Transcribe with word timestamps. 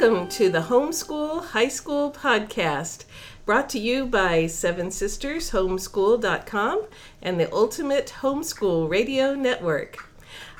Welcome 0.00 0.28
to 0.28 0.48
the 0.48 0.62
Homeschool 0.62 1.48
High 1.48 1.68
School 1.68 2.10
Podcast, 2.10 3.04
brought 3.44 3.68
to 3.68 3.78
you 3.78 4.06
by 4.06 4.46
Seven 4.46 4.90
Sisters 4.90 5.50
Homeschool.com 5.50 6.86
and 7.20 7.38
the 7.38 7.52
Ultimate 7.52 8.14
Homeschool 8.22 8.88
Radio 8.88 9.34
Network. 9.34 10.10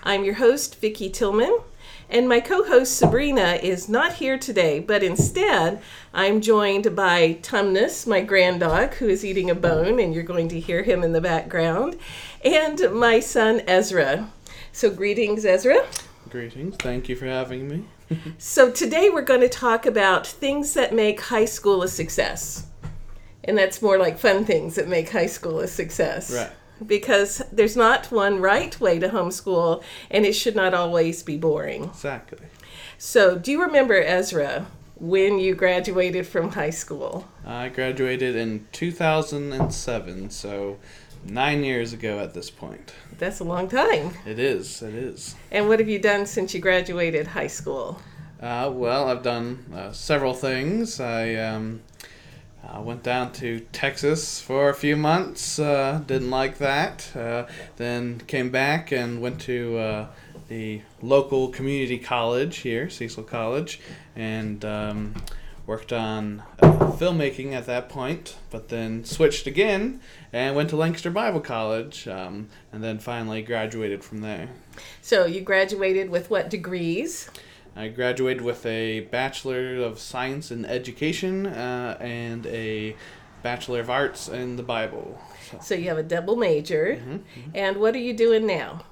I'm 0.03 0.25
your 0.25 0.35
host, 0.35 0.79
Vicki 0.79 1.09
Tillman, 1.09 1.59
and 2.11 2.29
my 2.29 2.41
co 2.41 2.65
host 2.65 2.99
Sabrina 2.99 3.59
is 3.63 3.89
not 3.89 4.12
here 4.12 4.37
today, 4.37 4.79
but 4.79 5.03
instead 5.03 5.81
I'm 6.12 6.43
joined 6.43 6.95
by 6.95 7.39
Tumnus, 7.41 8.07
my 8.07 8.20
grand 8.20 8.61
dog, 8.61 8.93
who 8.97 9.09
is 9.09 9.25
eating 9.25 9.48
a 9.48 9.55
bone, 9.55 9.98
and 9.98 10.12
you're 10.12 10.23
going 10.23 10.48
to 10.48 10.61
hear 10.61 10.83
him 10.83 11.03
in 11.03 11.12
the 11.12 11.20
background, 11.23 11.97
and 12.45 12.93
my 12.93 13.20
son 13.20 13.62
Ezra. 13.67 14.31
So, 14.70 14.91
greetings, 14.91 15.47
Ezra. 15.47 15.87
Greetings. 16.29 16.77
Thank 16.77 17.09
you 17.09 17.17
for 17.17 17.25
having 17.25 17.69
me. 17.69 17.87
So, 18.38 18.70
today 18.70 19.09
we're 19.10 19.23
going 19.23 19.41
to 19.41 19.48
talk 19.48 19.87
about 19.87 20.27
things 20.27 20.74
that 20.74 20.95
make 20.95 21.20
high 21.20 21.45
school 21.45 21.82
a 21.82 21.88
success. 21.88 22.66
And 23.45 23.56
that's 23.56 23.80
more 23.80 23.98
like 23.98 24.19
fun 24.19 24.45
things 24.45 24.74
that 24.74 24.88
make 24.88 25.10
high 25.10 25.27
school 25.27 25.60
a 25.60 25.69
success. 25.69 26.33
Right. 26.33 26.50
Because 26.84 27.42
there's 27.52 27.77
not 27.77 28.10
one 28.10 28.41
right 28.41 28.78
way 28.80 28.98
to 28.98 29.09
homeschool, 29.09 29.83
and 30.10 30.24
it 30.24 30.33
should 30.33 30.56
not 30.56 30.74
always 30.74 31.23
be 31.23 31.36
boring. 31.36 31.84
Exactly. 31.84 32.46
So, 32.98 33.38
do 33.38 33.52
you 33.52 33.62
remember, 33.62 34.02
Ezra, 34.02 34.66
when 34.97 35.38
you 35.38 35.55
graduated 35.55 36.27
from 36.27 36.52
high 36.52 36.70
school? 36.70 37.28
I 37.47 37.69
graduated 37.69 38.36
in 38.36 38.67
2007, 38.72 40.30
so 40.30 40.78
nine 41.25 41.65
years 41.65 41.93
ago 41.93 42.19
at 42.19 42.35
this 42.35 42.51
point. 42.51 42.93
That's 43.19 43.41
a 43.41 43.45
long 43.45 43.69
time. 43.69 44.13
It 44.27 44.39
is. 44.39 44.83
It 44.83 44.95
is. 44.95 45.35
And 45.51 45.69
what 45.69 45.79
have 45.79 45.89
you 45.89 45.99
done 45.99 46.27
since 46.27 46.55
you 46.55 46.61
graduated 46.61 47.29
high 47.29 47.49
school? 47.49 48.01
Uh, 48.41 48.71
well, 48.73 49.09
I've 49.09 49.23
done 49.23 49.65
uh, 49.75 49.93
several 49.93 50.33
things. 50.33 50.98
I 50.98 51.35
um, 51.35 51.83
uh, 52.67 52.81
went 52.81 53.03
down 53.03 53.33
to 53.33 53.61
Texas 53.73 54.41
for 54.41 54.71
a 54.71 54.75
few 54.75 54.97
months. 54.97 55.59
Uh, 55.59 56.03
didn't 56.07 56.31
like 56.31 56.59
that. 56.59 57.15
Uh, 57.15 57.47
then 57.77 58.21
came 58.27 58.51
back 58.51 58.93
and 58.93 59.21
went 59.21 59.41
to 59.43 59.79
uh, 59.79 60.07
the 60.48 60.81
local 61.03 61.48
community 61.48 61.98
college 61.98 62.59
here, 62.59 62.89
Cecil 62.89 63.25
College, 63.25 63.81
and 64.17 64.65
um, 64.65 65.15
worked 65.71 65.93
on 65.93 66.43
uh, 66.61 66.73
filmmaking 66.99 67.53
at 67.53 67.65
that 67.65 67.89
point. 67.89 68.35
But 68.51 68.71
then 68.71 69.05
switched 69.05 69.47
again 69.47 70.01
and 70.33 70.57
went 70.57 70.69
to 70.71 70.77
Lancaster 70.77 71.13
Bible 71.13 71.41
College, 71.41 72.09
um, 72.09 72.49
and 72.73 72.83
then 72.83 72.99
finally 72.99 73.41
graduated 73.41 74.03
from 74.03 74.21
there. 74.21 74.48
So, 75.01 75.27
you 75.27 75.43
graduated 75.43 76.11
with 76.11 76.29
what 76.29 76.51
degrees? 76.51 77.31
I 77.77 77.87
graduated 77.87 78.43
with 78.43 78.67
a 78.67 79.01
Bachelor 79.13 79.77
of 79.77 80.01
Science 80.01 80.51
in 80.51 80.65
Education 80.65 81.47
uh, 81.47 81.97
and 82.01 82.47
a 82.47 82.97
Bachelor 83.45 83.79
of 83.79 83.89
Arts 83.89 84.29
in 84.29 84.57
the 84.57 84.65
Bible. 84.65 85.21
So, 85.53 85.59
So, 85.63 85.75
you 85.77 85.89
have 85.89 85.98
a 85.98 86.03
double 86.03 86.35
major. 86.35 87.01
mhm. 87.01 87.21
And 87.55 87.77
what 87.77 87.95
are 87.95 87.98
you 88.09 88.13
doing 88.13 88.45
now? 88.45 88.83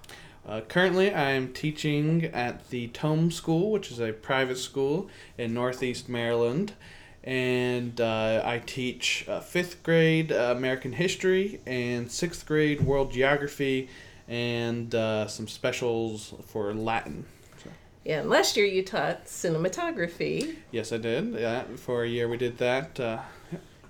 Uh, 0.49 0.63
currently, 0.63 1.13
I 1.13 1.33
am 1.33 1.53
teaching 1.53 2.25
at 2.25 2.71
the 2.71 2.89
Tome 2.89 3.31
School, 3.31 3.71
which 3.71 3.91
is 3.91 4.01
a 4.01 4.13
private 4.13 4.57
school 4.57 5.11
in 5.37 5.53
North 5.53 5.83
East 5.83 6.09
Maryland. 6.09 6.73
And 7.23 8.01
uh, 8.01 8.41
I 8.43 8.63
teach 8.65 9.27
uh, 9.29 9.41
fifth 9.41 9.83
grade 9.83 10.33
uh, 10.33 10.55
American 10.57 10.95
history 10.95 11.61
and 11.67 12.11
sixth 12.11 12.47
grade 12.47 12.81
world 12.81 13.13
geography 13.13 13.91
and 14.27 14.95
uh, 14.95 15.27
some 15.27 15.49
specials 15.49 16.33
for 16.47 16.73
Latin. 16.73 17.27
Yeah, 18.05 18.21
and 18.21 18.31
last 18.31 18.57
year 18.57 18.65
you 18.65 18.83
taught 18.83 19.27
cinematography. 19.27 20.57
Yes, 20.71 20.93
I 20.93 20.97
did. 20.97 21.35
Yeah, 21.35 21.65
for 21.77 22.05
a 22.05 22.09
year 22.09 22.27
we 22.27 22.39
did 22.39 22.57
that. 22.57 22.99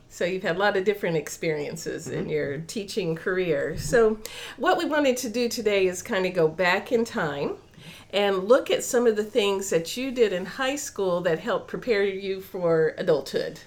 So 0.08 0.24
you've 0.24 0.42
had 0.42 0.56
a 0.56 0.58
lot 0.58 0.76
of 0.76 0.84
different 0.84 1.16
experiences 1.16 2.08
in 2.08 2.28
your 2.28 2.58
teaching 2.58 3.14
career. 3.14 3.76
So 3.76 4.19
what 4.56 4.78
we 4.78 4.84
wanted 4.86 5.16
to 5.19 5.28
do 5.28 5.48
today 5.48 5.86
is 5.86 6.02
kind 6.02 6.24
of 6.26 6.32
go 6.34 6.48
back 6.48 6.92
in 6.92 7.04
time 7.04 7.56
and 8.12 8.44
look 8.44 8.70
at 8.70 8.82
some 8.82 9.06
of 9.06 9.16
the 9.16 9.24
things 9.24 9.68
that 9.70 9.97
you 9.97 10.10
did 10.10 10.32
in 10.32 10.47
high 10.47 10.76
school 10.76 11.20
that 11.20 11.38
helped 11.38 11.68
prepare 11.68 12.04
you 12.04 12.41
for 12.41 12.94
adulthood, 12.97 13.60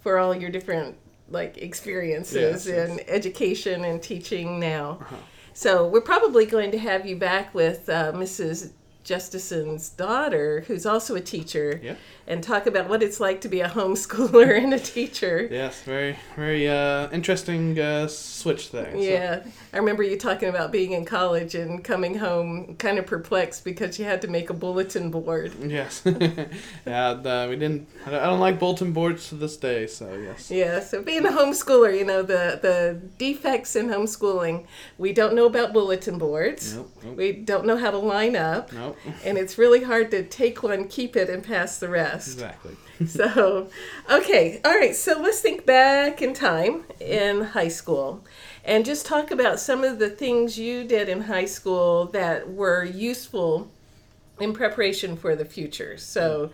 for 0.00 0.18
all 0.18 0.34
your 0.34 0.50
different 0.50 0.96
like 1.30 1.58
experiences 1.58 2.66
Yes, 2.66 2.66
yes. 2.66 2.88
in 2.88 3.00
education 3.08 3.84
and 3.84 4.02
teaching 4.02 4.58
now. 4.58 4.98
So 5.52 5.86
we're 5.86 6.00
probably 6.00 6.46
going 6.46 6.70
to 6.70 6.78
have 6.78 7.04
you 7.04 7.16
back 7.16 7.54
with 7.54 7.88
uh, 7.90 8.12
Mrs. 8.12 8.70
Justison's 9.04 9.88
daughter, 9.88 10.64
who's 10.66 10.84
also 10.84 11.14
a 11.14 11.20
teacher, 11.20 11.80
Yeah. 11.82 11.94
and 12.26 12.42
talk 12.42 12.66
about 12.66 12.88
what 12.90 13.02
it's 13.02 13.20
like 13.20 13.40
to 13.40 13.48
be 13.48 13.60
a 13.62 13.68
homeschooler 13.68 14.62
and 14.62 14.74
a 14.74 14.78
teacher. 14.78 15.48
Yes, 15.50 15.80
very, 15.82 16.16
very 16.36 16.68
uh, 16.68 17.08
interesting 17.10 17.78
uh, 17.78 18.06
switch 18.08 18.70
there. 18.70 18.92
So, 18.92 18.98
Yeah, 18.98 19.40
I 19.72 19.78
remember 19.78 20.02
you 20.02 20.18
talking 20.18 20.50
about 20.50 20.72
being 20.72 20.92
in 20.92 21.06
college 21.06 21.54
and 21.54 21.82
coming 21.82 22.18
home 22.18 22.76
kind 22.76 22.98
of 22.98 23.06
perplexed 23.06 23.64
because 23.64 23.98
you 23.98 24.04
had 24.04 24.20
to 24.22 24.28
make 24.28 24.50
a 24.50 24.54
bulletin 24.54 25.10
board. 25.10 25.52
Yes. 25.64 26.02
yeah, 26.86 27.14
the, 27.14 27.46
we 27.48 27.56
didn't. 27.56 27.88
I 28.06 28.10
don't, 28.10 28.20
I 28.22 28.26
don't 28.26 28.40
like 28.40 28.58
bulletin 28.58 28.92
boards 28.92 29.28
to 29.30 29.36
this 29.36 29.56
day. 29.56 29.86
So 29.86 30.12
yes. 30.14 30.50
Yeah, 30.50 30.80
so 30.80 31.02
being 31.02 31.24
a 31.24 31.30
homeschooler, 31.30 31.96
you 31.96 32.04
know, 32.04 32.20
the, 32.22 32.58
the 32.60 33.00
defects 33.16 33.74
in 33.74 33.88
homeschooling, 33.88 34.66
we 34.98 35.12
don't 35.14 35.34
know 35.34 35.46
about 35.46 35.72
bulletin 35.72 36.18
boards. 36.18 36.74
Nope. 36.76 36.90
Nope. 37.04 37.16
We 37.16 37.32
don't 37.32 37.64
know 37.64 37.76
how 37.78 37.90
to 37.90 37.98
line 37.98 38.36
up. 38.36 38.70
nope. 38.72 38.96
And 39.24 39.38
it's 39.38 39.58
really 39.58 39.82
hard 39.84 40.10
to 40.12 40.22
take 40.22 40.62
one, 40.62 40.88
keep 40.88 41.16
it, 41.16 41.28
and 41.30 41.42
pass 41.42 41.78
the 41.78 41.88
rest. 41.88 42.28
Exactly. 42.34 42.76
So, 43.06 43.68
okay, 44.10 44.60
all 44.64 44.74
right, 44.74 44.94
so 44.94 45.20
let's 45.20 45.40
think 45.40 45.64
back 45.64 46.20
in 46.20 46.34
time 46.34 46.82
in 46.98 47.42
high 47.42 47.68
school 47.68 48.24
and 48.64 48.84
just 48.84 49.06
talk 49.06 49.30
about 49.30 49.60
some 49.60 49.84
of 49.84 50.00
the 50.00 50.10
things 50.10 50.58
you 50.58 50.82
did 50.82 51.08
in 51.08 51.22
high 51.22 51.44
school 51.44 52.06
that 52.06 52.50
were 52.52 52.82
useful 52.84 53.70
in 54.40 54.52
preparation 54.52 55.16
for 55.16 55.36
the 55.36 55.44
future. 55.44 55.96
So, 55.96 56.50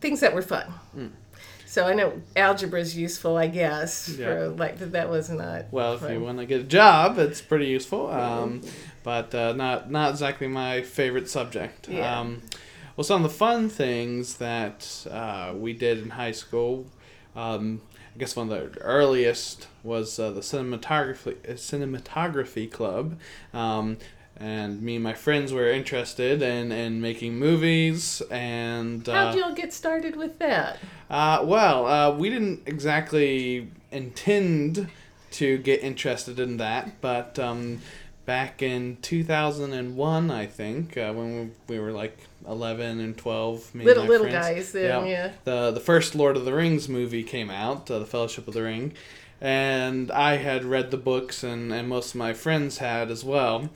things 0.00 0.20
that 0.20 0.32
were 0.32 0.42
fun. 0.42 0.72
So, 1.66 1.86
I 1.88 1.94
know 1.94 2.22
algebra 2.36 2.78
is 2.80 2.96
useful, 2.96 3.36
I 3.36 3.48
guess, 3.48 4.08
Yeah. 4.16 4.26
for 4.26 4.48
like, 4.50 4.78
that 4.78 5.10
was 5.10 5.28
not. 5.28 5.64
Well, 5.72 5.94
if 5.94 6.02
fun. 6.02 6.12
you 6.12 6.20
want 6.20 6.38
to 6.38 6.46
get 6.46 6.60
a 6.60 6.64
job, 6.64 7.18
it's 7.18 7.40
pretty 7.40 7.66
useful. 7.66 8.08
Um, 8.12 8.60
but 9.04 9.32
uh, 9.32 9.52
not 9.52 9.90
not 9.90 10.10
exactly 10.10 10.48
my 10.48 10.82
favorite 10.82 11.30
subject. 11.30 11.88
Yeah. 11.88 12.18
Um, 12.18 12.42
well, 12.96 13.04
some 13.04 13.24
of 13.24 13.30
the 13.30 13.36
fun 13.36 13.68
things 13.68 14.36
that 14.38 15.06
uh, 15.10 15.52
we 15.54 15.72
did 15.72 15.98
in 15.98 16.10
high 16.10 16.32
school. 16.32 16.86
Um, 17.36 17.82
I 18.14 18.18
guess 18.18 18.36
one 18.36 18.50
of 18.50 18.72
the 18.72 18.80
earliest 18.80 19.66
was 19.82 20.18
uh, 20.18 20.30
the 20.30 20.40
cinematography 20.40 21.36
uh, 21.48 21.54
cinematography 21.54 22.70
club. 22.70 23.18
Um, 23.52 23.98
and 24.36 24.82
me 24.82 24.96
and 24.96 25.04
my 25.04 25.12
friends 25.14 25.52
were 25.52 25.70
interested 25.70 26.42
in, 26.42 26.72
in 26.72 27.00
making 27.00 27.38
movies 27.38 28.20
and 28.32 29.08
uh, 29.08 29.12
How'd 29.12 29.36
you 29.36 29.44
all 29.44 29.54
get 29.54 29.72
started 29.72 30.16
with 30.16 30.40
that? 30.40 30.78
uh, 31.08 31.40
well, 31.44 31.86
uh, 31.86 32.10
we 32.16 32.30
didn't 32.30 32.62
exactly 32.66 33.70
intend 33.92 34.88
to 35.32 35.58
get 35.58 35.82
interested 35.82 36.38
in 36.40 36.56
that, 36.56 37.00
but 37.00 37.38
um, 37.38 37.80
back 38.24 38.62
in 38.62 38.96
2001, 39.02 40.30
I 40.30 40.46
think, 40.46 40.96
uh, 40.96 41.12
when 41.12 41.52
we, 41.68 41.74
we 41.74 41.80
were 41.80 41.92
like 41.92 42.18
11 42.48 43.00
and 43.00 43.16
12, 43.16 43.74
me 43.74 43.80
and 43.80 43.86
Little, 43.86 44.04
my 44.04 44.08
little 44.08 44.26
friends, 44.28 44.46
guys, 44.46 44.72
then, 44.72 45.06
yeah. 45.06 45.32
the 45.44 45.70
the 45.70 45.80
first 45.80 46.14
Lord 46.14 46.36
of 46.36 46.44
the 46.44 46.52
Rings 46.52 46.88
movie 46.88 47.22
came 47.22 47.50
out, 47.50 47.90
uh, 47.90 47.98
The 47.98 48.06
Fellowship 48.06 48.48
of 48.48 48.54
the 48.54 48.62
Ring, 48.62 48.92
and 49.40 50.10
I 50.10 50.36
had 50.36 50.64
read 50.64 50.90
the 50.90 50.96
books, 50.96 51.42
and, 51.42 51.72
and 51.72 51.88
most 51.88 52.10
of 52.10 52.16
my 52.16 52.32
friends 52.32 52.78
had 52.78 53.10
as 53.10 53.24
well, 53.24 53.70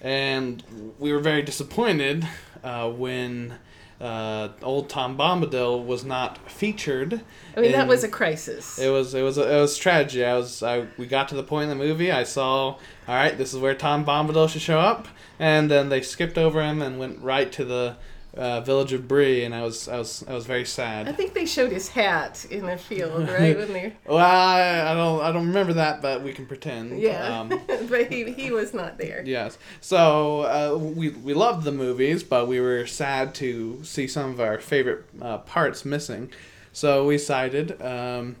and 0.00 0.62
we 0.98 1.12
were 1.12 1.20
very 1.20 1.42
disappointed 1.42 2.26
uh, 2.64 2.90
when 2.90 3.54
uh, 4.02 4.48
old 4.62 4.88
Tom 4.88 5.16
Bombadil 5.16 5.86
was 5.86 6.04
not 6.04 6.50
featured. 6.50 7.22
I 7.56 7.60
mean, 7.60 7.70
that 7.72 7.86
was 7.86 8.02
a 8.02 8.08
crisis. 8.08 8.76
It 8.78 8.88
was 8.88 9.14
it 9.14 9.22
was 9.22 9.38
it 9.38 9.46
was 9.46 9.78
tragedy. 9.78 10.24
I 10.24 10.34
was 10.36 10.60
I 10.62 10.88
we 10.98 11.06
got 11.06 11.28
to 11.28 11.36
the 11.36 11.44
point 11.44 11.70
in 11.70 11.78
the 11.78 11.84
movie. 11.84 12.10
I 12.10 12.24
saw 12.24 12.64
all 12.70 12.78
right. 13.06 13.38
This 13.38 13.54
is 13.54 13.60
where 13.60 13.76
Tom 13.76 14.04
Bombadil 14.04 14.48
should 14.48 14.60
show 14.60 14.80
up, 14.80 15.06
and 15.38 15.70
then 15.70 15.88
they 15.88 16.02
skipped 16.02 16.36
over 16.36 16.60
him 16.60 16.82
and 16.82 16.98
went 16.98 17.20
right 17.22 17.52
to 17.52 17.64
the 17.64 17.96
uh, 18.36 18.60
village 18.62 18.92
of 18.92 19.06
Bree, 19.08 19.44
and 19.44 19.54
I 19.54 19.62
was 19.62 19.88
I 19.88 19.98
was 19.98 20.24
I 20.26 20.32
was 20.32 20.46
very 20.46 20.64
sad. 20.64 21.08
I 21.08 21.12
think 21.12 21.34
they 21.34 21.46
showed 21.46 21.70
his 21.72 21.88
hat 21.88 22.46
in 22.50 22.66
the 22.66 22.76
field, 22.78 23.28
right? 23.28 23.56
when 23.56 23.72
they 23.72 23.92
Well, 24.06 24.18
I, 24.18 24.90
I 24.90 24.94
don't 24.94 25.20
I 25.20 25.32
don't 25.32 25.46
remember 25.48 25.74
that, 25.74 26.00
but 26.00 26.22
we 26.22 26.32
can 26.32 26.46
pretend. 26.46 26.98
Yeah, 27.00 27.40
Um, 27.40 27.48
but 27.88 28.10
he, 28.12 28.32
he 28.32 28.50
was 28.50 28.72
not 28.72 28.98
there. 28.98 29.22
Yes. 29.26 29.58
So 29.80 30.42
uh, 30.42 30.78
we 30.78 31.10
we 31.10 31.34
loved 31.34 31.64
the 31.64 31.72
movies, 31.72 32.22
but 32.22 32.48
we 32.48 32.60
were 32.60 32.86
sad 32.86 33.34
to 33.36 33.82
see 33.84 34.06
some 34.06 34.30
of 34.30 34.40
our 34.40 34.58
favorite 34.58 35.04
uh, 35.20 35.38
parts 35.38 35.84
missing. 35.84 36.30
So 36.72 37.06
we 37.06 37.16
decided 37.18 37.80
um, 37.82 38.36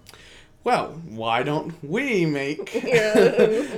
well, 0.64 1.00
why 1.08 1.42
don't 1.42 1.74
we 1.82 2.24
make 2.26 2.72
Yeah. 2.84 3.12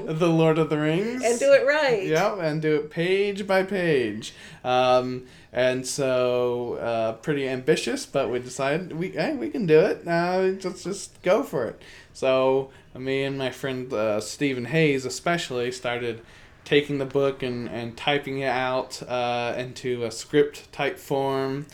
the 0.07 0.29
Lord 0.29 0.59
of 0.59 0.71
the 0.71 0.79
Rings 0.79 1.23
and 1.25 1.39
do 1.39 1.53
it 1.53 1.67
right. 1.67 2.07
Yep, 2.07 2.39
and 2.41 2.61
do 2.63 2.77
it 2.77 2.91
page 2.91 3.47
by 3.47 3.63
page. 3.63 4.35
Um, 4.63 5.27
and 5.53 5.87
so, 5.87 6.75
uh, 6.75 7.13
pretty 7.15 7.49
ambitious, 7.49 8.07
but 8.07 8.31
we 8.31 8.39
decided 8.41 8.93
we 8.99 9.11
hey, 9.11 9.35
we 9.35 9.51
can 9.51 9.67
do 9.67 9.79
it. 9.81 10.07
Uh, 10.07 10.53
let's 10.65 10.85
just 10.85 11.23
go 11.23 11.43
for 11.43 11.67
it. 11.67 11.81
So, 12.13 12.71
me 12.97 13.23
and 13.25 13.39
my 13.39 13.51
friend 13.51 13.93
uh, 13.93 14.21
Stephen 14.21 14.67
Hayes, 14.67 15.05
especially, 15.05 15.71
started 15.73 16.21
taking 16.65 16.99
the 16.99 17.05
book 17.05 17.43
and, 17.43 17.69
and 17.69 17.97
typing 17.97 18.39
it 18.39 18.47
out 18.49 19.03
uh, 19.09 19.55
into 19.57 20.05
a 20.05 20.11
script 20.11 20.73
type 20.73 20.99
form. 20.99 21.67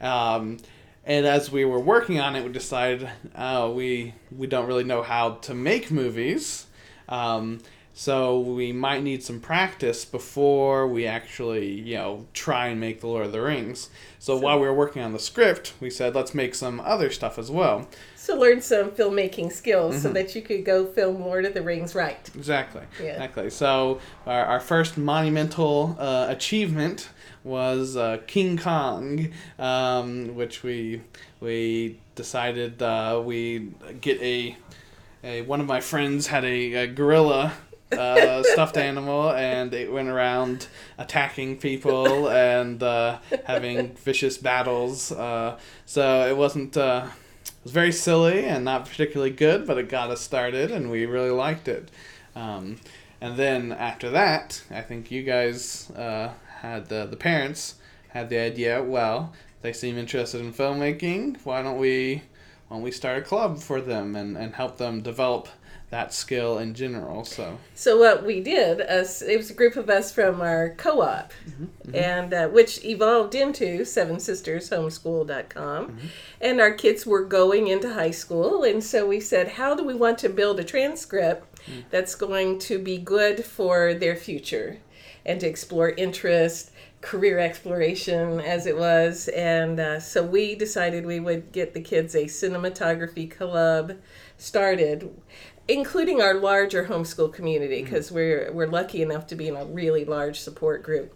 Um, 0.00 0.58
and 1.06 1.24
as 1.24 1.50
we 1.52 1.64
were 1.64 1.78
working 1.78 2.20
on 2.20 2.34
it, 2.34 2.44
we 2.44 2.52
decided, 2.52 3.08
oh, 3.36 3.70
we 3.70 4.14
we 4.36 4.46
don't 4.46 4.66
really 4.66 4.84
know 4.84 5.02
how 5.02 5.34
to 5.34 5.54
make 5.54 5.90
movies. 5.90 6.66
Um, 7.08 7.60
so 7.98 8.40
we 8.40 8.72
might 8.72 9.02
need 9.02 9.22
some 9.22 9.40
practice 9.40 10.04
before 10.04 10.86
we 10.86 11.06
actually, 11.06 11.80
you 11.80 11.94
know, 11.94 12.26
try 12.34 12.66
and 12.66 12.78
make 12.78 13.00
the 13.00 13.06
Lord 13.06 13.24
of 13.24 13.32
the 13.32 13.40
Rings. 13.40 13.88
So, 14.18 14.36
while 14.36 14.60
we 14.60 14.66
were 14.66 14.74
working 14.74 15.00
on 15.00 15.14
the 15.14 15.18
script, 15.18 15.72
we 15.80 15.88
said 15.88 16.14
let's 16.14 16.34
make 16.34 16.54
some 16.54 16.78
other 16.80 17.10
stuff 17.10 17.38
as 17.38 17.50
well. 17.50 17.88
So 18.26 18.36
learn 18.36 18.60
some 18.60 18.90
filmmaking 18.90 19.52
skills 19.52 19.94
Mm-hmm. 19.94 20.02
so 20.02 20.12
that 20.12 20.34
you 20.34 20.42
could 20.42 20.64
go 20.64 20.84
film 20.84 21.20
Lord 21.20 21.44
of 21.44 21.54
the 21.54 21.62
Rings 21.62 21.94
right. 21.94 22.28
Exactly. 22.34 22.82
Yeah. 23.00 23.12
Exactly. 23.12 23.50
So 23.50 24.00
our, 24.26 24.44
our 24.44 24.58
first 24.60 24.98
monumental 24.98 25.96
uh, 25.96 26.26
achievement 26.28 27.08
was 27.44 27.96
uh, 27.96 28.18
King 28.26 28.58
Kong, 28.58 29.28
um, 29.60 30.34
which 30.34 30.64
we 30.64 31.02
we 31.40 32.00
decided 32.16 32.82
uh, 32.82 33.22
we 33.24 33.70
get 34.00 34.20
a, 34.20 34.56
a 35.22 35.42
one 35.42 35.60
of 35.60 35.68
my 35.68 35.80
friends 35.80 36.26
had 36.26 36.44
a, 36.44 36.74
a 36.74 36.86
gorilla. 36.88 37.52
uh, 37.92 38.42
stuffed 38.54 38.76
animal, 38.76 39.30
and 39.30 39.72
it 39.72 39.92
went 39.92 40.08
around 40.08 40.66
attacking 40.98 41.56
people 41.58 42.28
and 42.28 42.82
uh, 42.82 43.18
having 43.44 43.94
vicious 44.04 44.36
battles. 44.36 45.12
Uh, 45.12 45.56
so 45.84 46.26
it 46.26 46.36
wasn't. 46.36 46.76
Was 47.66 47.72
very 47.72 47.90
silly 47.90 48.44
and 48.44 48.64
not 48.64 48.86
particularly 48.86 49.32
good, 49.32 49.66
but 49.66 49.76
it 49.76 49.88
got 49.88 50.12
us 50.12 50.20
started, 50.20 50.70
and 50.70 50.88
we 50.88 51.04
really 51.04 51.32
liked 51.32 51.66
it. 51.66 51.90
Um, 52.36 52.76
and 53.20 53.36
then 53.36 53.72
after 53.72 54.08
that, 54.10 54.62
I 54.70 54.82
think 54.82 55.10
you 55.10 55.24
guys 55.24 55.90
uh, 55.90 56.34
had 56.60 56.86
the 56.88 57.06
the 57.06 57.16
parents 57.16 57.74
had 58.10 58.30
the 58.30 58.38
idea. 58.38 58.84
Well, 58.84 59.32
they 59.62 59.72
seem 59.72 59.98
interested 59.98 60.42
in 60.42 60.52
filmmaking. 60.52 61.38
Why 61.42 61.60
don't 61.60 61.78
we 61.78 62.22
why 62.68 62.76
don't 62.76 62.84
we 62.84 62.92
start 62.92 63.18
a 63.18 63.22
club 63.22 63.58
for 63.58 63.80
them 63.80 64.14
and, 64.14 64.36
and 64.38 64.54
help 64.54 64.76
them 64.76 65.00
develop 65.00 65.48
that 65.90 66.12
skill 66.12 66.58
in 66.58 66.74
general? 66.74 67.24
So 67.24 67.58
So 67.74 67.98
what 67.98 68.24
we 68.24 68.40
did, 68.40 68.80
us, 68.80 69.22
it 69.22 69.36
was 69.36 69.50
a 69.50 69.54
group 69.54 69.76
of 69.76 69.88
us 69.88 70.12
from 70.12 70.40
our 70.40 70.70
co-op, 70.76 71.32
Mm-hmm, 71.48 71.94
and 71.94 72.34
uh, 72.34 72.48
which 72.48 72.84
evolved 72.84 73.34
into 73.34 73.84
Seven 73.84 74.18
Sisters 74.20 74.68
Homeschool.com, 74.70 75.86
Mm-hmm. 75.88 76.06
and 76.40 76.60
our 76.60 76.72
kids 76.72 77.06
were 77.06 77.24
going 77.24 77.68
into 77.68 77.94
high 77.94 78.10
school, 78.10 78.64
and 78.64 78.82
so 78.82 79.06
we 79.06 79.20
said, 79.20 79.48
how 79.48 79.74
do 79.74 79.84
we 79.84 79.94
want 79.94 80.18
to 80.18 80.28
build 80.28 80.58
a 80.60 80.64
transcript 80.64 81.52
Mm. 81.68 81.82
that's 81.90 82.14
going 82.14 82.60
to 82.60 82.78
be 82.78 82.96
good 82.96 83.44
for 83.44 83.92
their 83.92 84.14
future, 84.14 84.78
and 85.24 85.40
to 85.40 85.46
explore 85.48 85.90
interest. 85.90 86.70
Career 87.02 87.38
exploration, 87.38 88.40
as 88.40 88.66
it 88.66 88.76
was, 88.76 89.28
and 89.28 89.78
uh, 89.78 90.00
so 90.00 90.22
we 90.24 90.54
decided 90.56 91.04
we 91.06 91.20
would 91.20 91.52
get 91.52 91.72
the 91.74 91.80
kids 91.80 92.14
a 92.16 92.24
cinematography 92.24 93.30
club 93.30 93.92
started 94.38 95.10
including 95.68 96.20
our 96.20 96.34
larger 96.34 96.84
homeschool 96.84 97.32
community 97.32 97.82
because 97.82 98.12
we're 98.12 98.50
we're 98.52 98.66
lucky 98.66 99.02
enough 99.02 99.26
to 99.28 99.34
be 99.34 99.48
in 99.48 99.56
a 99.56 99.64
really 99.64 100.04
large 100.04 100.38
support 100.38 100.82
group. 100.82 101.12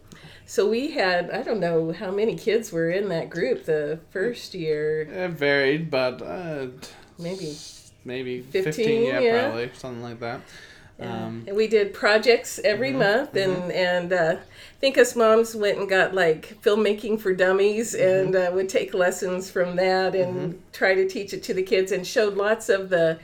So 0.47 0.69
we 0.69 0.91
had 0.91 1.31
I 1.31 1.43
don't 1.43 1.61
know 1.61 1.93
how 1.93 2.11
many 2.11 2.37
kids 2.37 2.73
were 2.73 2.91
in 2.91 3.09
that 3.11 3.31
group 3.31 3.65
the 3.65 4.01
first 4.11 4.55
year, 4.55 5.03
it 5.03 5.31
varied, 5.31 5.91
but 5.91 6.23
uh, 6.23 6.67
maybe. 7.19 7.57
maybe 8.05 8.41
15, 8.43 8.73
15, 8.73 9.03
yeah, 9.03 9.21
yeah. 9.21 9.43
probably 9.43 9.71
something 9.75 10.03
like 10.03 10.21
that. 10.21 10.41
Um, 11.01 11.45
and 11.47 11.57
we 11.57 11.67
did 11.67 11.95
projects 11.95 12.61
every 12.63 12.93
month, 12.93 13.35
and 13.35 13.73
and 13.73 14.13
uh, 14.13 14.37
I 14.39 14.81
think 14.81 14.99
us 14.99 15.17
moms 15.17 15.55
went 15.55 15.79
and 15.79 15.89
got 15.89 16.15
like 16.15 16.61
filmmaking 16.63 17.21
for 17.21 17.33
dummies, 17.33 17.95
and 17.95 18.37
uh, 18.37 18.51
would 18.53 18.69
take 18.69 18.93
lessons 18.93 19.51
from 19.51 19.77
that 19.77 20.15
and 20.15 20.61
try 20.73 20.95
to 20.95 21.09
teach 21.09 21.33
it 21.33 21.43
to 21.45 21.55
the 21.55 21.63
kids, 21.63 21.91
and 21.91 22.07
showed 22.07 22.37
lots 22.37 22.69
of 22.69 22.91
the 22.91 23.19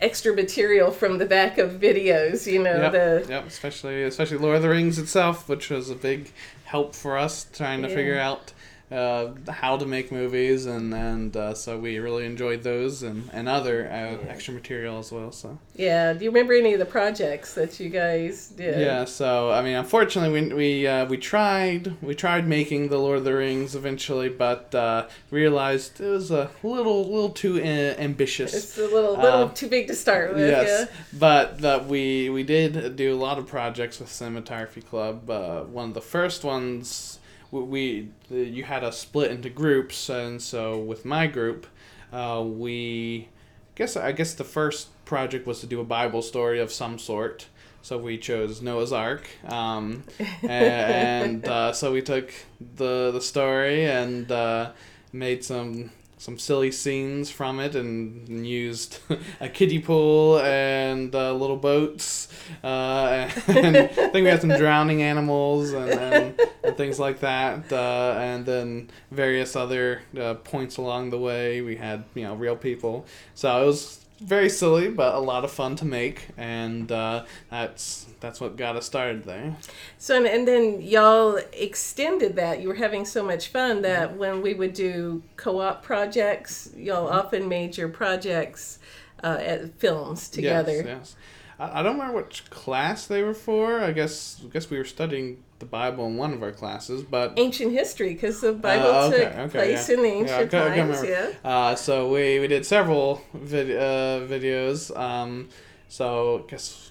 extra 0.00 0.34
material 0.34 0.90
from 0.90 1.18
the 1.18 1.26
back 1.26 1.58
of 1.58 1.72
videos. 1.72 2.50
You 2.50 2.62
know 2.62 2.82
Yep, 2.82 2.92
the 2.92 3.26
yep, 3.28 3.46
especially 3.46 4.02
especially 4.04 4.38
Lord 4.38 4.56
of 4.56 4.62
the 4.62 4.68
Rings 4.68 4.98
itself, 4.98 5.48
which 5.48 5.70
was 5.70 5.90
a 5.90 5.94
big 5.94 6.30
help 6.64 6.94
for 6.94 7.16
us 7.16 7.46
trying 7.52 7.82
to 7.82 7.88
Yeah. 7.88 7.94
figure 7.94 8.18
out 8.18 8.52
uh, 8.90 9.28
how 9.50 9.76
to 9.76 9.84
make 9.84 10.12
movies, 10.12 10.64
and 10.66 10.94
and 10.94 11.36
uh, 11.36 11.54
so 11.54 11.76
we 11.78 11.98
really 11.98 12.24
enjoyed 12.24 12.62
those 12.62 13.02
and 13.02 13.28
and 13.32 13.48
other 13.48 13.86
uh, 13.90 14.28
extra 14.28 14.54
material 14.54 14.98
as 14.98 15.10
well. 15.10 15.32
So 15.32 15.58
Yeah. 15.74 16.12
Do 16.12 16.24
you 16.24 16.30
remember 16.30 16.54
any 16.54 16.72
of 16.72 16.78
the 16.78 16.86
projects 16.86 17.54
that 17.54 17.80
you 17.80 17.88
guys 17.88 18.48
did? 18.48 18.80
yeah, 18.80 19.04
so 19.04 19.50
I 19.50 19.60
mean, 19.62 19.74
unfortunately, 19.76 20.40
we 20.40 20.54
we 20.54 20.86
uh, 20.86 21.04
we 21.06 21.16
tried 21.16 22.00
we 22.00 22.14
tried 22.14 22.46
making 22.46 22.88
the 22.88 22.98
Lord 22.98 23.18
of 23.18 23.24
the 23.24 23.34
Rings 23.34 23.74
eventually, 23.74 24.28
but 24.28 24.72
uh, 24.74 25.08
realized 25.30 26.00
it 26.00 26.08
was 26.08 26.30
a 26.30 26.50
little 26.62 27.04
little 27.10 27.30
too 27.30 27.58
uh, 27.60 28.00
ambitious. 28.00 28.54
It's 28.54 28.78
a 28.78 28.82
little 28.82 29.16
little 29.16 29.44
Uh, 29.46 29.48
too 29.48 29.68
big 29.68 29.88
to 29.88 29.94
start 29.96 30.32
with. 30.34 30.48
yes, 30.48 30.88
but 31.12 31.58
that 31.58 31.86
we 31.86 32.30
we 32.30 32.44
did 32.44 32.94
do 32.94 33.12
a 33.12 33.18
lot 33.26 33.36
of 33.38 33.46
projects 33.48 33.98
with 33.98 34.08
Cinematography 34.10 34.84
Club. 34.86 35.28
Uh, 35.28 35.62
one 35.64 35.88
of 35.88 35.94
the 35.94 36.00
first 36.00 36.44
ones 36.44 37.18
we, 37.50 37.62
we 37.62 38.08
the, 38.30 38.44
you 38.44 38.64
had 38.64 38.84
us 38.84 38.98
split 38.98 39.30
into 39.30 39.50
groups, 39.50 40.08
and 40.08 40.40
so 40.40 40.78
with 40.78 41.04
my 41.04 41.26
group, 41.26 41.66
uh, 42.12 42.42
we 42.44 43.28
guess 43.74 43.96
I 43.96 44.12
guess 44.12 44.34
the 44.34 44.44
first 44.44 44.88
project 45.04 45.46
was 45.46 45.60
to 45.60 45.66
do 45.66 45.80
a 45.80 45.84
Bible 45.84 46.22
story 46.22 46.60
of 46.60 46.72
some 46.72 46.98
sort. 46.98 47.46
So 47.82 47.98
we 47.98 48.18
chose 48.18 48.60
Noah's 48.60 48.92
Ark, 48.92 49.28
um, 49.48 50.02
and 50.42 51.46
uh, 51.46 51.72
so 51.72 51.92
we 51.92 52.02
took 52.02 52.32
the 52.60 53.10
the 53.12 53.20
story 53.20 53.86
and 53.86 54.30
uh, 54.32 54.72
made 55.12 55.44
some 55.44 55.92
some 56.18 56.38
silly 56.38 56.72
scenes 56.72 57.30
from 57.30 57.60
it 57.60 57.74
and, 57.74 58.46
used 58.46 58.98
a 59.40 59.48
kiddie 59.48 59.78
pool 59.78 60.40
and 60.40 61.14
uh, 61.14 61.32
little 61.32 61.56
boats. 61.56 62.28
Uh, 62.64 63.30
and 63.48 63.76
I 63.76 63.86
think 63.86 64.14
we 64.14 64.26
had 64.26 64.40
some 64.40 64.50
drowning 64.50 65.02
animals 65.02 65.72
and, 65.72 65.90
and, 65.90 66.40
and 66.55 66.55
things 66.76 66.98
like 66.98 67.20
that. 67.20 67.72
Uh, 67.72 68.14
and 68.18 68.46
then 68.46 68.90
various 69.10 69.56
other 69.56 70.02
uh, 70.18 70.34
points 70.34 70.76
along 70.76 71.10
the 71.10 71.18
way, 71.18 71.60
we 71.60 71.76
had 71.76 72.04
you 72.14 72.22
know 72.24 72.34
real 72.34 72.56
people. 72.56 73.06
So 73.34 73.62
it 73.62 73.66
was 73.66 74.00
very 74.18 74.48
silly, 74.48 74.88
but 74.88 75.14
a 75.14 75.18
lot 75.18 75.44
of 75.44 75.50
fun 75.50 75.76
to 75.76 75.84
make, 75.84 76.28
and 76.38 76.90
uh, 76.90 77.24
that's 77.50 78.06
that's 78.20 78.40
what 78.40 78.56
got 78.56 78.74
us 78.76 78.86
started 78.86 79.24
there. 79.24 79.56
So 79.98 80.16
and, 80.16 80.26
and 80.26 80.48
then 80.48 80.80
y'all 80.80 81.38
extended 81.52 82.36
that. 82.36 82.60
You 82.62 82.68
were 82.68 82.74
having 82.76 83.04
so 83.04 83.22
much 83.22 83.48
fun 83.48 83.82
that 83.82 84.10
Mm-hmm. 84.10 84.18
when 84.18 84.42
we 84.42 84.54
would 84.54 84.72
do 84.72 85.22
co-op 85.36 85.82
projects, 85.82 86.70
y'all 86.76 87.08
often 87.08 87.48
made 87.48 87.76
your 87.76 87.88
projects 87.88 88.78
uh, 89.22 89.38
at 89.40 89.74
films 89.78 90.28
together. 90.30 90.72
Yes, 90.76 90.84
yes. 90.86 91.16
I, 91.58 91.80
I 91.80 91.82
don't 91.82 91.98
remember 91.98 92.16
which 92.22 92.48
class 92.50 93.06
they 93.06 93.22
were 93.22 93.34
for. 93.34 93.80
I 93.80 93.92
guess 93.92 94.40
I 94.44 94.48
guess 94.48 94.70
we 94.70 94.78
were 94.78 94.84
studying 94.84 95.42
the 95.58 95.66
Bible 95.66 96.06
in 96.06 96.16
one 96.18 96.32
of 96.34 96.42
our 96.42 96.52
classes, 96.52 97.02
but 97.02 97.32
Ancient 97.38 97.72
history, 97.72 98.12
because 98.12 98.40
the 98.42 98.52
Bible 98.52 98.86
Uh, 98.90 99.06
okay, 99.08 99.24
took 99.24 99.34
okay, 99.34 99.48
place 99.48 99.88
yeah. 99.88 99.94
in 99.96 100.02
the 100.02 100.08
ancient 100.08 100.54
I 100.54 100.76
times. 100.76 101.02
Yeah. 101.02 101.30
Uh, 101.42 101.74
so 101.74 102.12
we, 102.12 102.38
we 102.40 102.46
did 102.46 102.66
several 102.66 103.22
vid- 103.32 103.70
uh, 103.76 104.26
videos. 104.26 104.94
Um, 104.94 105.48
so 105.88 106.44
I 106.46 106.50
guess 106.50 106.90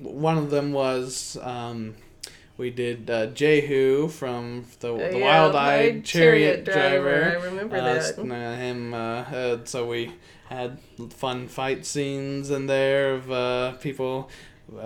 one 0.00 0.38
of 0.38 0.50
them 0.50 0.72
was 0.72 1.36
um, 1.42 1.96
we 2.56 2.70
did 2.70 3.10
uh, 3.10 3.26
Jehu 3.26 4.06
from 4.06 4.66
the, 4.78 4.96
the 4.96 5.18
Yeah, 5.18 5.24
Wild-Eyed 5.24 6.04
Chariot, 6.04 6.64
chariot 6.64 6.64
driver, 6.66 7.20
Driver. 7.20 7.38
I 7.38 7.44
remember 7.50 7.76
uh, 7.76 7.94
that. 7.94 8.18
uh, 8.20 8.56
him. 8.56 8.94
Uh, 8.94 8.96
uh, 9.22 9.58
so 9.64 9.88
we 9.88 10.12
had 10.48 10.78
fun 11.10 11.48
fight 11.48 11.86
scenes 11.86 12.50
in 12.50 12.66
there 12.66 13.14
of 13.14 13.30
uh, 13.30 13.72
people. 13.72 14.30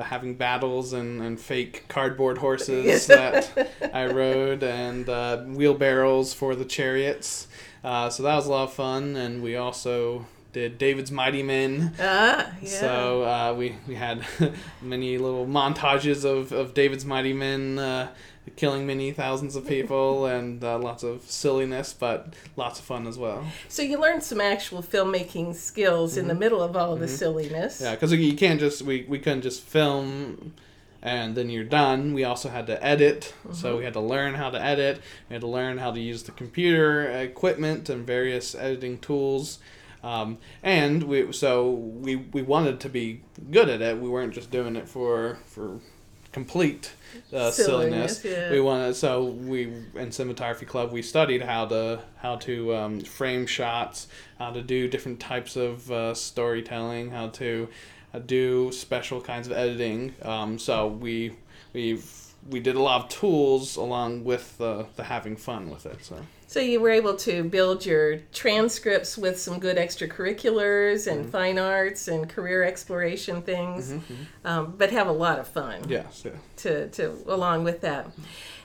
Having 0.02 0.34
battles 0.34 0.92
and, 0.92 1.22
and 1.22 1.38
fake 1.38 1.84
cardboard 1.86 2.38
horses 2.38 3.06
that 3.08 3.70
I 3.94 4.06
rode, 4.06 4.64
and 4.64 5.08
uh, 5.08 5.38
wheelbarrows 5.44 6.34
for 6.34 6.56
the 6.56 6.64
chariots. 6.64 7.46
Uh, 7.84 8.10
so 8.10 8.24
that 8.24 8.34
was 8.34 8.46
a 8.46 8.50
lot 8.50 8.64
of 8.64 8.72
fun, 8.72 9.14
and 9.14 9.40
we 9.40 9.54
also 9.54 10.26
did 10.52 10.78
David's 10.78 11.10
Mighty 11.10 11.42
Men. 11.42 11.94
Ah, 12.00 12.52
yeah. 12.60 12.68
So 12.68 13.22
uh, 13.22 13.54
we 13.54 13.76
we 13.86 13.94
had 13.94 14.24
many 14.82 15.18
little 15.18 15.46
montages 15.46 16.24
of, 16.24 16.52
of 16.52 16.74
David's 16.74 17.04
Mighty 17.04 17.32
Men 17.32 17.78
uh, 17.78 18.08
killing 18.56 18.86
many 18.86 19.12
thousands 19.12 19.56
of 19.56 19.66
people 19.66 20.26
and 20.36 20.62
uh, 20.64 20.78
lots 20.78 21.02
of 21.02 21.22
silliness, 21.22 21.92
but 21.92 22.34
lots 22.56 22.78
of 22.78 22.84
fun 22.84 23.06
as 23.06 23.18
well. 23.18 23.44
So 23.68 23.82
you 23.82 24.00
learned 24.00 24.22
some 24.22 24.40
actual 24.40 24.82
filmmaking 24.82 25.54
skills 25.54 26.16
in 26.16 26.28
the 26.28 26.34
middle 26.34 26.62
of 26.62 26.76
all 26.76 26.94
of 26.94 27.00
the 27.00 27.08
silliness. 27.08 27.76
Mm-hmm. 27.76 27.84
Yeah, 27.84 27.94
because 27.94 28.12
you 28.12 28.36
can't 28.36 28.60
just 28.60 28.82
we 28.82 29.04
we 29.08 29.18
couldn't 29.18 29.42
just 29.42 29.62
film 29.62 30.54
and 31.00 31.36
then 31.36 31.48
you're 31.48 31.64
done. 31.64 32.12
We 32.12 32.24
also 32.24 32.48
had 32.48 32.66
to 32.66 32.84
edit, 32.84 33.32
so 33.52 33.78
we 33.78 33.84
had 33.84 33.92
to 33.92 34.00
learn 34.00 34.34
how 34.34 34.50
to 34.50 34.60
edit. 34.60 35.00
We 35.28 35.34
had 35.34 35.42
to 35.42 35.46
learn 35.46 35.78
how 35.78 35.92
to 35.92 36.00
use 36.00 36.24
the 36.24 36.32
computer 36.32 37.08
equipment 37.08 37.88
and 37.88 38.04
various 38.06 38.54
editing 38.54 38.98
tools. 38.98 39.60
Um, 40.02 40.38
and 40.62 41.02
we 41.04 41.32
so 41.32 41.70
we 41.70 42.16
we 42.16 42.42
wanted 42.42 42.80
to 42.80 42.88
be 42.88 43.22
good 43.50 43.68
at 43.68 43.82
it. 43.82 43.98
We 43.98 44.08
weren't 44.08 44.34
just 44.34 44.50
doing 44.50 44.76
it 44.76 44.88
for 44.88 45.38
for 45.46 45.80
complete 46.32 46.92
uh, 47.32 47.50
silliness. 47.50 48.20
Silliness, 48.20 48.24
yeah. 48.24 48.50
We 48.50 48.60
wanted 48.60 48.94
so 48.94 49.24
we 49.24 49.64
in 49.64 50.08
cinematography 50.10 50.66
club 50.66 50.92
we 50.92 51.02
studied 51.02 51.42
how 51.42 51.66
to 51.66 52.00
how 52.16 52.36
to 52.36 52.74
um, 52.74 53.00
frame 53.00 53.46
shots, 53.46 54.08
how 54.38 54.50
to 54.52 54.62
do 54.62 54.88
different 54.88 55.20
types 55.20 55.56
of 55.56 55.90
uh, 55.90 56.14
storytelling, 56.14 57.10
how 57.10 57.28
to 57.28 57.68
uh, 58.14 58.18
do 58.20 58.70
special 58.72 59.20
kinds 59.20 59.46
of 59.48 59.52
editing. 59.52 60.14
Um, 60.22 60.58
so 60.58 60.86
we 60.86 61.36
we 61.72 62.00
we 62.48 62.60
did 62.60 62.76
a 62.76 62.82
lot 62.82 63.04
of 63.04 63.08
tools 63.08 63.76
along 63.76 64.24
with 64.24 64.60
uh, 64.60 64.84
the 64.96 65.04
having 65.04 65.36
fun 65.36 65.70
with 65.70 65.86
it. 65.86 66.04
So 66.04 66.16
So 66.48 66.60
you 66.60 66.80
were 66.80 66.88
able 66.90 67.14
to 67.16 67.44
build 67.44 67.84
your 67.84 68.20
transcripts 68.32 69.18
with 69.18 69.38
some 69.38 69.58
good 69.60 69.76
extracurriculars 69.76 71.06
and 71.06 71.20
Mm-hmm. 71.20 71.30
fine 71.30 71.58
arts 71.58 72.08
and 72.08 72.26
career 72.28 72.64
exploration 72.64 73.42
things, 73.42 73.94
um, 74.46 74.74
but 74.78 74.90
have 74.90 75.08
a 75.08 75.12
lot 75.12 75.38
of 75.38 75.46
fun 75.46 75.82
yes, 75.88 76.22
yeah. 76.24 76.32
to, 76.56 76.88
to 76.88 77.12
along 77.26 77.64
with 77.64 77.82
that. 77.82 78.06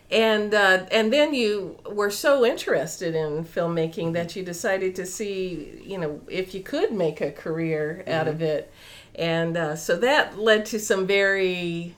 And 0.09 0.53
uh, 0.53 0.85
and 0.91 1.11
then 1.11 1.33
you 1.33 1.77
were 1.89 2.11
so 2.11 2.45
interested 2.45 3.15
in 3.15 3.43
filmmaking 3.43 4.13
that 4.13 4.35
you 4.35 4.43
decided 4.43 4.95
to 4.95 5.05
see, 5.05 5.81
you 5.83 5.97
know, 5.97 6.21
if 6.29 6.53
you 6.55 6.61
could 6.61 6.91
make 6.93 7.19
a 7.19 7.31
career 7.31 8.03
out 8.07 8.27
Mm-hmm. 8.27 8.35
of 8.35 8.41
it, 8.41 8.71
and 9.15 9.57
uh, 9.57 9.75
so 9.75 9.97
that 9.97 10.37
led 10.39 10.65
to 10.67 10.79
some 10.79 11.05
very 11.07 11.95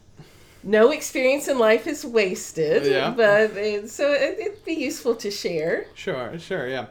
no 0.66 0.92
experience 0.92 1.48
in 1.48 1.58
life 1.60 1.88
is 1.88 2.04
wasted, 2.04 2.86
Yeah. 2.86 3.12
but 3.16 3.52
it, 3.56 3.90
so 3.90 4.12
it, 4.12 4.40
it'd 4.40 4.66
be 4.66 4.74
useful 4.74 5.16
to 5.18 5.32
share. 5.32 5.86
Sure, 5.94 6.38
sure, 6.40 6.68
yeah. 6.68 6.88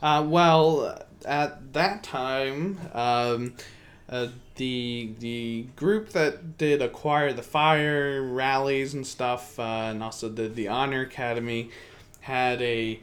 Uh, 0.00 0.24
well, 0.26 1.02
at 1.24 1.72
that 1.72 2.02
time, 2.04 2.78
um, 2.94 3.54
uh, 4.08 4.28
the 4.54 5.10
the 5.18 5.66
group 5.74 6.10
that 6.10 6.56
did 6.56 6.80
acquire 6.80 7.32
the 7.32 7.42
fire 7.42 8.22
rallies 8.22 8.94
and 8.94 9.06
stuff, 9.06 9.58
uh, 9.58 9.90
and 9.90 10.02
also 10.02 10.28
did 10.30 10.54
the 10.54 10.68
honor 10.68 11.02
academy, 11.02 11.70
had 12.20 12.62
a 12.62 13.00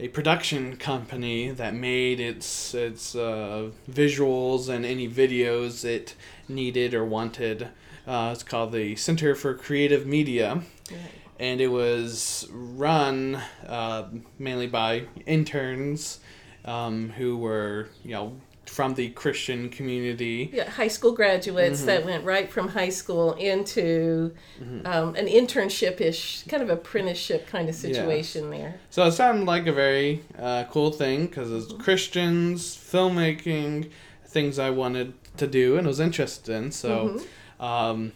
a 0.00 0.08
production 0.08 0.76
company 0.76 1.50
that 1.50 1.74
made 1.74 2.20
its 2.20 2.72
its 2.74 3.14
uh, 3.14 3.68
visuals 3.90 4.68
and 4.68 4.86
any 4.86 5.08
videos 5.08 5.84
it 5.84 6.14
needed 6.48 6.94
or 6.94 7.04
wanted. 7.04 7.68
Uh, 8.08 8.30
it's 8.32 8.42
called 8.42 8.72
the 8.72 8.96
Center 8.96 9.34
for 9.34 9.52
Creative 9.54 10.06
Media 10.06 10.62
and 11.38 11.60
it 11.60 11.68
was 11.68 12.48
run 12.50 13.40
uh, 13.66 14.08
mainly 14.38 14.66
by 14.66 15.04
interns 15.26 16.20
um, 16.64 17.10
who 17.10 17.36
were 17.36 17.88
you 18.02 18.12
know 18.12 18.36
from 18.66 18.94
the 18.94 19.08
Christian 19.10 19.70
community. 19.70 20.50
Yeah, 20.52 20.68
high 20.68 20.88
school 20.88 21.12
graduates 21.12 21.78
Mm-hmm. 21.78 21.86
that 21.86 22.04
went 22.04 22.24
right 22.24 22.50
from 22.52 22.68
high 22.68 22.90
school 22.90 23.32
into 23.34 24.34
um, 24.84 25.14
an 25.14 25.26
internship 25.26 26.00
ish, 26.02 26.42
kind 26.48 26.62
of 26.62 26.68
apprenticeship 26.68 27.46
kind 27.46 27.68
of 27.70 27.74
situation 27.74 28.50
there. 28.50 28.78
So 28.90 29.06
it 29.06 29.12
sounded 29.12 29.46
like 29.46 29.66
a 29.66 29.72
very 29.72 30.22
uh, 30.38 30.64
cool 30.70 30.90
thing 30.92 31.26
because 31.26 31.50
it's 31.50 31.72
Christians, 31.82 32.76
filmmaking, 32.76 33.90
things 34.26 34.58
I 34.58 34.68
wanted 34.70 35.14
to 35.38 35.46
do 35.46 35.78
and 35.78 35.86
was 35.86 35.98
interested 36.00 36.54
in. 36.54 36.70
So 36.70 37.20
um, 37.60 38.12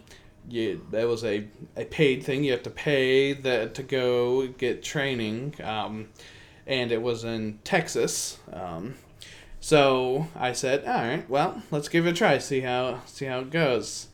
you, 0.49 0.85
it 0.93 1.05
was 1.05 1.25
a, 1.25 1.47
a 1.77 1.85
paid 1.85 2.23
thing. 2.23 2.45
You 2.45 2.53
have 2.53 2.63
to 2.65 2.71
pay 2.71 3.33
that 3.33 3.75
to 3.75 3.83
go 3.83 4.47
get 4.49 4.83
training. 4.83 5.55
Um, 5.63 6.09
and 6.67 6.93
it 6.93 7.03
was 7.03 7.25
in 7.25 7.59
Texas. 7.65 8.39
Um, 8.53 8.95
so 9.61 10.27
I 10.35 10.53
said, 10.53 10.85
all 10.85 10.95
right, 10.95 11.29
well, 11.29 11.63
let's 11.71 11.89
give 11.89 12.07
it 12.07 12.11
a 12.11 12.13
try. 12.13 12.39
See 12.39 12.61
how 12.61 13.01
see 13.07 13.27
how 13.27 13.41
it 13.41 13.51
goes. 13.51 14.09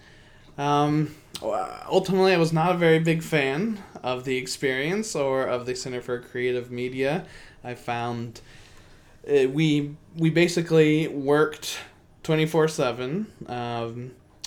Um, 0.56 1.14
ultimately, 1.42 2.32
I 2.32 2.37
was 2.37 2.52
not 2.52 2.75
a 2.75 2.78
very 2.78 2.99
big 2.99 3.23
fan 3.23 3.82
of 4.02 4.25
the 4.25 4.37
experience 4.37 5.14
or 5.14 5.47
of 5.47 5.66
the 5.66 5.75
Center 5.75 6.00
for 6.00 6.20
Creative 6.20 6.70
Media. 6.70 7.25
I 7.62 7.75
found 7.75 8.40
uh, 9.26 9.49
we 9.49 9.94
we 10.16 10.30
basically 10.30 11.08
worked 11.08 11.78
twenty 12.23 12.47
four 12.47 12.68
seven. 12.68 13.26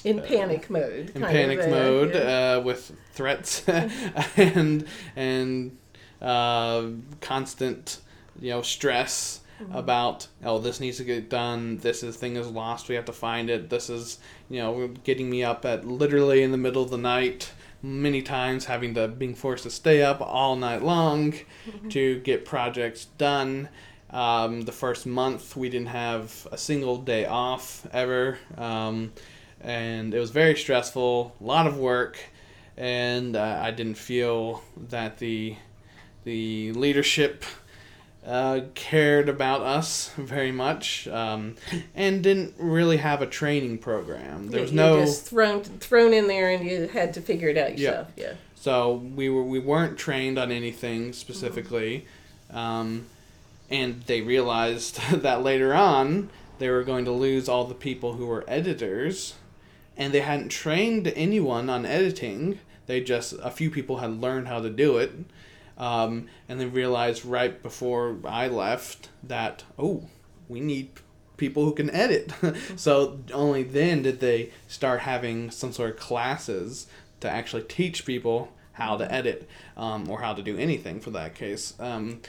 In 0.04 0.22
panic 0.22 0.70
mode. 0.70 1.12
in 1.16 1.22
kind 1.22 1.26
panic 1.26 1.60
of, 1.60 1.66
uh, 1.66 1.70
mode 1.70 2.16
yeah. 2.16 2.54
uh, 2.58 2.62
with 2.62 2.92
threats 3.14 3.64
and 4.38 4.86
and 5.16 5.78
uh, 6.22 6.86
constant 7.22 8.00
you 8.40 8.50
know 8.52 8.62
stress 8.62 9.40
Mm-hmm. 9.62 9.76
about 9.76 10.26
oh 10.44 10.58
this 10.58 10.80
needs 10.80 10.98
to 10.98 11.04
get 11.04 11.30
done 11.30 11.78
this 11.78 12.02
is, 12.02 12.16
thing 12.16 12.36
is 12.36 12.48
lost 12.48 12.90
we 12.90 12.96
have 12.96 13.06
to 13.06 13.14
find 13.14 13.48
it 13.48 13.70
this 13.70 13.92
is 13.92 14.18
you 14.50 14.58
know 14.60 14.88
getting 15.04 15.30
me 15.30 15.44
up 15.44 15.66
at 15.66 15.86
literally 15.86 16.42
in 16.42 16.50
the 16.52 16.58
middle 16.58 16.82
of 16.82 16.90
the 16.90 16.98
night 16.98 17.52
many 17.84 18.24
times 18.24 18.66
having 18.66 18.96
to 18.96 19.08
being 19.08 19.36
forced 19.36 19.62
to 19.66 19.70
stay 19.70 20.02
up 20.02 20.20
all 20.20 20.56
night 20.56 20.82
long 20.82 21.34
Mm-hmm. 21.34 21.90
to 21.90 22.20
get 22.22 22.44
projects 22.44 23.06
done 23.20 23.70
um, 24.10 24.62
the 24.62 24.72
first 24.72 25.06
month 25.06 25.56
we 25.56 25.70
didn't 25.70 25.90
have 25.90 26.48
a 26.52 26.58
single 26.58 26.98
day 26.98 27.26
off 27.28 27.86
ever 27.94 28.40
um, 28.58 29.14
and 29.64 30.14
it 30.14 30.20
was 30.20 30.32
very 30.32 30.56
stressful 30.56 31.36
a 31.40 31.44
lot 31.44 31.68
of 31.68 31.78
work 31.78 32.18
and 32.78 33.36
uh, 33.36 33.60
i 33.62 33.72
didn't 33.72 33.98
feel 33.98 34.64
that 34.76 35.18
the 35.20 35.56
the 36.24 36.72
leadership 36.74 37.44
uh, 38.26 38.62
cared 38.76 39.28
about 39.28 39.62
us 39.62 40.12
very 40.16 40.52
much 40.52 41.08
um, 41.08 41.56
and 41.96 42.22
didn't 42.22 42.54
really 42.60 42.98
have 42.98 43.22
a 43.22 43.26
training 43.26 43.78
program 43.80 44.48
there 44.50 44.62
was 44.62 44.72
you're 44.72 44.84
no 44.84 45.00
just 45.00 45.26
thrown 45.26 45.64
thrown 45.64 46.14
in 46.14 46.28
there 46.28 46.52
and 46.52 46.64
you 46.64 46.88
had 46.88 47.14
to 47.14 47.22
figure 47.22 47.50
it 47.50 47.58
out 47.58 47.78
yourself. 47.78 48.08
Yeah. 48.16 48.34
so 48.56 48.94
we 49.16 49.28
were 49.30 49.44
we 49.44 49.58
weren't 49.58 49.98
trained 49.98 50.38
on 50.38 50.52
anything 50.52 51.14
specifically, 51.14 52.06
um, 52.52 53.08
and 53.72 54.04
they 54.04 54.22
realized 54.22 55.00
that 55.12 55.42
later 55.42 55.74
on 55.74 56.30
they 56.60 56.70
were 56.70 56.84
going 56.84 57.06
to 57.06 57.12
lose 57.12 57.50
all 57.50 57.66
the 57.66 57.74
people 57.74 58.14
who 58.14 58.28
were 58.28 58.46
editors, 58.48 59.34
and 59.98 60.14
they 60.14 60.22
hadn't 60.22 60.50
trained 60.50 61.08
anyone 61.16 61.70
on 61.70 61.86
editing. 61.86 62.60
They 62.86 63.02
just 63.02 63.34
a 63.42 63.52
few 63.52 63.70
people 63.70 63.98
had 63.98 64.22
learned 64.22 64.48
how 64.48 64.62
to 64.62 64.70
do 64.70 64.98
it, 64.98 65.12
um, 65.78 66.28
and 66.50 66.60
they 66.60 66.66
realized 66.66 67.26
right 67.26 67.62
before 67.62 68.18
I 68.26 68.48
left 68.48 69.10
that 69.24 69.64
oh 69.78 70.08
we 70.48 70.60
need 70.60 70.92
people 71.38 71.66
who 71.66 71.74
can 71.74 71.90
edit. 71.90 72.32
so 72.76 73.20
only 73.34 73.64
then 73.64 74.04
did 74.04 74.20
they 74.20 74.52
start 74.68 75.02
having 75.02 75.50
some 75.50 75.72
sort 75.72 75.92
of 75.92 75.98
classes 75.98 76.88
to 77.22 77.30
actually 77.30 77.64
teach 77.64 78.06
people 78.06 78.52
how 78.74 78.98
to 78.98 79.12
edit 79.12 79.48
um, 79.78 80.10
or 80.10 80.22
how 80.22 80.34
to 80.34 80.42
do 80.42 80.58
anything 80.58 81.00
for 81.00 81.12
that 81.12 81.36
case. 81.36 81.74
Um, 81.80 82.22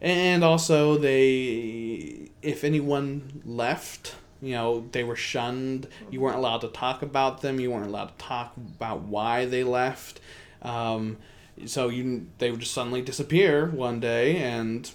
and 0.00 0.44
also 0.44 0.98
they, 0.98 2.30
if 2.42 2.64
anyone 2.64 3.42
left, 3.44 4.16
you 4.42 4.52
know, 4.52 4.86
they 4.92 5.02
were 5.04 5.16
shunned. 5.16 5.88
You 6.10 6.20
weren't 6.20 6.36
allowed 6.36 6.60
to 6.62 6.68
talk 6.68 7.02
about 7.02 7.40
them. 7.42 7.58
You 7.60 7.70
weren't 7.70 7.86
allowed 7.86 8.16
to 8.18 8.24
talk 8.24 8.54
about 8.56 9.02
why 9.02 9.44
they 9.46 9.64
left. 9.64 10.20
Um, 10.62 11.16
so 11.64 11.88
you, 11.88 12.26
they 12.38 12.50
would 12.50 12.60
just 12.60 12.74
suddenly 12.74 13.00
disappear 13.02 13.66
one 13.66 13.98
day, 14.00 14.36
and 14.36 14.90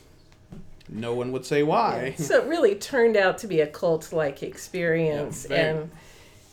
no 0.90 1.14
one 1.14 1.32
would 1.32 1.46
say 1.46 1.64
why. 1.64 2.14
So 2.18 2.42
it 2.42 2.48
really 2.48 2.76
turned 2.76 3.18
out 3.18 3.38
to 3.40 3.48
be 3.48 3.62
a 3.62 3.68
cult 3.68 4.12
like 4.14 4.44
experience 4.44 5.48
Yeah, 5.50 5.56
and 5.58 5.92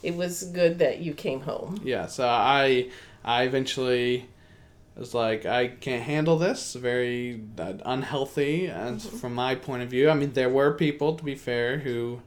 it 0.03 0.15
was 0.15 0.45
good 0.45 0.79
that 0.79 0.99
you 1.01 1.13
came 1.13 1.41
home. 1.41 1.81
yeah 1.83 2.07
so 2.07 2.25
i 2.27 2.89
i 3.25 3.43
eventually 3.43 4.27
was 4.97 5.13
like 5.13 5.45
i 5.45 5.67
can't 5.67 6.05
handle 6.05 6.39
this 6.39 6.75
very 6.75 7.41
uh, 7.59 7.73
unhealthy 7.85 8.67
and 8.67 9.01
Mm-hmm. 9.01 9.17
from 9.19 9.35
my 9.35 9.57
point 9.57 9.83
of 9.83 9.91
view 9.91 10.09
i 10.09 10.15
mean 10.15 10.33
there 10.35 10.49
were 10.49 10.73
people 10.73 11.17
to 11.17 11.25
be 11.25 11.35
fair 11.35 11.79
who 11.79 12.21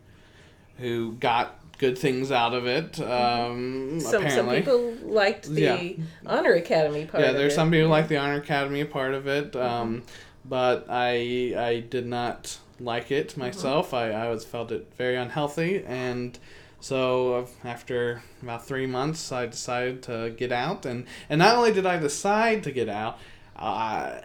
who 0.78 1.14
got 1.14 1.58
good 1.78 1.98
things 1.98 2.32
out 2.32 2.54
of 2.54 2.68
it 2.68 3.00
um 3.02 4.00
Some, 4.00 4.30
some 4.30 4.50
people 4.50 4.94
liked 5.04 5.48
the 5.50 5.62
Yeah. 5.62 5.94
Honor 6.26 6.54
Academy 6.54 7.06
part 7.06 7.24
yeah 7.24 7.32
there's 7.32 7.56
some 7.56 7.72
people 7.72 7.90
like 7.90 8.08
the 8.08 8.18
honor 8.18 8.36
academy 8.36 8.84
part 8.86 9.14
of 9.14 9.28
it 9.28 9.54
Mm-hmm. 9.54 9.66
um 9.68 10.04
but 10.46 10.86
i 10.90 11.54
i 11.58 11.84
did 11.90 12.06
not 12.06 12.58
like 12.80 13.12
it 13.12 13.30
Mm-hmm. 13.30 13.42
myself 13.42 13.94
i 13.94 14.12
i 14.12 14.30
was 14.30 14.46
felt 14.46 14.72
it 14.72 14.92
very 14.98 15.16
unhealthy 15.16 15.84
and 15.88 16.38
so 16.80 17.34
uh, 17.36 17.46
after 17.68 18.22
about 18.44 18.66
three 18.66 18.88
months 18.88 19.32
i 19.32 19.46
decided 19.48 20.02
to 20.04 20.32
get 20.38 20.52
out 20.52 20.86
and 20.86 21.06
and 21.30 21.40
not 21.40 21.56
only 21.58 21.72
did 21.72 21.86
i 21.86 21.98
decide 21.98 22.64
to 22.64 22.72
get 22.72 22.90
out 22.90 23.18
uh, 23.56 24.20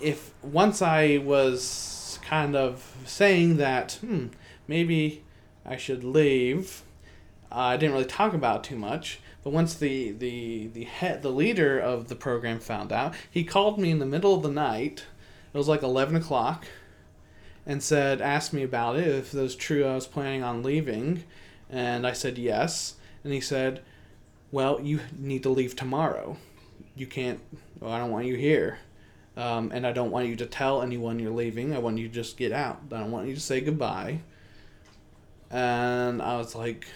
if 0.00 0.32
once 0.42 0.80
I 0.80 1.18
was 1.18 2.18
kind 2.22 2.54
of 2.56 2.94
saying 3.04 3.56
that, 3.58 3.98
hmm, 4.00 4.28
maybe 4.68 5.22
I 5.64 5.76
should 5.76 6.04
leave, 6.04 6.82
uh, 7.50 7.56
I 7.56 7.76
didn't 7.76 7.94
really 7.94 8.04
talk 8.04 8.34
about 8.34 8.64
too 8.64 8.76
much. 8.76 9.20
But 9.42 9.52
once 9.52 9.74
the 9.74 10.12
the 10.12 10.66
the 10.68 10.84
head 10.84 11.22
the 11.22 11.30
leader 11.30 11.78
of 11.78 12.08
the 12.08 12.16
program 12.16 12.60
found 12.60 12.92
out, 12.92 13.14
he 13.30 13.44
called 13.44 13.78
me 13.78 13.90
in 13.90 13.98
the 13.98 14.06
middle 14.06 14.34
of 14.34 14.42
the 14.42 14.50
night. 14.50 15.04
It 15.52 15.56
was 15.56 15.68
like 15.68 15.82
eleven 15.82 16.16
o'clock, 16.16 16.66
and 17.64 17.82
said 17.82 18.20
asked 18.20 18.52
me 18.52 18.62
about 18.62 18.96
it 18.96 19.06
if 19.06 19.32
it 19.32 19.40
was 19.40 19.56
true 19.56 19.84
I 19.84 19.94
was 19.94 20.06
planning 20.06 20.42
on 20.42 20.62
leaving, 20.62 21.24
and 21.70 22.06
I 22.06 22.12
said 22.12 22.36
yes. 22.36 22.96
And 23.24 23.32
he 23.32 23.40
said, 23.40 23.82
"Well, 24.50 24.80
you 24.80 25.00
need 25.16 25.42
to 25.44 25.50
leave 25.50 25.76
tomorrow. 25.76 26.36
You 26.94 27.06
can't. 27.06 27.40
Well, 27.80 27.92
I 27.92 27.98
don't 27.98 28.10
want 28.10 28.26
you 28.26 28.34
here." 28.34 28.78
Um, 29.36 29.70
and 29.72 29.86
I 29.86 29.92
don't 29.92 30.10
want 30.10 30.26
you 30.26 30.34
to 30.36 30.46
tell 30.46 30.82
anyone 30.82 31.20
you're 31.20 31.30
leaving. 31.30 31.72
I 31.72 31.78
want 31.78 31.96
you 31.98 32.08
to 32.08 32.14
just 32.14 32.36
get 32.36 32.50
out. 32.50 32.80
I 32.90 32.98
don't 32.98 33.12
want 33.12 33.28
you 33.28 33.34
to 33.34 33.40
say 33.40 33.60
goodbye. 33.60 34.18
And 35.50 36.20
I 36.20 36.36
was 36.36 36.54
like, 36.54 36.86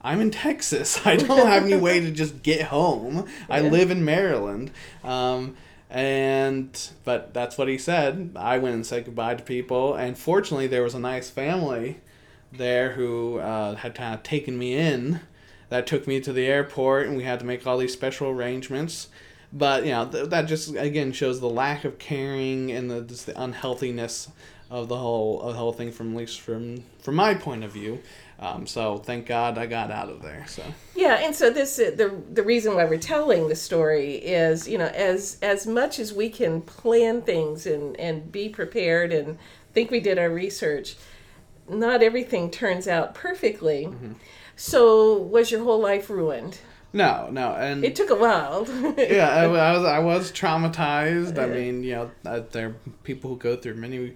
I'm 0.00 0.20
in 0.20 0.30
Texas. 0.30 1.00
I 1.06 1.16
don't 1.16 1.46
have 1.46 1.64
any 1.64 1.76
way 1.76 2.00
to 2.00 2.10
just 2.10 2.42
get 2.42 2.62
home. 2.62 3.26
I 3.48 3.60
live 3.60 3.90
in 3.90 4.04
Maryland. 4.04 4.70
Um, 5.02 5.56
and 5.90 6.90
but 7.04 7.32
that's 7.32 7.56
what 7.56 7.68
he 7.68 7.78
said. 7.78 8.32
I 8.36 8.58
went 8.58 8.74
and 8.74 8.84
said 8.84 9.04
goodbye 9.04 9.36
to 9.36 9.42
people, 9.44 9.94
and 9.94 10.18
fortunately, 10.18 10.66
there 10.66 10.82
was 10.82 10.94
a 10.94 10.98
nice 10.98 11.30
family 11.30 12.00
there 12.50 12.92
who 12.92 13.38
uh, 13.38 13.76
had 13.76 13.94
kind 13.94 14.14
of 14.14 14.22
taken 14.22 14.58
me 14.58 14.76
in. 14.76 15.20
That 15.68 15.86
took 15.86 16.06
me 16.06 16.20
to 16.20 16.32
the 16.32 16.46
airport, 16.46 17.06
and 17.06 17.16
we 17.16 17.24
had 17.24 17.38
to 17.40 17.46
make 17.46 17.66
all 17.66 17.78
these 17.78 17.92
special 17.92 18.28
arrangements. 18.28 19.08
But 19.52 19.84
you 19.84 19.92
know 19.92 20.08
th- 20.08 20.30
that 20.30 20.46
just 20.46 20.74
again 20.74 21.12
shows 21.12 21.40
the 21.40 21.48
lack 21.48 21.84
of 21.84 21.98
caring 21.98 22.72
and 22.72 22.90
the 22.90 23.02
just 23.02 23.26
the 23.26 23.40
unhealthiness 23.40 24.30
of 24.70 24.88
the 24.88 24.96
whole 24.96 25.42
of 25.42 25.52
the 25.52 25.58
whole 25.58 25.72
thing 25.72 25.92
from 25.92 26.12
at 26.12 26.16
least 26.18 26.40
from 26.40 26.82
from 27.00 27.14
my 27.16 27.34
point 27.34 27.64
of 27.64 27.72
view. 27.72 28.00
Um, 28.40 28.66
so 28.66 28.98
thank 28.98 29.26
God 29.26 29.58
I 29.58 29.66
got 29.66 29.90
out 29.92 30.08
of 30.10 30.20
there. 30.20 30.44
So 30.48 30.62
Yeah, 30.96 31.14
and 31.22 31.34
so 31.34 31.50
this 31.50 31.78
uh, 31.78 31.92
the 31.96 32.14
the 32.32 32.42
reason 32.42 32.74
why 32.74 32.84
we're 32.84 32.98
telling 32.98 33.48
the 33.48 33.54
story 33.54 34.14
is 34.16 34.66
you 34.68 34.78
know 34.78 34.86
as 34.86 35.38
as 35.42 35.66
much 35.66 35.98
as 35.98 36.12
we 36.12 36.28
can 36.28 36.60
plan 36.62 37.22
things 37.22 37.66
and 37.66 37.98
and 38.00 38.30
be 38.32 38.48
prepared 38.48 39.12
and 39.12 39.38
think 39.72 39.90
we 39.90 40.00
did 40.00 40.18
our 40.18 40.30
research, 40.30 40.96
not 41.68 42.02
everything 42.02 42.50
turns 42.50 42.88
out 42.88 43.14
perfectly. 43.14 43.88
So 44.56 45.16
was 45.18 45.50
your 45.50 45.64
whole 45.64 45.80
life 45.80 46.08
ruined? 46.10 46.58
no, 46.92 47.28
no, 47.32 47.54
and 47.54 47.84
It 47.84 47.96
took 47.96 48.10
a 48.10 48.14
while. 48.14 48.66
yeah, 48.96 49.28
I, 49.28 49.44
I 49.44 49.72
was 49.76 49.84
I 49.84 49.98
was 49.98 50.32
traumatized. 50.32 51.38
I 51.38 51.46
mean, 51.46 51.82
you 51.82 51.94
know, 51.96 52.10
uh, 52.24 52.42
there 52.52 52.68
are 52.68 52.74
people 53.02 53.30
who 53.30 53.36
go 53.36 53.56
through 53.56 53.74
many 53.74 54.14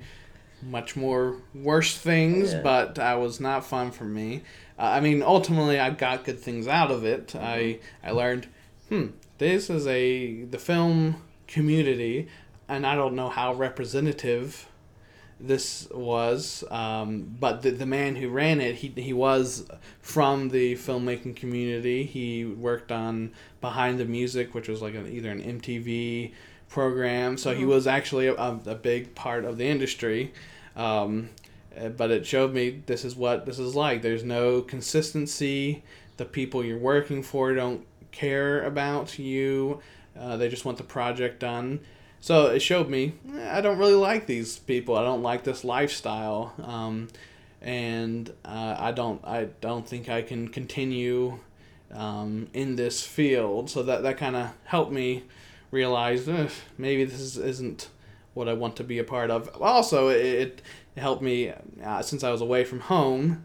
much 0.62 0.96
more 0.96 1.36
worse 1.54 1.96
things, 1.96 2.52
Yeah. 2.52 2.62
but 2.62 2.98
uh, 2.98 3.16
was 3.20 3.40
not 3.40 3.64
fun 3.64 3.90
for 3.90 4.04
me. 4.04 4.42
Uh, 4.78 4.82
I 4.82 5.00
mean, 5.00 5.22
ultimately, 5.22 5.78
I 5.78 5.90
got 5.90 6.24
good 6.24 6.38
things 6.40 6.66
out 6.68 6.90
of 6.90 7.04
it. 7.04 7.34
I 7.36 7.78
I 8.02 8.10
learned, 8.12 8.46
hmm, 8.88 9.08
this 9.38 9.70
is 9.70 9.86
a 9.86 10.44
the 10.44 10.58
film 10.58 11.22
community, 11.46 12.28
and 12.68 12.86
I 12.86 12.94
don't 12.94 13.14
know 13.14 13.28
how 13.28 13.54
representative 13.54 14.66
this 15.40 15.88
was, 15.92 16.64
um, 16.70 17.36
but 17.38 17.62
the, 17.62 17.70
the 17.70 17.86
man 17.86 18.16
who 18.16 18.28
ran 18.28 18.60
it, 18.60 18.74
he, 18.76 18.88
he 18.96 19.12
was 19.12 19.68
from 20.00 20.48
the 20.48 20.74
filmmaking 20.74 21.36
community. 21.36 22.02
He 22.04 22.44
worked 22.44 22.90
on 22.90 23.30
Behind 23.60 24.00
the 24.00 24.04
Music, 24.04 24.52
which 24.52 24.68
was 24.68 24.82
like 24.82 24.94
an, 24.96 25.06
either 25.06 25.30
an 25.30 25.40
MTV 25.60 26.32
program. 26.68 27.36
So 27.38 27.54
he 27.54 27.64
was 27.64 27.86
actually 27.86 28.26
a, 28.28 28.34
a 28.34 28.74
big 28.74 29.14
part 29.14 29.44
of 29.44 29.58
the 29.58 29.66
industry. 29.66 30.32
Um, 30.76 31.30
uh, 31.78 31.88
but 31.88 32.10
it 32.10 32.26
showed 32.26 32.52
me 32.52 32.82
this 32.86 33.04
is 33.04 33.16
what 33.16 33.46
this 33.46 33.58
is 33.58 33.74
like. 33.74 34.02
There's 34.02 34.24
no 34.24 34.60
consistency. 34.60 35.82
The 36.16 36.24
people 36.24 36.64
you're 36.64 36.78
working 36.78 37.22
for 37.22 37.54
don't 37.54 37.86
care 38.12 38.62
about 38.64 39.18
you. 39.18 39.80
Uh, 40.18 40.36
they 40.36 40.48
just 40.48 40.64
want 40.64 40.78
the 40.78 40.84
project 40.84 41.40
done. 41.40 41.80
So 42.20 42.46
it 42.46 42.60
showed 42.60 42.88
me 42.88 43.14
eh, 43.34 43.56
I 43.56 43.60
don't 43.60 43.78
really 43.78 43.94
like 43.94 44.26
these 44.26 44.58
people. 44.58 44.96
I 44.96 45.04
don't 45.04 45.22
like 45.22 45.44
this 45.44 45.62
lifestyle, 45.64 46.52
um, 46.62 47.08
and 47.62 48.28
uh, 48.44 48.76
I 48.78 48.92
don't 48.92 49.24
I 49.24 49.48
don't 49.60 49.86
think 49.86 50.08
I 50.08 50.22
can 50.22 50.48
continue 50.48 51.38
um, 51.92 52.48
in 52.52 52.76
this 52.76 53.04
field. 53.04 53.70
So 53.70 53.82
that 53.84 54.02
that 54.02 54.16
kind 54.16 54.34
of 54.34 54.50
helped 54.64 54.92
me 54.92 55.24
realize 55.70 56.28
"Ugh, 56.28 56.50
maybe 56.76 57.04
this 57.04 57.20
is, 57.20 57.36
isn't 57.36 57.88
what 58.34 58.48
I 58.48 58.52
want 58.52 58.76
to 58.76 58.84
be 58.84 58.98
a 58.98 59.04
part 59.04 59.30
of. 59.30 59.48
Also, 59.60 60.08
it, 60.08 60.16
it 60.24 60.62
helped 60.96 61.22
me 61.22 61.52
uh, 61.84 62.02
since 62.02 62.22
I 62.24 62.30
was 62.30 62.40
away 62.40 62.64
from 62.64 62.80
home. 62.80 63.44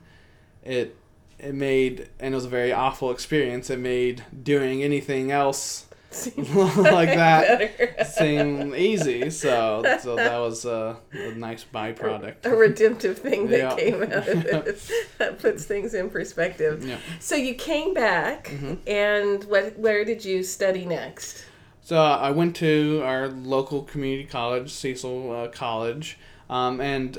It 0.63 0.95
it 1.39 1.53
made 1.55 2.09
and 2.19 2.33
it 2.33 2.35
was 2.35 2.45
a 2.45 2.49
very 2.49 2.71
awful 2.71 3.11
experience. 3.11 3.69
It 3.69 3.79
made 3.79 4.23
doing 4.43 4.81
anything 4.83 5.31
else 5.31 5.87
like 6.37 7.09
that 7.15 8.07
seem 8.15 8.73
easy. 8.75 9.29
So 9.31 9.83
so 9.99 10.15
that 10.15 10.37
was 10.37 10.63
a, 10.63 10.97
a 11.11 11.31
nice 11.31 11.65
byproduct. 11.65 12.45
a 12.45 12.55
redemptive 12.55 13.17
thing 13.17 13.47
that 13.47 13.57
Yeah. 13.59 13.75
came 13.75 14.03
out 14.03 14.27
of 14.27 14.43
this 14.65 14.91
that 15.17 15.39
puts 15.39 15.65
things 15.65 15.93
in 15.95 16.09
perspective. 16.11 16.85
Yeah. 16.87 16.97
So 17.19 17.35
you 17.35 17.55
came 17.55 17.93
back, 17.95 18.49
Mm-hmm. 18.49 18.73
and 18.87 19.43
what? 19.45 19.77
Where 19.79 20.05
did 20.05 20.23
you 20.23 20.43
study 20.43 20.85
next? 20.85 21.45
So 21.83 22.01
I 22.01 22.31
went 22.31 22.55
to 22.57 23.01
our 23.03 23.27
local 23.27 23.83
community 23.83 24.23
college, 24.23 24.71
Cecil 24.71 25.31
uh, 25.31 25.47
College, 25.49 26.17
um, 26.49 26.79
and 26.79 27.17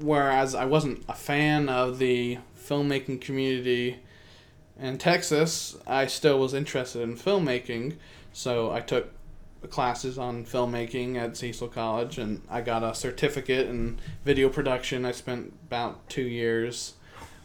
whereas 0.00 0.56
I 0.56 0.64
wasn't 0.64 1.04
a 1.08 1.14
fan 1.14 1.68
of 1.68 1.98
the 1.98 2.38
filmmaking 2.58 3.20
community 3.20 4.00
in 4.78 4.98
Texas, 4.98 5.76
I 5.86 6.06
still 6.06 6.38
was 6.38 6.52
interested 6.52 7.02
in 7.02 7.16
filmmaking. 7.16 7.94
So 8.32 8.72
I 8.72 8.80
took 8.80 9.12
classes 9.70 10.18
on 10.18 10.44
filmmaking 10.44 11.16
at 11.16 11.36
Cecil 11.36 11.68
College, 11.68 12.18
and 12.18 12.42
I 12.50 12.60
got 12.60 12.82
a 12.82 12.94
certificate 12.94 13.68
in 13.68 13.98
video 14.24 14.48
production. 14.48 15.04
I 15.04 15.12
spent 15.12 15.54
about 15.66 16.08
two 16.08 16.22
years 16.22 16.94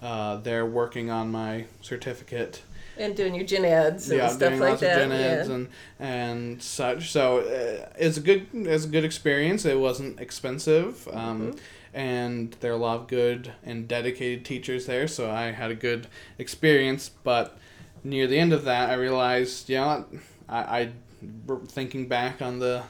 uh, 0.01 0.37
there 0.37 0.65
working 0.65 1.09
on 1.09 1.31
my 1.31 1.65
certificate 1.81 2.63
And 3.01 3.15
doing 3.15 3.33
your 3.35 3.45
gen 3.45 3.65
eds 3.65 4.09
and 4.09 4.19
yeah, 4.19 4.27
stuff 4.27 4.49
doing 4.49 4.59
like 4.61 4.69
lots 4.69 4.81
that. 4.81 5.01
of 5.01 5.09
gen 5.09 5.11
eds 5.11 5.49
yeah. 5.49 5.55
and 5.55 5.67
and 5.99 6.61
such. 6.63 7.11
So 7.11 7.39
uh, 7.39 7.89
it's 7.97 8.17
a 8.17 8.21
good 8.21 8.47
it's 8.53 8.85
a 8.85 8.87
good 8.87 9.03
experience. 9.05 9.65
It 9.65 9.79
wasn't 9.79 10.19
expensive, 10.19 11.07
um, 11.11 11.41
Mm-hmm. 11.41 11.57
and 11.93 12.55
there 12.59 12.71
are 12.71 12.75
a 12.75 12.77
lot 12.77 12.99
of 13.01 13.07
good 13.07 13.53
and 13.63 13.87
dedicated 13.87 14.45
teachers 14.45 14.85
there. 14.85 15.07
So 15.07 15.31
I 15.31 15.51
had 15.51 15.71
a 15.71 15.75
good 15.75 16.07
experience. 16.37 17.09
But 17.23 17.57
near 18.03 18.27
the 18.27 18.37
end 18.39 18.53
of 18.53 18.65
that, 18.65 18.89
I 18.89 18.93
realized, 18.93 19.69
you 19.69 19.77
know, 19.77 20.05
I, 20.47 20.59
I 20.59 20.89
thinking 21.67 22.07
back 22.07 22.41
on 22.41 22.59
the 22.59 22.83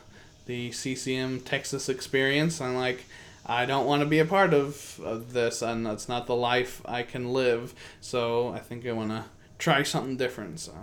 the 0.46 0.72
CCM 0.72 1.42
Texas 1.42 1.90
experience, 1.90 2.60
I'm 2.62 2.76
like. 2.76 3.06
I 3.44 3.66
don't 3.66 3.88
want 3.88 4.02
to 4.04 4.06
be 4.08 4.20
a 4.20 4.26
part 4.26 4.54
of, 4.54 5.00
of 5.04 5.34
this, 5.34 5.64
and 5.64 5.84
that's 5.84 6.08
not 6.08 6.28
the 6.28 6.36
life 6.36 6.80
I 6.86 7.02
can 7.02 7.34
live. 7.34 7.74
So 8.00 8.50
I 8.50 8.60
think 8.60 8.86
I 8.86 8.92
want 8.92 9.10
to 9.10 9.24
try 9.62 9.84
something 9.84 10.18
different. 10.18 10.60
So 10.60 10.74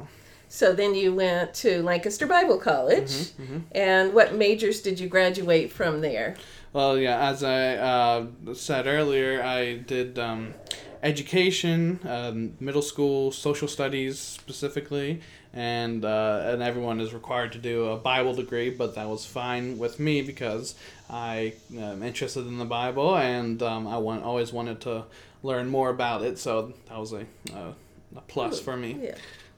So 0.49 0.73
then 0.73 0.95
you 0.95 1.14
went 1.14 1.53
to 1.64 1.83
Lancaster 1.83 2.27
Bible 2.27 2.59
College, 2.59 3.12
Mm-hmm, 3.37 3.59
and 3.73 4.14
what 4.14 4.35
majors 4.35 4.81
did 4.81 4.99
you 5.01 5.09
graduate 5.09 5.69
from 5.71 6.01
there? 6.01 6.37
Well, 6.73 6.99
yeah, 6.99 7.29
as 7.31 7.43
I 7.43 7.77
uh, 7.77 8.27
said 8.55 8.87
earlier, 8.87 9.43
I 9.43 9.61
did 9.95 10.19
um, 10.19 10.55
education, 11.03 11.99
um, 12.05 12.55
middle 12.61 12.83
school, 12.83 13.33
social 13.33 13.69
studies 13.69 14.19
specifically, 14.19 15.21
and 15.53 16.05
uh, 16.05 16.43
and 16.51 16.62
everyone 16.62 17.01
is 17.01 17.12
required 17.14 17.53
to 17.53 17.59
do 17.59 17.87
a 17.87 17.97
Bible 17.97 18.35
degree, 18.35 18.71
but 18.71 18.95
that 18.95 19.09
was 19.09 19.25
fine 19.27 19.79
with 19.79 19.99
me 19.99 20.23
because 20.23 20.75
I 21.11 21.55
am 21.77 22.03
interested 22.03 22.47
in 22.47 22.59
the 22.59 22.71
Bible 22.81 23.17
and 23.17 23.62
um, 23.62 23.87
I 23.87 23.99
want 23.99 24.23
always 24.25 24.53
wanted 24.53 24.81
to 24.83 25.05
learn 25.43 25.69
more 25.69 25.91
about 25.91 26.23
it, 26.23 26.38
so 26.38 26.73
that 26.88 26.99
was 26.99 27.12
a 27.12 27.25
a, 27.55 27.75
a 28.16 28.21
plus 28.23 28.61
for 28.61 28.77
me. 28.77 28.99
Yeah. 29.03 29.14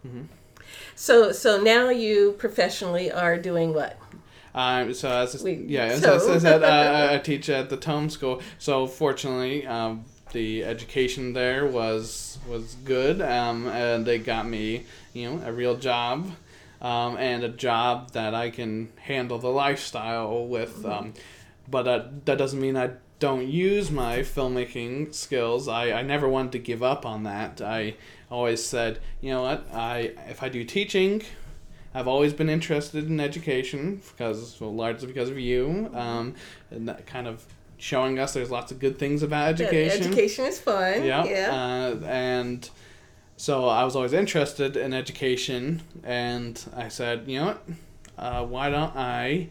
Mm-hmm. 0.07 0.23
So 0.95 1.33
so 1.33 1.61
now 1.61 1.89
you 1.91 2.33
professionally 2.39 3.11
are 3.11 3.37
doing 3.39 3.75
what? 3.75 3.99
Um, 4.55 4.93
so 4.95 5.09
as 5.11 5.43
We- 5.43 5.65
yeah, 5.69 5.85
as, 5.85 6.01
so- 6.01 6.17
as 6.17 6.29
I 6.29 6.39
said, 6.39 6.65
I, 6.65 7.15
I 7.15 7.19
teach 7.19 7.49
at 7.49 7.71
the 7.71 7.77
Tome 7.77 8.11
School. 8.11 8.43
So 8.59 8.87
fortunately, 8.87 9.67
um, 9.67 10.05
the 10.33 10.65
education 10.65 11.33
there 11.33 11.67
was 11.67 12.39
was 12.49 12.77
good, 12.85 13.21
um, 13.23 13.67
and 13.69 14.05
they 14.07 14.19
got 14.19 14.47
me, 14.49 14.87
you 15.13 15.31
know, 15.31 15.43
a 15.47 15.53
real 15.53 15.77
job, 15.77 16.33
um, 16.81 17.17
and 17.17 17.45
a 17.45 17.49
job 17.49 18.13
that 18.13 18.35
I 18.35 18.51
can 18.51 18.91
handle 18.97 19.39
the 19.39 19.51
lifestyle 19.51 20.47
with. 20.47 20.85
Um, 20.85 21.15
but 21.69 21.87
uh, 21.87 22.05
that 22.25 22.39
doesn't 22.39 22.61
mean 22.61 22.77
I 22.77 22.91
don't 23.21 23.47
use 23.47 23.91
my 23.91 24.21
filmmaking 24.21 25.15
skills. 25.15 25.69
I, 25.69 25.93
I 25.93 26.03
never 26.03 26.29
wanted 26.29 26.53
to 26.53 26.59
give 26.59 26.83
up 26.83 27.07
on 27.07 27.23
that. 27.25 27.61
I 27.61 27.95
always 28.31 28.65
said, 28.65 28.99
you 29.21 29.31
know 29.31 29.43
what, 29.43 29.73
I 29.73 30.15
if 30.29 30.43
I 30.43 30.49
do 30.49 30.65
teaching, 30.65 31.23
I've 31.95 32.09
always 32.09 32.33
been 32.33 32.49
interested 32.49 33.07
in 33.09 33.21
education 33.21 34.01
because, 34.11 34.61
well, 34.61 34.75
largely 34.75 35.07
because 35.07 35.29
of 35.29 35.39
you, 35.39 35.91
um, 35.95 36.35
and 36.71 36.89
that 36.89 37.07
kind 37.07 37.29
of 37.29 37.45
showing 37.77 38.19
us 38.19 38.33
there's 38.33 38.51
lots 38.51 38.73
of 38.73 38.79
good 38.79 38.99
things 38.99 39.23
about 39.23 39.49
education. 39.49 40.07
Education 40.07 40.47
is 40.47 40.59
fun. 40.59 41.05
Yeah. 41.05 41.25
Yeah. 41.25 41.51
Uh, 42.03 42.05
and 42.07 42.69
so 43.37 43.69
I 43.69 43.85
was 43.85 43.97
always 43.97 44.15
interested 44.15 44.77
in 44.77 44.95
education, 44.95 45.83
and 46.03 46.63
I 46.75 46.89
said, 46.89 47.25
you 47.27 47.39
know 47.39 47.47
what? 47.47 47.63
Uh, 48.17 48.45
why 48.45 48.71
don't 48.71 48.97
I 48.97 49.49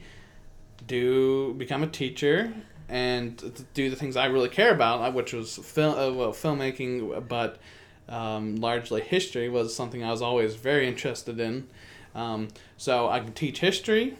do 0.87 1.53
become 1.55 1.83
a 1.83 1.87
teacher 1.87 2.53
and 2.89 3.65
do 3.73 3.89
the 3.89 3.95
things 3.95 4.15
I 4.15 4.25
really 4.25 4.49
care 4.49 4.73
about, 4.73 5.13
which 5.13 5.33
was 5.33 5.57
film, 5.57 5.97
uh, 5.97 6.11
well, 6.11 6.33
filmmaking, 6.33 7.27
but 7.27 7.59
um, 8.07 8.55
largely 8.55 9.01
history 9.01 9.49
was 9.49 9.75
something 9.75 10.03
I 10.03 10.11
was 10.11 10.21
always 10.21 10.55
very 10.55 10.87
interested 10.87 11.39
in. 11.39 11.67
Um, 12.15 12.47
so 12.77 13.07
I 13.07 13.19
can 13.19 13.33
teach 13.33 13.59
history, 13.59 14.17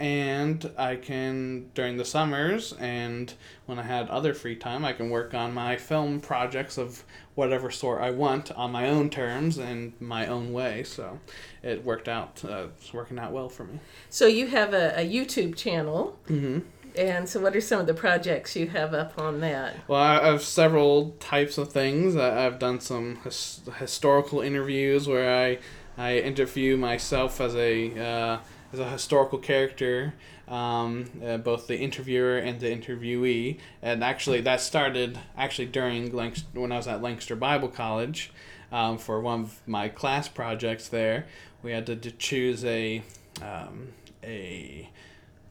and 0.00 0.70
I 0.76 0.96
can 0.96 1.70
during 1.74 1.96
the 1.96 2.04
summers 2.04 2.72
and 2.74 3.32
when 3.66 3.78
I 3.78 3.82
had 3.82 4.08
other 4.08 4.32
free 4.32 4.54
time, 4.56 4.84
I 4.84 4.92
can 4.92 5.10
work 5.10 5.34
on 5.34 5.52
my 5.52 5.76
film 5.76 6.20
projects 6.20 6.78
of 6.78 7.04
whatever 7.34 7.70
sort 7.70 8.00
I 8.00 8.10
want 8.10 8.50
on 8.52 8.72
my 8.72 8.88
own 8.88 9.10
terms 9.10 9.58
and 9.58 9.92
my 10.00 10.26
own 10.26 10.52
way. 10.52 10.84
So 10.84 11.18
it 11.62 11.84
worked 11.84 12.08
out. 12.08 12.42
Uh, 12.44 12.68
it's 12.76 12.92
working 12.92 13.18
out 13.18 13.32
well 13.32 13.48
for 13.48 13.64
me. 13.64 13.80
so 14.08 14.26
you 14.26 14.46
have 14.48 14.72
a, 14.72 15.00
a 15.00 15.08
YouTube 15.08 15.56
channel. 15.56 16.18
Mm-hmm. 16.28 16.60
And 16.98 17.28
so, 17.28 17.40
what 17.40 17.54
are 17.54 17.60
some 17.60 17.80
of 17.80 17.86
the 17.86 17.94
projects 17.94 18.56
you 18.56 18.66
have 18.66 18.92
up 18.92 19.16
on 19.20 19.38
that? 19.40 19.76
Well, 19.86 20.00
I 20.00 20.26
have 20.26 20.42
several 20.42 21.10
types 21.20 21.56
of 21.56 21.72
things. 21.72 22.16
I've 22.16 22.58
done 22.58 22.80
some 22.80 23.20
his- 23.22 23.60
historical 23.78 24.40
interviews 24.40 25.06
where 25.06 25.32
I 25.32 25.58
I 25.96 26.18
interview 26.18 26.76
myself 26.76 27.40
as 27.40 27.54
a 27.54 27.96
uh, 27.96 28.38
as 28.72 28.80
a 28.80 28.90
historical 28.90 29.38
character, 29.38 30.14
um, 30.48 31.08
uh, 31.24 31.36
both 31.36 31.68
the 31.68 31.78
interviewer 31.78 32.36
and 32.36 32.58
the 32.58 32.66
interviewee. 32.66 33.58
And 33.80 34.02
actually, 34.02 34.40
that 34.40 34.60
started 34.60 35.20
actually 35.36 35.66
during 35.66 36.10
when 36.10 36.72
I 36.72 36.76
was 36.76 36.88
at 36.88 37.00
Lancaster 37.00 37.36
Bible 37.36 37.68
College 37.68 38.32
um, 38.72 38.98
for 38.98 39.20
one 39.20 39.42
of 39.42 39.60
my 39.68 39.88
class 39.88 40.26
projects 40.26 40.88
there. 40.88 41.26
We 41.62 41.70
had 41.70 41.86
to, 41.86 41.94
to 41.94 42.10
choose 42.10 42.64
a 42.64 43.02
um, 43.40 43.88
a 44.24 44.90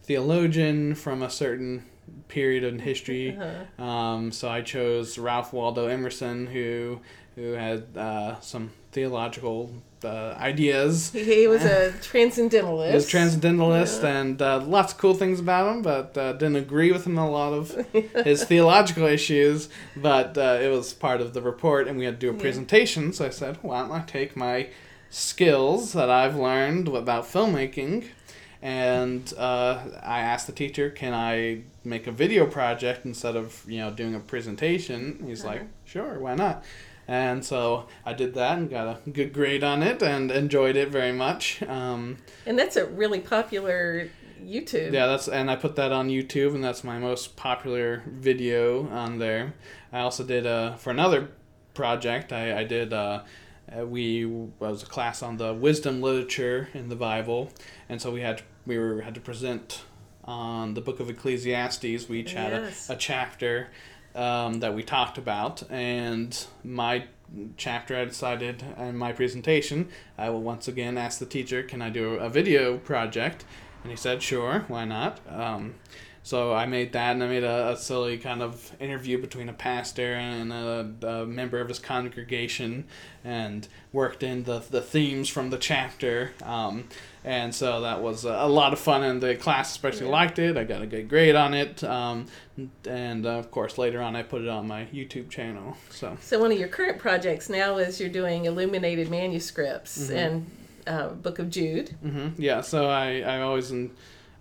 theologian 0.07 0.95
from 0.95 1.21
a 1.21 1.29
certain 1.29 1.83
period 2.29 2.63
in 2.63 2.79
history. 2.79 3.37
Uh-huh. 3.37 3.83
Um, 3.83 4.31
so 4.31 4.49
I 4.49 4.61
chose 4.61 5.17
Ralph 5.17 5.53
Waldo 5.53 5.87
Emerson, 5.87 6.47
who 6.47 6.99
who 7.35 7.51
had 7.51 7.83
uh, 7.95 8.39
some 8.41 8.71
theological 8.91 9.69
uh, 10.03 10.33
ideas. 10.39 11.11
He, 11.13 11.47
was 11.47 11.63
a 11.63 11.91
transcendentalist. 12.01 12.89
He 12.89 12.95
was 12.95 13.07
transcendentalist 13.07 14.01
Yeah. 14.01 14.17
and 14.19 14.41
uh, 14.41 14.59
lots 14.61 14.93
of 14.93 14.97
cool 14.97 15.13
things 15.13 15.39
about 15.39 15.71
him, 15.71 15.81
but 15.83 16.17
uh, 16.17 16.33
didn't 16.33 16.55
agree 16.55 16.91
with 16.91 17.05
him 17.05 17.19
on 17.19 17.27
a 17.27 17.31
lot 17.31 17.53
of 17.53 17.65
his 18.25 18.43
theological 18.45 19.05
issues. 19.05 19.69
But 19.95 20.35
uh, 20.35 20.57
it 20.65 20.69
was 20.69 20.93
part 20.93 21.21
of 21.21 21.33
the 21.35 21.41
report, 21.43 21.87
and 21.87 21.95
we 21.99 22.05
had 22.05 22.19
to 22.19 22.25
do 22.25 22.31
a 22.31 22.33
Yeah. 22.35 22.41
presentation. 22.41 23.13
So 23.13 23.25
I 23.25 23.29
said, 23.29 23.59
why 23.61 23.81
don't 23.81 23.91
I 23.91 24.01
take 24.01 24.35
my 24.35 24.69
skills 25.11 25.93
that 25.93 26.09
I've 26.09 26.35
learned 26.35 26.87
about 26.87 27.25
filmmaking, 27.25 28.05
and 28.61 29.33
uh, 29.37 29.79
I 30.03 30.19
asked 30.21 30.47
the 30.47 30.53
teacher, 30.53 30.89
can 30.89 31.13
I 31.13 31.61
make 31.83 32.07
a 32.07 32.11
video 32.11 32.45
project 32.45 33.05
instead 33.05 33.35
of 33.35 33.63
you 33.67 33.79
know 33.79 33.91
doing 33.91 34.15
a 34.15 34.19
presentation? 34.19 35.23
He's 35.27 35.43
like, 35.45 35.61
Uh-huh. 35.61 35.67
sure, 35.85 36.19
why 36.19 36.35
not? 36.35 36.63
And 37.09 37.45
so 37.45 37.87
I 38.05 38.11
did 38.13 38.33
that 38.33 38.57
and 38.57 38.69
got 38.69 39.01
a 39.07 39.09
good 39.09 39.31
grade 39.31 39.63
on 39.63 39.81
it 39.81 40.03
and 40.03 40.29
enjoyed 40.29 40.75
it 40.75 40.89
very 40.89 41.13
much. 41.13 41.63
Um, 41.63 42.17
And 42.45 42.59
that's 42.59 42.75
a 42.75 42.85
really 42.85 43.21
popular 43.21 44.09
YouTube. 44.43 44.91
yeah, 44.91 45.07
that's 45.07 45.27
and 45.29 45.49
I 45.49 45.55
put 45.55 45.75
that 45.77 45.91
on 45.91 46.09
YouTube, 46.09 46.53
and 46.53 46.63
that's 46.63 46.83
my 46.83 46.99
most 46.99 47.35
popular 47.37 48.03
video 48.07 48.87
on 48.89 49.19
there. 49.19 49.53
I 49.93 49.99
also 50.01 50.23
did 50.23 50.45
uh, 50.45 50.75
for 50.75 50.91
another 50.91 51.29
project. 51.73 52.33
I 52.33 52.59
I 52.59 52.63
did. 52.65 52.91
Uh, 52.93 53.21
uh, 53.75 53.85
we 53.85 54.25
was 54.25 54.83
a 54.83 54.85
class 54.85 55.21
on 55.23 55.37
the 55.37 55.53
wisdom 55.53 56.01
literature 56.01 56.69
in 56.73 56.89
the 56.89 56.95
Bible, 56.95 57.49
and 57.89 58.01
so 58.01 58.11
we 58.11 58.21
had 58.21 58.41
we 58.65 58.77
were 58.77 59.01
had 59.01 59.15
to 59.15 59.21
present 59.21 59.81
on 60.23 60.73
the 60.73 60.81
book 60.81 60.99
of 60.99 61.09
Ecclesiastes. 61.09 62.09
We 62.09 62.19
each 62.19 62.33
had 62.33 62.51
Yes. 62.51 62.89
a, 62.89 62.93
a 62.93 62.95
chapter 62.97 63.69
um, 64.15 64.59
that 64.59 64.73
we 64.73 64.83
talked 64.83 65.17
about, 65.17 65.63
and 65.71 66.45
my 66.63 67.05
chapter 67.57 67.95
I 67.97 68.05
decided 68.05 68.63
in 68.77 68.95
my 68.97 69.11
presentation 69.11 69.89
I 70.17 70.29
will 70.29 70.41
once 70.41 70.67
again 70.69 70.97
ask 70.97 71.19
the 71.19 71.25
teacher, 71.25 71.61
can 71.61 71.81
I 71.81 71.89
do 71.89 72.13
a 72.15 72.29
video 72.29 72.77
project? 72.77 73.43
And 73.83 73.91
he 73.91 73.97
said, 73.97 74.23
sure, 74.23 74.63
why 74.69 74.85
not? 74.85 75.19
Um, 75.29 75.75
so 76.27 76.53
I 76.53 76.65
made 76.65 76.91
that, 76.91 77.11
and 77.13 77.23
I 77.23 77.27
made 77.27 77.43
a, 77.45 77.69
a 77.71 77.77
silly 77.77 78.17
kind 78.17 78.41
of 78.41 78.73
interview 78.79 79.17
between 79.21 79.47
a 79.49 79.53
pastor 79.53 80.13
and 80.15 80.51
a, 80.51 80.91
a 81.07 81.25
member 81.25 81.59
of 81.61 81.69
his 81.69 81.79
congregation, 81.79 82.83
and 83.23 83.67
worked 83.93 84.23
in 84.23 84.43
the, 84.43 84.59
the 84.59 84.81
themes 84.81 85.29
from 85.29 85.49
the 85.51 85.57
chapter. 85.57 86.31
Um, 86.43 86.89
and 87.23 87.53
so 87.55 87.81
that 87.81 88.01
was 88.01 88.25
a, 88.25 88.29
a 88.31 88.47
lot 88.49 88.73
of 88.73 88.79
fun, 88.79 89.03
and 89.03 89.21
the 89.21 89.35
class 89.35 89.71
especially 89.71 90.07
Yeah. 90.07 90.11
liked 90.19 90.39
it. 90.39 90.57
I 90.57 90.63
got 90.65 90.81
a 90.81 90.87
good 90.87 91.07
grade 91.07 91.35
on 91.35 91.53
it, 91.53 91.81
um, 91.83 92.25
and 92.85 93.25
uh, 93.25 93.29
of 93.43 93.49
course 93.51 93.77
later 93.77 94.01
on 94.01 94.15
I 94.15 94.23
put 94.23 94.41
it 94.41 94.49
on 94.49 94.67
my 94.67 94.85
YouTube 94.93 95.29
channel. 95.29 95.77
So 95.91 96.17
So 96.21 96.39
one 96.39 96.51
of 96.51 96.59
your 96.59 96.67
current 96.69 96.99
projects 96.99 97.47
now 97.49 97.77
is 97.77 97.99
you're 98.01 98.09
doing 98.21 98.45
illuminated 98.45 99.09
manuscripts 99.09 99.97
Mm-hmm. 99.97 100.17
and 100.17 100.51
uh, 100.87 101.09
Book 101.09 101.39
of 101.39 101.49
Jude. 101.49 101.89
hmm 102.01 102.29
Yeah, 102.37 102.61
so 102.61 102.87
I, 102.89 103.19
I 103.21 103.41
always 103.41 103.71
in, 103.71 103.91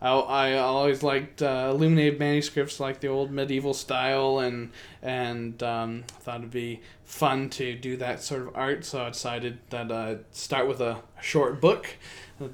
I, 0.07 0.53
I 0.53 0.59
always 0.59 1.03
liked 1.03 1.43
uh, 1.43 1.71
illuminated 1.75 2.19
manuscripts 2.19 2.79
like 2.79 3.01
the 3.01 3.09
old 3.09 3.31
medieval 3.31 3.75
style 3.75 4.39
and 4.39 4.71
and 5.03 5.61
um, 5.63 6.05
thought 6.21 6.39
it'd 6.41 6.51
be 6.51 6.81
fun 7.05 7.51
to 7.51 7.75
do 7.75 7.97
that 7.97 8.23
sort 8.23 8.43
of 8.43 8.57
art. 8.57 8.85
So 8.85 9.05
I 9.05 9.11
decided 9.11 9.59
that 9.71 9.91
I'd 9.91 10.25
start 10.35 10.69
with 10.69 10.81
a 10.81 10.99
short 11.21 11.61
book, 11.61 11.97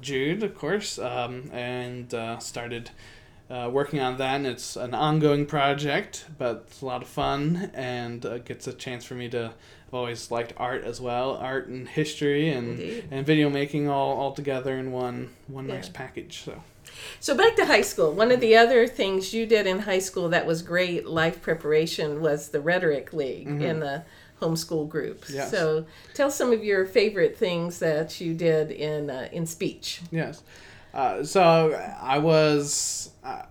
Jude, 0.01 0.43
of 0.43 0.55
course, 0.55 0.97
um, 0.99 1.49
and 1.51 2.13
uh, 2.13 2.39
started. 2.39 2.91
Uh, 3.49 3.69
working 3.69 3.99
on 3.99 4.17
that, 4.17 4.37
and 4.37 4.47
it's 4.47 4.77
an 4.77 4.95
ongoing 4.95 5.45
project, 5.45 6.25
but 6.39 6.63
it's 6.65 6.81
a 6.81 6.85
lot 6.85 7.03
of 7.03 7.07
fun 7.07 7.69
and 7.75 8.25
uh, 8.25 8.37
gets 8.39 8.65
a 8.67 8.73
chance 8.73 9.03
for 9.05 9.13
me 9.15 9.29
to. 9.29 9.51
I've 9.87 9.93
always 9.93 10.31
liked 10.31 10.53
art 10.57 10.83
as 10.85 10.99
well, 11.01 11.35
art 11.35 11.67
and 11.67 11.87
history, 11.87 12.49
and 12.49 12.79
Indeed. 12.79 13.07
and 13.11 13.25
video 13.25 13.49
making 13.49 13.89
all, 13.89 14.17
all 14.17 14.31
together 14.31 14.75
in 14.77 14.91
one 14.91 15.29
one 15.47 15.67
nice 15.67 15.89
package. 15.89 16.41
So 16.41 16.63
So 17.19 17.35
back 17.35 17.55
to 17.55 17.65
high 17.65 17.81
school. 17.81 18.11
One 18.11 18.31
of 18.31 18.39
the 18.39 18.55
other 18.55 18.87
things 18.87 19.33
you 19.33 19.45
did 19.45 19.67
in 19.67 19.79
high 19.79 19.99
school 19.99 20.29
that 20.29 20.45
was 20.45 20.61
great 20.61 21.07
life 21.07 21.41
preparation 21.41 22.21
was 22.21 22.49
the 22.49 22.59
Rhetoric 22.59 23.13
League 23.13 23.47
in 23.47 23.79
the 23.79 24.03
homeschool 24.41 24.89
group. 24.89 25.21
Mm-hmm. 25.25 25.35
Yes. 25.35 25.51
So 25.51 25.85
tell 26.13 26.29
some 26.29 26.51
of 26.51 26.63
your 26.63 26.85
favorite 26.85 27.37
things 27.37 27.79
that 27.79 28.19
you 28.19 28.33
did 28.33 28.71
in 28.71 29.09
uh, 29.09 29.29
in 29.31 29.45
speech. 29.45 30.01
yes, 30.11 30.43
uh, 30.93 31.23
so 31.23 31.73
I 32.01 32.17
was 32.19 33.11
uh, 33.23 33.43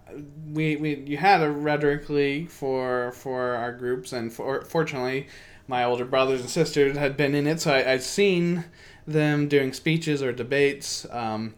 we 0.52 0.76
we 0.76 0.96
you 0.96 1.16
had 1.16 1.42
a 1.42 1.50
rhetoric 1.50 2.08
league 2.08 2.50
for 2.50 3.12
for 3.12 3.54
our 3.54 3.72
groups, 3.72 4.12
and 4.12 4.32
for, 4.32 4.62
fortunately, 4.62 5.28
my 5.66 5.84
older 5.84 6.04
brothers 6.04 6.40
and 6.40 6.50
sisters 6.50 6.96
had 6.96 7.16
been 7.16 7.34
in 7.34 7.46
it, 7.46 7.60
so 7.60 7.72
I, 7.72 7.92
I'd 7.92 8.02
seen 8.02 8.64
them 9.06 9.48
doing 9.48 9.72
speeches 9.72 10.22
or 10.22 10.32
debates. 10.32 11.06
Um, 11.10 11.54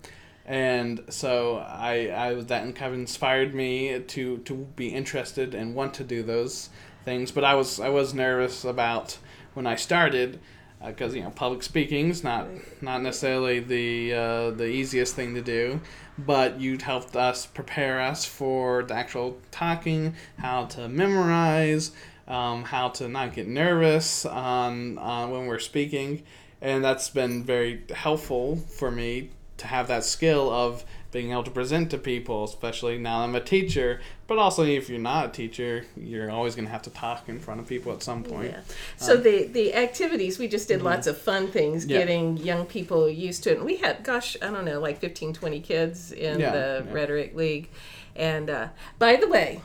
and 0.47 1.03
so 1.09 1.57
I, 1.57 2.29
I 2.29 2.35
that 2.35 2.75
kind 2.75 2.93
of 2.93 2.99
inspired 2.99 3.55
me 3.55 3.99
to, 3.99 4.39
to 4.39 4.55
be 4.77 4.89
interested 4.89 5.55
and 5.55 5.75
want 5.75 5.95
to 5.95 6.05
do 6.05 6.23
those 6.23 6.69
things. 7.05 7.31
But 7.31 7.45
I 7.45 7.55
was 7.55 7.81
I 7.81 7.89
was 7.89 8.13
nervous 8.15 8.65
about 8.65 9.19
when 9.55 9.67
I 9.67 9.77
started 9.77 10.41
because 10.85 11.15
you 11.15 11.23
know 11.23 11.31
public 11.31 11.63
speaking's 11.63 12.23
not 12.23 12.47
not 12.83 13.03
necessarily 13.03 13.61
the 13.61 14.13
uh, 14.13 14.51
the 14.51 14.67
easiest 14.67 15.15
thing 15.15 15.35
to 15.35 15.41
do, 15.41 15.81
but 16.19 16.61
you 16.61 16.77
helped 16.79 17.17
us 17.17 17.47
prepare 17.47 18.01
us 18.01 18.25
for 18.27 18.83
the 18.83 18.95
actual 18.95 19.39
talking, 19.51 20.15
how 20.39 20.67
to 20.67 20.89
memorize, 20.89 21.93
um, 22.29 22.65
how 22.65 22.91
to 22.91 23.09
not 23.09 23.33
get 23.33 23.49
nervous 23.49 24.27
on, 24.27 24.99
on 24.99 25.31
when 25.31 25.47
we're 25.47 25.59
speaking, 25.59 26.23
and 26.61 26.85
that's 26.85 27.09
been 27.09 27.45
very 27.45 27.85
helpful 27.95 28.57
for 28.57 28.91
me 28.91 29.31
to 29.65 29.69
have 29.69 29.89
that 29.89 30.05
skill 30.05 30.51
of 30.51 30.85
being 31.11 31.31
able 31.31 31.45
to 31.45 31.51
present 31.51 31.91
to 31.91 31.99
people, 31.99 32.45
especially 32.45 32.99
now 32.99 33.21
I'm 33.21 33.35
a 33.37 33.41
teacher. 33.41 34.01
But 34.27 34.39
also, 34.39 34.65
if 34.65 34.89
you're 34.89 34.99
not 34.99 35.27
a 35.27 35.29
teacher, 35.29 35.85
you're 35.97 36.31
always 36.31 36.55
going 36.57 36.65
to 36.67 36.73
have 36.73 36.83
to 36.83 36.91
talk 36.91 37.29
in 37.29 37.39
front 37.39 37.61
of 37.61 37.69
people 37.69 37.93
at 37.93 38.03
some 38.03 38.25
point. 38.25 38.51
Yeah. 38.53 38.61
So 38.97 39.17
the 39.17 39.45
the 39.47 39.75
activities 39.75 40.39
we 40.39 40.49
just 40.49 40.69
did 40.69 40.83
lots 40.83 41.07
of 41.07 41.17
fun 41.17 41.49
things 41.49 41.85
Um, 41.85 41.89
mm-hmm. 41.89 41.91
Yeah. 41.91 41.99
getting 41.99 42.37
young 42.39 42.67
people 42.67 43.09
used 43.09 43.45
to 43.45 43.51
it. 43.53 43.57
And 43.59 43.65
we 43.65 43.77
had 43.77 44.03
gosh, 44.03 44.37
I 44.43 44.51
don't 44.51 44.65
know, 44.65 44.81
like 44.81 44.99
15 45.01 45.33
20 45.35 45.61
kids 45.61 46.11
in 46.13 46.41
Yeah, 46.41 46.53
the. 46.53 46.87
Rhetoric 46.93 47.35
League. 47.35 47.69
And 48.17 48.51
uh, 48.51 48.69
by 48.99 49.17
the 49.17 49.29
way, 49.29 49.61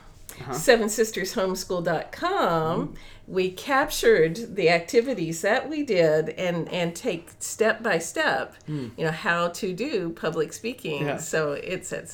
sevensistershomeschool.com, 0.50 2.96
we 3.30 3.52
captured 3.52 4.56
the 4.56 4.70
activities 4.72 5.42
that 5.42 5.70
we 5.70 5.84
did 5.84 6.30
and 6.30 6.68
and 6.70 6.96
take 6.96 7.30
step 7.40 7.84
by 7.84 8.00
step, 8.00 8.56
you 8.68 8.92
know, 8.98 9.12
how 9.12 9.50
to 9.50 9.72
do 9.72 10.10
public 10.10 10.52
speaking. 10.52 11.06
Yeah. 11.06 11.18
So 11.18 11.52
it's 11.52 11.94
at 11.94 12.06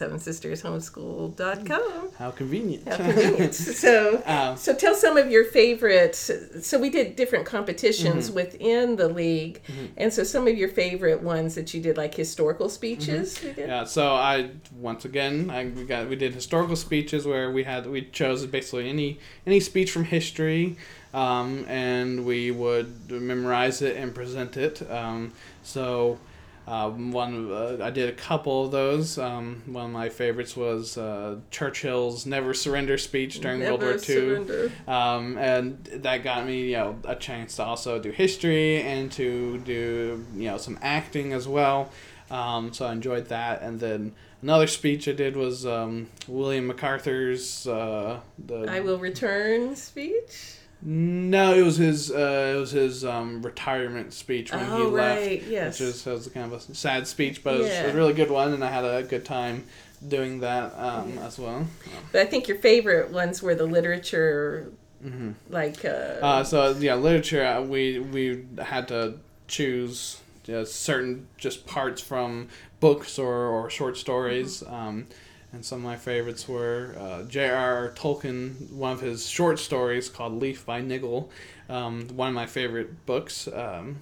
sevensistershomeschool.com. 0.95 2.09
How 2.17 2.31
convenient. 2.31 2.87
How 2.87 2.97
convenient. 2.97 3.55
so, 3.83 4.21
Um, 4.25 4.57
so 4.57 4.73
tell 4.73 4.95
some 4.95 5.17
of 5.17 5.29
your 5.31 5.45
favorite. 5.45 6.15
So 6.15 6.79
we 6.79 6.89
did 6.89 7.15
different 7.15 7.45
competitions 7.45 7.95
Mm-hmm. 8.25 8.35
within 8.35 8.95
the 8.95 9.07
league, 9.07 9.61
and 9.97 10.11
so 10.11 10.23
some 10.23 10.47
of 10.47 10.57
your 10.57 10.69
favorite 10.69 11.21
ones 11.21 11.55
that 11.55 11.73
you 11.73 11.81
did, 11.81 11.97
like 11.97 12.13
historical 12.15 12.69
speeches. 12.69 13.37
Mm-hmm. 13.39 13.59
Yeah, 13.59 13.83
so 13.85 14.13
I 14.13 14.51
once 14.77 15.05
again 15.05 15.49
I 15.49 15.65
we 15.67 15.85
got 15.85 16.09
we 16.09 16.15
did 16.15 16.33
historical 16.33 16.75
speeches 16.75 17.25
where 17.25 17.51
we 17.51 17.63
had 17.63 17.85
we 17.87 18.01
chose 18.03 18.45
basically 18.45 18.89
any 18.89 19.19
any 19.45 19.59
speech 19.59 19.91
from 19.91 20.05
history, 20.05 20.75
um, 21.15 21.65
and 21.67 22.25
we 22.25 22.51
would 22.51 23.09
memorize 23.09 23.81
it 23.81 23.95
and 23.95 24.13
present 24.13 24.57
it. 24.57 24.89
Um, 24.91 25.33
so. 25.63 26.19
Um, 26.67 27.11
one 27.11 27.51
uh, 27.51 27.77
I 27.79 27.91
did 27.91 28.09
a 28.09 28.13
couple 28.13 28.65
of 28.65 28.71
those. 28.71 29.19
Um, 29.19 29.61
one 29.67 29.85
of 29.85 29.91
my 29.91 30.09
favorites 30.09 30.57
was 30.57 30.97
uh, 30.97 31.35
Churchill's 31.51 32.25
"Never 32.25 32.55
Surrender" 32.55 32.97
speech 32.97 33.39
during 33.39 33.59
World 33.59 33.83
War 33.83 33.91
II, 33.91 33.99
surrender. 33.99 34.71
um, 34.87 35.37
and 35.37 35.83
that 35.93 36.23
got 36.23 36.47
me 36.47 36.71
you 36.71 36.77
know 36.77 36.97
a 37.03 37.15
chance 37.15 37.57
to 37.57 37.63
also 37.63 37.99
do 37.99 38.09
history 38.09 38.81
and 38.81 39.11
to 39.11 39.59
do 39.59 40.25
you 40.35 40.49
know 40.49 40.57
some 40.57 40.79
acting 40.81 41.33
as 41.33 41.47
well. 41.47 41.91
Um, 42.31 42.73
so 42.73 42.87
I 42.87 42.93
enjoyed 42.93 43.27
that. 43.27 43.61
And 43.61 43.79
then 43.79 44.13
another 44.41 44.65
speech 44.65 45.07
I 45.07 45.11
did 45.11 45.37
was 45.37 45.67
um, 45.67 46.07
William 46.27 46.65
MacArthur's. 46.65 47.67
Uh, 47.67 48.21
the 48.43 48.65
I 48.67 48.79
will 48.79 48.97
return 48.97 49.75
speech. 49.75 50.55
No, 50.87 51.55
it 51.55 51.63
was 51.63 51.77
his. 51.77 52.11
Uh, 52.11 52.53
it 52.55 52.59
was 52.59 52.69
his 52.69 53.03
um, 53.03 53.41
retirement 53.41 54.13
speech 54.13 54.51
when 54.51 54.65
he 54.65 54.71
oh 54.83 54.89
left, 54.89 55.19
right, 55.19 55.43
yes. 55.43 55.79
which 55.79 55.89
is 55.89 56.05
was 56.05 56.27
kind 56.27 56.45
of 56.45 56.53
a 56.53 56.75
sad 56.75 57.07
speech, 57.07 57.43
but 57.43 57.55
it 57.55 57.61
was 57.63 57.93
a 57.93 57.95
really 57.95 58.13
good 58.13 58.29
one, 58.29 58.53
and 58.53 58.63
I 58.63 58.69
had 58.69 58.85
a 58.85 59.01
good 59.01 59.25
time 59.25 59.63
doing 60.07 60.41
that 60.41 60.77
um, 60.77 61.17
as 61.17 61.39
well. 61.39 61.65
but 62.11 62.21
I 62.21 62.25
think 62.25 62.47
your 62.47 62.57
favorite 62.57 63.09
ones 63.09 63.41
were 63.41 63.55
the 63.55 63.65
literature, 63.65 64.71
hmm 65.01 65.31
like. 65.49 65.83
Uh, 65.83 66.19
Uh, 66.21 66.43
so 66.43 66.69
yeah, 66.73 66.93
literature. 66.93 67.43
Uh, 67.43 67.61
we 67.63 67.97
we 67.97 68.45
had 68.61 68.87
to 68.89 69.15
choose 69.47 70.21
uh, 70.47 70.65
certain 70.65 71.25
just 71.37 71.65
parts 71.65 71.99
from 71.99 72.49
books 72.79 73.17
or, 73.17 73.33
or 73.47 73.71
short 73.71 73.97
stories. 73.97 74.61
Um, 74.61 75.07
and 75.55 75.63
some 75.65 75.79
of 75.79 75.83
my 75.85 75.95
favorites 75.95 76.49
were 76.49 76.93
uh, 76.99 77.23
J.R.R. 77.23 77.93
Tolkien, 77.95 78.69
one 78.71 78.91
of 78.91 78.99
his 78.99 79.27
short 79.27 79.57
stories 79.57 80.09
called 80.09 80.39
Leaf 80.41 80.65
by 80.65 80.81
Niggle, 80.81 81.29
um, 81.69 82.09
one 82.09 82.27
of 82.27 82.33
my 82.33 82.45
favorite 82.45 83.05
books. 83.05 83.47
Um, 83.47 84.01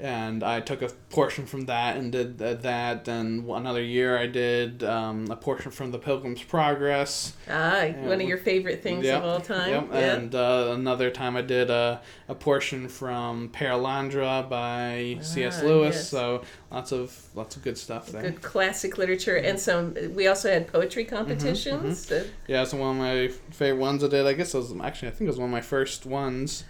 and 0.00 0.42
I 0.42 0.60
took 0.60 0.82
a 0.82 0.88
portion 1.10 1.46
from 1.46 1.66
that 1.66 1.96
and 1.96 2.10
did 2.10 2.38
that. 2.38 3.06
And 3.08 3.48
another 3.48 3.82
year 3.82 4.18
I 4.18 4.26
did 4.26 4.82
um, 4.82 5.28
a 5.30 5.36
portion 5.36 5.70
from 5.70 5.90
The 5.92 5.98
Pilgrim's 5.98 6.42
Progress. 6.42 7.34
ah, 7.48 7.86
one 8.00 8.20
of 8.20 8.26
your 8.28 8.38
favorite 8.38 8.82
things 8.82 9.04
Yep, 9.04 9.22
of 9.22 9.28
all 9.28 9.40
time. 9.40 9.70
Yep. 9.70 9.88
Yeah. 9.92 9.98
And 10.14 10.34
uh, 10.34 10.70
another 10.74 11.10
time 11.10 11.36
I 11.36 11.42
did 11.42 11.70
a, 11.70 12.00
a 12.28 12.34
portion 12.34 12.88
from 12.88 13.50
Perelandra 13.50 14.48
by 14.48 15.18
C.S. 15.20 15.60
Ah, 15.62 15.66
Lewis. 15.66 15.94
yes. 15.96 16.08
So 16.08 16.42
lots 16.70 16.92
of 16.92 17.16
lots 17.34 17.56
of 17.56 17.62
good 17.62 17.78
stuff 17.78 18.08
there. 18.10 18.22
Good 18.22 18.42
classic 18.42 18.98
literature, 18.98 19.36
and 19.36 19.58
some. 19.58 19.94
We 20.14 20.26
also 20.26 20.50
had 20.50 20.66
poetry 20.68 21.04
Mm-hmm, 21.04 21.16
competitions. 21.16 22.06
that- 22.06 22.26
Yeah, 22.46 22.64
so 22.64 22.76
one 22.76 22.90
of 22.92 22.96
my 22.96 23.28
favorite 23.50 23.80
ones 23.80 24.02
I 24.04 24.08
did, 24.08 24.26
I 24.26 24.32
guess 24.34 24.54
it 24.54 24.58
was 24.58 24.72
actually 24.82 25.08
I 25.08 25.10
think 25.12 25.22
it 25.22 25.30
was 25.30 25.38
one 25.38 25.48
of 25.48 25.52
my 25.52 25.60
first 25.60 26.06
ones, 26.06 26.64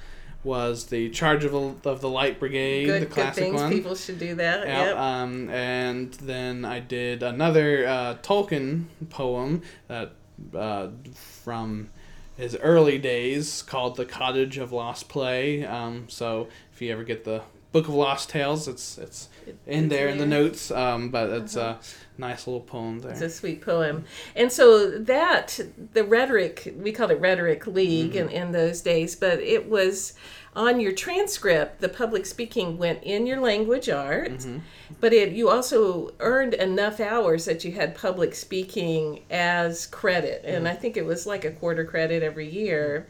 was 0.44 0.86
the 0.86 1.08
Charge 1.10 1.44
of 1.44 1.52
the, 1.52 1.90
of 1.90 2.00
the 2.00 2.08
Light 2.08 2.40
Brigade, 2.40 2.86
good, 2.86 3.02
the 3.02 3.06
good 3.06 3.14
classic 3.14 3.44
things. 3.44 3.60
one. 3.60 3.70
People 3.70 3.94
should 3.94 4.18
do 4.18 4.34
that. 4.36 4.66
Yeah, 4.66 4.84
Yep. 4.86 4.96
um, 4.96 5.50
and 5.50 6.12
then 6.14 6.64
I 6.64 6.80
did 6.80 7.22
another 7.22 7.86
uh, 7.86 8.14
Tolkien 8.22 8.86
poem 9.10 9.62
that 9.88 10.12
uh, 10.54 10.88
from 11.14 11.90
his 12.36 12.56
early 12.56 12.98
days 12.98 13.62
called 13.62 13.96
"The 13.96 14.04
Cottage 14.04 14.58
of 14.58 14.72
Lost 14.72 15.08
Play." 15.08 15.64
Um, 15.64 16.06
so 16.08 16.48
if 16.72 16.82
you 16.82 16.90
ever 16.92 17.04
get 17.04 17.24
the 17.24 17.42
Book 17.72 17.88
of 17.88 17.94
Lost 17.94 18.28
Tales, 18.28 18.68
it's 18.68 18.98
it's 18.98 19.28
in 19.66 19.88
there 19.88 20.08
in 20.08 20.18
the 20.18 20.26
notes. 20.26 20.70
Um, 20.70 21.08
but 21.08 21.28
uh-huh. 21.28 21.42
it's 21.42 21.56
a 21.56 21.78
nice 22.18 22.46
little 22.46 22.60
poem 22.60 23.00
there. 23.00 23.12
It's 23.12 23.20
a 23.22 23.30
sweet 23.30 23.62
poem. 23.62 24.04
And 24.36 24.52
so 24.52 24.90
that, 24.98 25.58
the 25.94 26.04
rhetoric, 26.04 26.74
we 26.76 26.92
called 26.92 27.10
it 27.10 27.20
Rhetoric 27.20 27.66
League 27.66 28.14
in, 28.14 28.26
mm-hmm. 28.26 28.36
in 28.36 28.52
those 28.52 28.82
days, 28.82 29.16
but 29.16 29.40
it 29.40 29.68
was 29.68 30.14
on 30.54 30.80
your 30.80 30.92
transcript, 30.92 31.80
the 31.80 31.88
public 31.88 32.26
speaking 32.26 32.76
went 32.76 33.02
in 33.02 33.26
your 33.26 33.40
language 33.40 33.88
art, 33.88 34.32
mm-hmm. 34.32 34.58
but 35.00 35.12
it 35.12 35.32
you 35.32 35.48
also 35.48 36.12
earned 36.20 36.52
enough 36.54 37.00
hours 37.00 37.46
that 37.46 37.64
you 37.64 37.72
had 37.72 37.94
public 37.94 38.34
speaking 38.34 39.22
as 39.30 39.86
credit. 39.86 40.42
And 40.44 40.66
mm. 40.66 40.70
I 40.70 40.74
think 40.74 40.98
it 40.98 41.06
was 41.06 41.26
like 41.26 41.46
a 41.46 41.52
quarter 41.52 41.84
credit 41.84 42.22
every 42.22 42.48
year. 42.48 43.08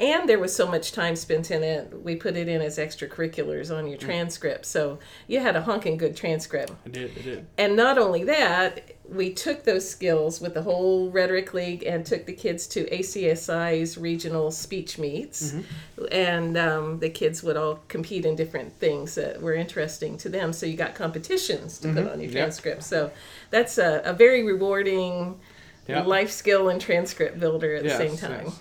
And 0.00 0.28
there 0.28 0.40
was 0.40 0.54
so 0.54 0.66
much 0.66 0.90
time 0.90 1.14
spent 1.14 1.52
in 1.52 1.62
it, 1.62 2.02
we 2.02 2.16
put 2.16 2.36
it 2.36 2.48
in 2.48 2.60
as 2.60 2.78
extracurriculars 2.78 3.76
on 3.76 3.86
your 3.86 3.96
mm. 3.96 4.00
transcript. 4.00 4.66
So 4.66 4.98
you 5.28 5.38
had 5.38 5.54
a 5.54 5.62
honking 5.62 5.98
good 5.98 6.16
transcript. 6.16 6.72
I 6.84 6.88
did, 6.88 7.12
I 7.16 7.22
did. 7.22 7.46
And 7.56 7.76
not 7.76 7.96
only 7.96 8.24
that, 8.24 8.90
we 9.08 9.32
took 9.32 9.62
those 9.62 9.88
skills 9.88 10.40
with 10.40 10.54
the 10.54 10.62
whole 10.62 11.10
Rhetoric 11.10 11.54
League 11.54 11.84
and 11.84 12.04
took 12.04 12.26
the 12.26 12.32
kids 12.32 12.66
to 12.68 12.86
ACSI's 12.86 13.96
regional 13.96 14.50
speech 14.50 14.98
meets. 14.98 15.52
Mm-hmm. 15.52 16.04
And 16.10 16.56
um, 16.56 16.98
the 16.98 17.10
kids 17.10 17.44
would 17.44 17.56
all 17.56 17.78
compete 17.86 18.24
in 18.24 18.34
different 18.34 18.72
things 18.72 19.14
that 19.14 19.40
were 19.40 19.54
interesting 19.54 20.18
to 20.18 20.28
them. 20.28 20.52
So 20.52 20.66
you 20.66 20.76
got 20.76 20.96
competitions 20.96 21.78
to 21.78 21.88
put 21.88 21.98
mm-hmm. 21.98 22.08
on 22.08 22.20
your 22.20 22.30
Yep. 22.30 22.32
transcript. 22.32 22.82
So 22.82 23.12
that's 23.50 23.78
a, 23.78 24.02
a 24.04 24.12
very 24.12 24.42
rewarding 24.42 25.38
Yep. 25.86 26.06
life 26.06 26.30
skill 26.30 26.70
and 26.70 26.80
transcript 26.80 27.38
builder 27.38 27.76
at 27.76 27.84
Yes, 27.84 27.98
the 27.98 28.08
same 28.08 28.16
time. 28.16 28.46
yes. 28.46 28.58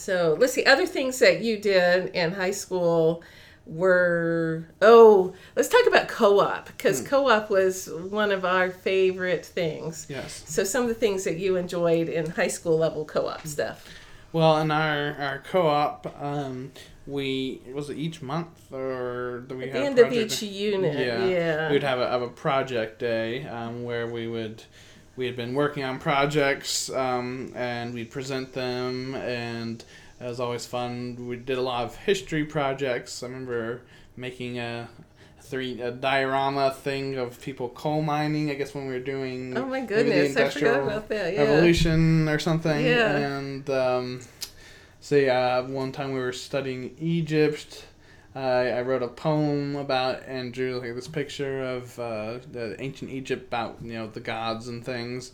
So 0.00 0.36
let's 0.40 0.54
see, 0.54 0.64
other 0.64 0.86
things 0.86 1.18
that 1.18 1.42
you 1.42 1.58
did 1.58 2.10
in 2.14 2.32
high 2.32 2.52
school 2.52 3.22
were 3.66 4.66
oh, 4.80 5.34
let's 5.54 5.68
talk 5.68 5.86
about 5.86 6.08
co-op 6.08 6.68
Hmm. 6.68 6.72
because 6.76 7.02
co-op 7.02 7.50
was 7.50 7.88
one 8.10 8.32
of 8.32 8.44
our 8.44 8.70
favorite 8.70 9.44
things. 9.44 10.06
Yes. 10.08 10.42
So 10.46 10.64
some 10.64 10.82
of 10.84 10.88
the 10.88 10.94
things 10.94 11.24
that 11.24 11.38
you 11.38 11.56
enjoyed 11.56 12.08
in 12.08 12.30
high 12.30 12.48
school 12.48 12.78
level 12.78 13.04
co-op 13.04 13.46
stuff. 13.46 13.86
Well, 14.32 14.58
in 14.58 14.70
our 14.70 15.14
our 15.18 15.42
co-op, 15.50 16.06
um, 16.20 16.72
we 17.06 17.60
was 17.74 17.90
it 17.90 17.98
each 17.98 18.22
month 18.22 18.72
or 18.72 19.40
do 19.46 19.56
we 19.56 19.64
At 19.64 19.70
have 19.70 19.80
the 19.80 19.86
end 19.86 19.98
a 19.98 20.06
of 20.06 20.12
each 20.12 20.42
unit, 20.42 20.98
Yeah. 20.98 21.26
yeah. 21.26 21.70
We'd 21.70 21.82
have 21.82 21.98
a, 22.00 22.08
have 22.08 22.22
a 22.22 22.28
project 22.28 22.98
day 23.00 23.46
um, 23.46 23.84
where 23.84 24.06
we 24.06 24.26
would 24.28 24.62
we 25.16 25.26
had 25.26 25.36
been 25.36 25.54
working 25.54 25.84
on 25.84 25.98
projects 25.98 26.90
um, 26.90 27.52
and 27.54 27.92
we'd 27.92 28.10
present 28.10 28.52
them 28.52 29.14
and 29.14 29.84
it 30.20 30.24
was 30.24 30.40
always 30.40 30.66
fun. 30.66 31.28
We 31.28 31.36
did 31.36 31.58
a 31.58 31.62
lot 31.62 31.84
of 31.84 31.96
history 31.96 32.44
projects. 32.44 33.22
I 33.22 33.26
remember 33.26 33.82
making 34.16 34.58
a 34.58 34.88
three 35.40 35.80
a 35.80 35.90
diorama 35.90 36.70
thing 36.70 37.16
of 37.16 37.40
people 37.40 37.68
coal 37.70 38.02
mining. 38.02 38.50
I 38.50 38.54
guess 38.54 38.74
when 38.74 38.86
we 38.86 38.92
were 38.92 39.00
doing 39.00 39.56
Oh 39.56 39.66
my 39.66 39.80
goodness, 39.80 40.36
I 40.36 40.48
forgot 40.48 40.82
about 40.82 41.08
that. 41.08 41.34
Yeah. 41.34 41.44
Revolution 41.44 42.28
or 42.28 42.38
something. 42.38 42.84
Yeah. 42.84 43.16
And 43.16 43.68
um, 43.70 44.20
say 45.00 45.28
uh, 45.28 45.62
one 45.64 45.90
time 45.90 46.12
we 46.12 46.20
were 46.20 46.32
studying 46.32 46.94
Egypt. 46.98 47.84
I 48.34 48.70
I 48.70 48.82
wrote 48.82 49.02
a 49.02 49.08
poem 49.08 49.76
about 49.76 50.22
and 50.26 50.52
drew 50.52 50.78
like 50.80 50.94
this 50.94 51.08
picture 51.08 51.62
of 51.62 51.98
uh, 51.98 52.38
the 52.52 52.76
ancient 52.80 53.10
Egypt 53.10 53.46
about 53.48 53.78
you 53.82 53.92
know 53.94 54.06
the 54.08 54.20
gods 54.20 54.68
and 54.68 54.84
things. 54.84 55.32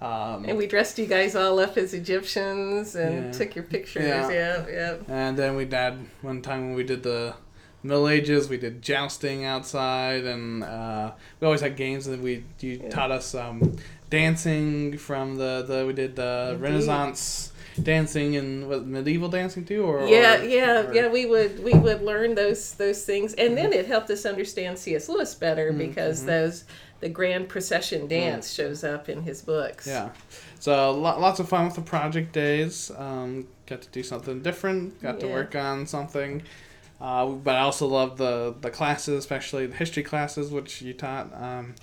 Um, 0.00 0.44
And 0.44 0.58
we 0.58 0.66
dressed 0.66 0.98
you 0.98 1.06
guys 1.06 1.34
all 1.34 1.58
up 1.60 1.76
as 1.78 1.94
Egyptians 1.94 2.94
and 2.96 3.26
Yeah. 3.26 3.30
took 3.32 3.54
your 3.54 3.64
pictures. 3.64 4.04
Yeah. 4.04 4.30
Yeah, 4.30 4.66
yeah. 4.68 4.96
and 5.08 5.36
then 5.38 5.56
we 5.56 5.66
had 5.66 5.94
one 6.20 6.42
time 6.42 6.60
when 6.66 6.74
we 6.74 6.84
did 6.84 7.02
the 7.02 7.34
Middle 7.82 8.08
Ages, 8.08 8.48
we 8.48 8.56
did 8.58 8.80
jousting 8.82 9.44
outside, 9.44 10.24
and 10.24 10.64
uh, 10.64 11.12
we 11.38 11.44
always 11.46 11.60
had 11.60 11.76
games. 11.76 12.06
And 12.06 12.22
we 12.22 12.44
you 12.60 12.80
Yeah. 12.82 12.90
taught 12.90 13.10
us 13.10 13.34
um, 13.34 13.76
dancing 14.10 14.98
from 14.98 15.36
the, 15.36 15.64
the 15.66 15.86
we 15.86 15.92
did 15.92 16.16
the 16.16 16.50
Indeed. 16.52 16.62
Renaissance 16.62 17.52
dancing 17.82 18.36
and 18.36 18.68
what, 18.68 18.86
medieval 18.86 19.28
dancing 19.28 19.64
too, 19.64 19.84
or 19.84 20.06
yeah, 20.06 20.40
or- 20.40 20.44
yeah, 20.44 20.80
or- 20.88 20.94
yeah. 20.94 21.08
We 21.08 21.26
would 21.26 21.62
we 21.62 21.72
would 21.74 22.02
learn 22.02 22.34
those 22.34 22.74
those 22.74 23.04
things, 23.04 23.34
and 23.34 23.56
then 23.56 23.72
it 23.72 23.86
helped 23.86 24.10
us 24.10 24.24
understand 24.26 24.78
C.S. 24.78 25.08
Lewis 25.08 25.34
better 25.34 25.70
Mm-hmm, 25.70 25.78
because 25.78 26.24
those 26.24 26.64
the 27.00 27.08
grand 27.08 27.48
procession 27.48 28.06
dance 28.06 28.52
shows 28.52 28.82
up 28.84 29.08
in 29.08 29.22
his 29.22 29.42
books. 29.42 29.86
Yeah. 29.86 30.10
So 30.60 30.92
lo- 30.92 31.18
lots 31.18 31.40
of 31.40 31.48
fun 31.48 31.66
with 31.66 31.74
the 31.74 31.82
project 31.82 32.32
days. 32.32 32.90
Um, 32.96 33.46
got 33.66 33.82
to 33.82 33.88
do 33.90 34.02
something 34.02 34.40
different. 34.42 35.02
Got 35.02 35.20
to 35.20 35.26
work 35.28 35.54
on 35.54 35.86
something. 35.86 36.42
Uh, 37.00 37.26
but 37.26 37.56
I 37.56 37.60
also 37.60 37.86
love 37.88 38.16
the 38.16 38.54
the 38.60 38.70
classes, 38.70 39.18
especially 39.18 39.66
the 39.66 39.76
history 39.76 40.02
classes, 40.02 40.50
which 40.50 40.80
you 40.80 40.94
taught. 40.94 41.30
Um, 41.34 41.74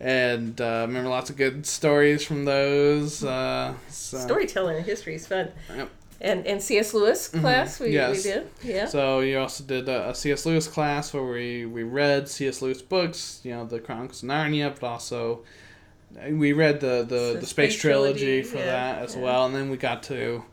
and 0.00 0.60
uh, 0.60 0.84
remember 0.88 1.10
lots 1.10 1.30
of 1.30 1.36
good 1.36 1.66
stories 1.66 2.24
from 2.24 2.44
those. 2.44 3.22
Uh, 3.22 3.74
so, 3.88 4.18
Storytelling 4.18 4.76
and 4.78 4.86
history 4.86 5.14
is 5.14 5.26
fun. 5.26 5.50
Yep. 5.74 5.90
And 6.22 6.46
and 6.46 6.60
C.S. 6.62 6.92
Lewis 6.92 7.28
class 7.28 7.80
we, 7.80 7.90
Yes. 7.90 8.16
we 8.16 8.22
did. 8.22 8.46
Yeah. 8.62 8.86
So 8.86 9.20
you 9.20 9.38
also 9.38 9.64
did 9.64 9.88
a, 9.88 10.10
a 10.10 10.14
C.S. 10.14 10.44
Lewis 10.44 10.66
class 10.68 11.14
where 11.14 11.22
we, 11.24 11.64
we 11.64 11.82
read 11.82 12.28
C.S. 12.28 12.60
Lewis 12.60 12.82
books, 12.82 13.40
you 13.42 13.52
know, 13.52 13.64
the 13.64 13.78
Chronicles 13.80 14.22
of 14.22 14.28
Narnia, 14.28 14.74
but 14.78 14.86
also 14.86 15.40
uh, 16.16 16.28
we 16.30 16.52
read 16.52 16.80
the, 16.80 17.06
the, 17.08 17.34
The 17.34 17.38
the 17.40 17.46
space, 17.46 17.72
space 17.72 17.80
trilogy, 17.80 18.42
trilogy, 18.42 18.42
for 18.42 18.58
yeah, 18.58 18.64
that 18.66 19.02
as 19.02 19.16
yeah. 19.16 19.22
well, 19.22 19.46
and 19.46 19.54
then 19.54 19.70
we 19.70 19.76
got 19.78 20.02
to 20.04 20.44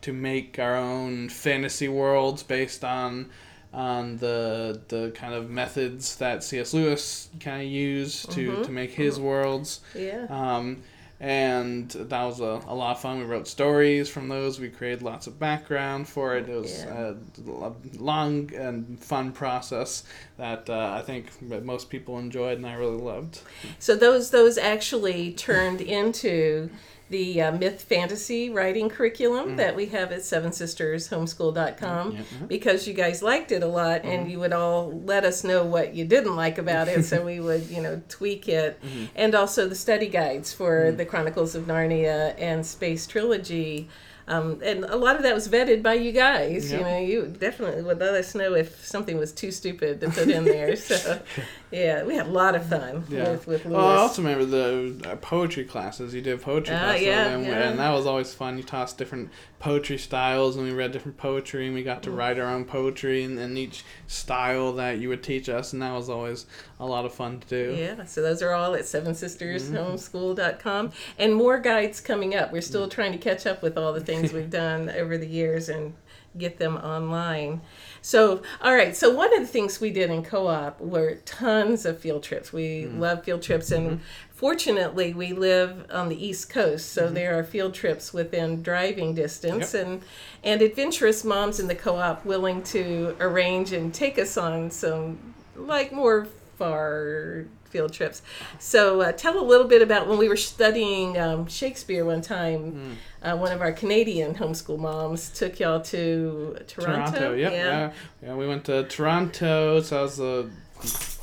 to 0.00 0.12
make 0.12 0.58
our 0.58 0.74
own 0.74 1.28
fantasy 1.28 1.86
worlds 1.86 2.42
based 2.42 2.82
on 2.84 3.30
on 3.72 4.18
the 4.18 4.80
the 4.88 5.10
kind 5.14 5.34
of 5.34 5.48
methods 5.50 6.16
that 6.16 6.44
C.S. 6.44 6.74
Lewis 6.74 7.28
kind 7.40 7.62
of 7.62 7.68
used 7.68 8.30
to, 8.32 8.50
Mhm. 8.52 8.64
to 8.66 8.70
make 8.70 8.92
his 8.92 9.18
worlds. 9.18 9.80
yeah. 9.94 10.26
Um, 10.28 10.82
and 11.20 11.88
that 11.92 12.24
was 12.24 12.40
a, 12.40 12.60
a 12.66 12.74
lot 12.74 12.96
of 12.96 13.00
fun. 13.00 13.20
We 13.20 13.24
wrote 13.26 13.46
stories 13.46 14.08
from 14.08 14.28
those. 14.28 14.58
We 14.58 14.68
created 14.70 15.02
lots 15.02 15.28
of 15.28 15.38
background 15.38 16.08
for 16.08 16.36
it. 16.36 16.48
It 16.48 16.60
was 16.60 16.82
Yeah. 16.84 17.12
a 17.44 17.72
long 17.96 18.52
and 18.54 18.98
fun 18.98 19.30
process 19.30 20.02
that 20.36 20.68
uh, 20.68 20.96
I 20.98 21.02
think 21.02 21.26
most 21.40 21.90
people 21.90 22.18
enjoyed 22.18 22.58
and 22.58 22.66
I 22.66 22.74
really 22.74 23.00
loved. 23.00 23.38
So 23.78 23.94
those 23.94 24.30
those 24.30 24.58
actually 24.58 25.32
turned 25.32 25.80
into 25.80 26.70
the 27.12 27.40
uh, 27.42 27.52
myth 27.52 27.82
fantasy 27.82 28.50
writing 28.50 28.88
curriculum 28.88 29.54
that 29.56 29.76
we 29.76 29.86
have 29.86 30.10
at 30.10 30.22
Seven 30.24 30.50
Sisters 30.52 31.08
Homeschool.com 31.08 32.12
Mm. 32.12 32.14
Yeah. 32.16 32.22
because 32.48 32.88
you 32.88 32.94
guys 32.94 33.22
liked 33.22 33.52
it 33.52 33.62
a 33.62 33.66
lot 33.66 34.00
Mm-hmm. 34.02 34.08
and 34.10 34.30
you 34.30 34.40
would 34.40 34.52
all 34.52 34.90
let 35.04 35.24
us 35.24 35.44
know 35.44 35.64
what 35.64 35.94
you 35.94 36.04
didn't 36.04 36.34
like 36.36 36.58
about 36.58 36.88
it 36.88 37.04
so 37.04 37.24
we 37.32 37.38
would 37.38 37.68
you 37.70 37.80
know 37.80 38.02
tweak 38.08 38.48
it 38.48 38.80
Mm-hmm. 38.82 39.04
and 39.14 39.34
also 39.34 39.68
the 39.68 39.74
study 39.74 40.08
guides 40.08 40.52
for 40.52 40.90
the 40.90 41.04
Chronicles 41.04 41.54
of 41.54 41.64
Narnia 41.66 42.34
and 42.38 42.64
Space 42.66 43.06
Trilogy. 43.06 43.88
Um, 44.28 44.60
and 44.62 44.84
a 44.84 44.96
lot 44.96 45.16
of 45.16 45.22
that 45.24 45.34
was 45.34 45.48
vetted 45.48 45.82
by 45.82 45.94
you 45.94 46.12
guys. 46.12 46.70
You 46.72 46.80
know, 46.80 46.98
you 46.98 47.26
definitely 47.26 47.82
would 47.82 47.98
let 47.98 48.14
us 48.14 48.34
know 48.34 48.54
if 48.54 48.84
something 48.86 49.18
was 49.18 49.32
too 49.32 49.50
stupid 49.50 50.00
to 50.00 50.10
put 50.10 50.28
in 50.28 50.44
there. 50.44 50.76
so, 50.76 51.20
yeah, 51.72 52.04
we 52.04 52.14
had 52.14 52.26
a 52.26 52.30
lot 52.30 52.54
of 52.54 52.64
fun 52.66 53.04
Yeah. 53.08 53.32
with, 53.32 53.46
with 53.46 53.64
Lewis. 53.64 53.76
Well, 53.76 53.88
I 53.88 53.96
also 53.96 54.22
remember 54.22 54.44
the 54.44 55.10
uh, 55.10 55.16
poetry 55.16 55.64
classes. 55.64 56.14
You 56.14 56.20
did 56.22 56.40
poetry 56.40 56.74
classes, 56.76 57.02
yeah, 57.06 57.26
and, 57.28 57.44
yeah. 57.44 57.68
and 57.70 57.78
that 57.78 57.90
was 57.90 58.06
always 58.06 58.32
fun. 58.32 58.56
You 58.58 58.62
taught 58.62 58.84
us 58.84 58.92
different 58.92 59.30
poetry 59.58 59.98
styles, 59.98 60.56
and 60.56 60.64
we 60.64 60.72
read 60.72 60.92
different 60.92 61.16
poetry, 61.16 61.66
and 61.66 61.74
we 61.74 61.82
got 61.82 62.02
to 62.04 62.10
Mm. 62.10 62.16
write 62.16 62.38
our 62.38 62.48
own 62.48 62.64
poetry 62.64 63.22
in, 63.22 63.38
in 63.38 63.56
each 63.56 63.84
style 64.06 64.72
that 64.74 64.98
you 64.98 65.08
would 65.08 65.22
teach 65.22 65.48
us, 65.48 65.72
and 65.72 65.80
that 65.82 65.92
was 65.92 66.08
always 66.10 66.46
a 66.80 66.86
lot 66.86 67.04
of 67.04 67.14
fun 67.14 67.40
to 67.40 67.46
do. 67.48 67.74
Yeah, 67.78 68.04
so 68.04 68.22
those 68.22 68.42
are 68.42 68.52
all 68.52 68.74
at 68.74 68.84
Seven 68.86 69.14
Sisters 69.14 69.70
Homeschool.com. 69.70 70.90
And 71.18 71.34
more 71.34 71.58
guides 71.58 72.00
coming 72.00 72.34
up. 72.34 72.52
We're 72.52 72.60
still 72.60 72.88
trying 72.88 73.12
to 73.12 73.18
catch 73.18 73.46
up 73.46 73.62
with 73.62 73.78
all 73.78 73.92
the 73.92 74.00
things 74.00 74.11
we've 74.20 74.50
done 74.64 74.90
over 74.90 75.16
the 75.16 75.26
years 75.26 75.68
and 75.68 75.94
get 76.36 76.58
them 76.58 76.76
online. 76.76 77.60
So, 78.00 78.42
all 78.60 78.74
right, 78.74 78.96
so 78.96 79.10
one 79.10 79.32
of 79.34 79.40
the 79.40 79.46
things 79.46 79.80
we 79.80 79.90
did 79.90 80.10
in 80.10 80.24
co 80.24 80.46
op 80.46 80.80
were 80.80 81.16
tons 81.24 81.86
of 81.86 81.98
field 81.98 82.22
trips. 82.22 82.52
We 82.52 82.84
mm-hmm. 82.84 83.00
love 83.00 83.24
field 83.24 83.42
trips, 83.42 83.70
and 83.70 83.90
mm-hmm. 83.90 84.02
fortunately, 84.30 85.14
we 85.14 85.32
live 85.32 85.86
on 85.90 86.08
the 86.08 86.26
East 86.26 86.50
Coast, 86.50 86.92
so 86.92 87.04
mm-hmm. 87.06 87.14
there 87.14 87.38
are 87.38 87.44
field 87.44 87.74
trips 87.74 88.12
within 88.12 88.62
driving 88.62 89.14
distance. 89.14 89.74
And, 89.74 90.02
and 90.42 90.62
adventurous 90.62 91.24
moms 91.24 91.60
in 91.60 91.68
the 91.68 91.74
co 91.74 91.96
op 91.96 92.24
willing 92.24 92.62
to 92.64 93.16
arrange 93.20 93.72
and 93.72 93.92
take 93.92 94.18
us 94.18 94.36
on 94.36 94.70
some 94.70 95.34
like 95.54 95.92
more 95.92 96.26
far 96.56 97.44
field 97.72 97.92
trips. 97.92 98.22
So 98.58 99.00
uh, 99.00 99.12
tell 99.12 99.38
a 99.38 99.42
little 99.42 99.66
bit 99.66 99.82
about 99.82 100.06
when 100.06 100.18
we 100.18 100.28
were 100.28 100.36
studying 100.36 101.18
um, 101.18 101.46
Shakespeare 101.46 102.04
one 102.04 102.20
time. 102.20 102.98
Uh, 103.22 103.36
one 103.36 103.52
of 103.52 103.60
our 103.60 103.72
Canadian 103.72 104.34
homeschool 104.34 104.78
moms 104.78 105.30
took 105.30 105.58
y'all 105.60 105.80
to 105.80 106.58
Toronto. 106.66 107.18
Toronto, 107.18 107.34
yep, 107.34 107.52
yeah. 107.52 107.92
yeah. 108.22 108.34
we 108.34 108.46
went 108.46 108.64
to 108.64 108.84
Toronto, 108.88 109.80
so 109.80 109.98
I 109.98 110.02
was 110.02 110.20
uh, 110.20 110.48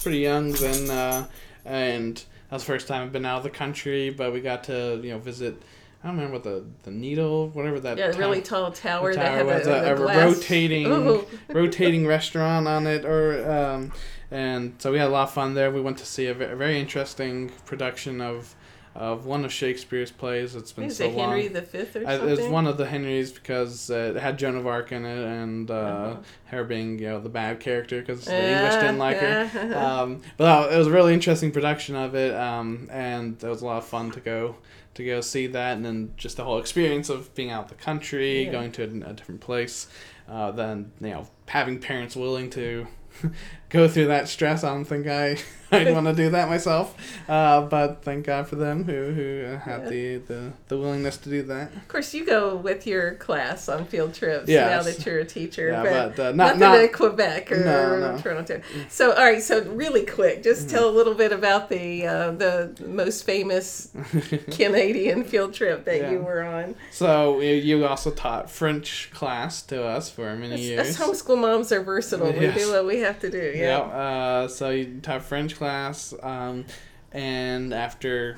pretty 0.02 0.20
young 0.20 0.52
then, 0.54 0.90
uh, 0.90 1.28
and 1.66 2.16
that 2.16 2.56
was 2.56 2.64
the 2.64 2.68
first 2.68 2.88
time 2.88 3.04
I've 3.04 3.12
been 3.12 3.26
out 3.26 3.38
of 3.38 3.44
the 3.44 3.50
country, 3.50 4.10
but 4.10 4.34
we 4.34 4.40
got 4.42 4.64
to, 4.66 5.00
you 5.04 5.12
know, 5.12 5.20
visit, 5.20 5.62
I 6.04 6.08
don't 6.08 6.16
remember 6.16 6.38
what 6.38 6.44
the, 6.44 6.64
the 6.84 6.92
needle, 6.92 7.50
whatever 7.50 7.80
that 7.82 7.98
Yeah, 7.98 8.08
really 8.18 8.42
tall 8.42 8.72
tower, 8.72 9.14
tower 9.14 9.16
that 9.16 9.32
had 9.32 9.46
was 9.46 9.68
a, 9.68 9.72
a, 9.72 9.96
a 9.96 10.26
rotating 10.26 10.86
Ooh. 10.88 11.28
rotating 11.50 12.08
restaurant 12.08 12.68
on 12.68 12.88
it 12.88 13.04
or 13.04 13.52
um, 13.52 13.92
and 14.32 14.74
so 14.80 14.92
we 14.92 14.98
had 15.00 15.08
a 15.08 15.12
lot 15.12 15.24
of 15.24 15.34
fun 15.34 15.54
there 15.54 15.72
we 15.72 15.82
went 15.82 15.98
to 15.98 16.06
see 16.06 16.28
a 16.28 16.34
very 16.34 16.80
interesting 16.80 17.50
production 17.66 18.22
of 18.22 18.56
of 18.96 19.26
one 19.26 19.46
of 19.46 19.54
Shakespeare's 19.54 20.12
plays 20.12 20.56
it's 20.56 20.72
been 20.72 20.86
Is 20.86 20.98
so 20.98 21.06
it 21.06 21.14
Henry 21.14 21.44
long 21.44 21.54
the 21.54 21.62
Fifth 21.62 21.96
or 21.96 22.06
something? 22.06 22.30
it's 22.30 22.48
one 22.50 22.66
of 22.68 22.78
the 22.78 22.88
Henrys 22.88 23.32
because 23.32 23.90
uh, 23.92 24.14
it 24.16 24.20
had 24.20 24.38
Joan 24.40 24.56
of 24.58 24.66
Arc 24.68 24.92
in 24.92 25.06
it 25.06 25.24
and 25.24 25.70
uh, 25.70 25.74
Uh-huh. 25.74 26.16
her 26.46 26.64
being 26.64 26.98
you 27.00 27.08
know 27.08 27.20
the 27.20 27.30
bad 27.30 27.60
character 27.60 28.00
because 28.02 28.26
the 28.26 28.32
Yeah, 28.32 28.56
English 28.58 28.76
didn't 28.76 28.98
like 28.98 29.18
her 29.18 29.48
um, 29.76 30.22
but 30.38 30.46
uh, 30.46 30.74
it 30.74 30.78
was 30.78 30.88
a 30.88 30.92
really 30.92 31.14
interesting 31.14 31.52
production 31.52 31.96
of 31.96 32.16
it, 32.16 32.34
um, 32.36 32.90
and 32.92 33.42
it 33.44 33.48
was 33.48 33.62
a 33.62 33.66
lot 33.66 33.78
of 33.78 33.86
fun 33.86 34.12
to 34.12 34.20
go 34.20 34.56
to 34.96 35.06
go 35.06 35.22
see 35.22 35.46
that, 35.48 35.78
and 35.78 35.86
then 35.86 36.12
just 36.18 36.36
the 36.38 36.44
whole 36.44 36.58
experience 36.58 37.10
of 37.10 37.34
being 37.36 37.52
out 37.52 37.70
the 37.70 37.76
country, 37.76 38.46
Yeah. 38.46 38.52
going 38.52 38.72
to 38.74 38.84
a, 38.84 39.10
a 39.12 39.14
different 39.14 39.40
place, 39.40 39.88
uh, 40.28 40.50
then 40.52 40.92
you 41.00 41.12
know 41.12 41.28
having 41.48 41.80
parents 41.80 42.16
willing 42.16 42.50
to 42.52 42.88
go 43.70 43.88
through 43.88 44.08
that 44.08 44.28
stress. 44.28 44.64
I 44.64 44.70
don't 44.74 44.86
think 44.86 45.08
I 45.08 45.38
I'd 45.72 45.94
want 45.94 46.08
to 46.08 46.16
do 46.16 46.32
that 46.32 46.50
myself, 46.50 46.96
uh, 47.30 47.62
but 47.62 48.02
thank 48.04 48.26
God 48.26 48.48
for 48.48 48.56
them 48.56 48.86
who 48.86 49.12
who 49.12 49.44
had 49.64 49.84
Yeah. 49.84 49.90
the, 49.90 50.18
the 50.18 50.52
the 50.68 50.78
willingness 50.80 51.18
to 51.18 51.30
do 51.30 51.44
that. 51.44 51.72
Of 51.76 51.88
course, 51.88 52.12
you 52.16 52.26
go 52.26 52.56
with 52.56 52.88
your 52.88 53.14
class 53.16 53.70
on 53.70 53.86
field 53.86 54.16
trips 54.16 54.48
now 54.48 54.82
that 54.82 55.06
you're 55.06 55.20
a 55.20 55.26
teacher. 55.26 55.68
Yeah, 55.68 55.84
but, 55.84 56.16
but, 56.16 56.30
uh, 56.30 56.32
not, 56.32 56.58
not- 56.58 56.80
not, 56.82 56.92
Quebec 56.92 57.52
or 57.52 57.58
No, 57.64 58.00
no. 58.00 58.18
Toronto. 58.20 58.62
So, 58.90 59.12
all 59.12 59.24
right. 59.24 59.44
So, 59.44 59.62
really 59.64 60.06
quick, 60.08 60.42
just 60.42 60.66
Mm. 60.68 60.72
tell 60.72 60.90
a 60.90 60.96
little 60.96 61.14
bit 61.14 61.32
about 61.32 61.70
the 61.70 62.08
uh, 62.08 62.32
the 62.32 62.76
most 62.88 63.24
famous 63.26 63.90
Canadian 64.52 65.24
field 65.24 65.54
trip 65.54 65.86
that 65.86 66.12
you 66.12 66.20
were 66.20 66.42
on. 66.42 66.76
So 66.92 67.40
you- 67.42 67.86
also 67.86 68.12
taught 68.12 68.50
French 68.52 69.10
class 69.14 69.62
to 69.64 69.84
us 69.84 70.10
for 70.10 70.36
many 70.36 70.56
Us, 70.56 70.60
years. 70.62 70.88
us 70.88 70.98
homeschool 70.98 71.40
moms 71.40 71.72
are 71.72 71.82
versatile. 71.82 72.32
We 72.32 72.52
do 72.52 72.72
what 72.72 72.86
we 72.86 73.00
have 73.00 73.20
to 73.22 73.30
do. 73.30 73.54
Yeah. 73.60 73.78
Yeah. 73.80 74.44
Uh, 74.44 74.48
so 74.48 74.70
you 74.70 75.00
taught 75.02 75.24
French 75.24 75.56
class, 75.56 76.14
um, 76.22 76.66
and 77.12 77.74
after 77.74 78.38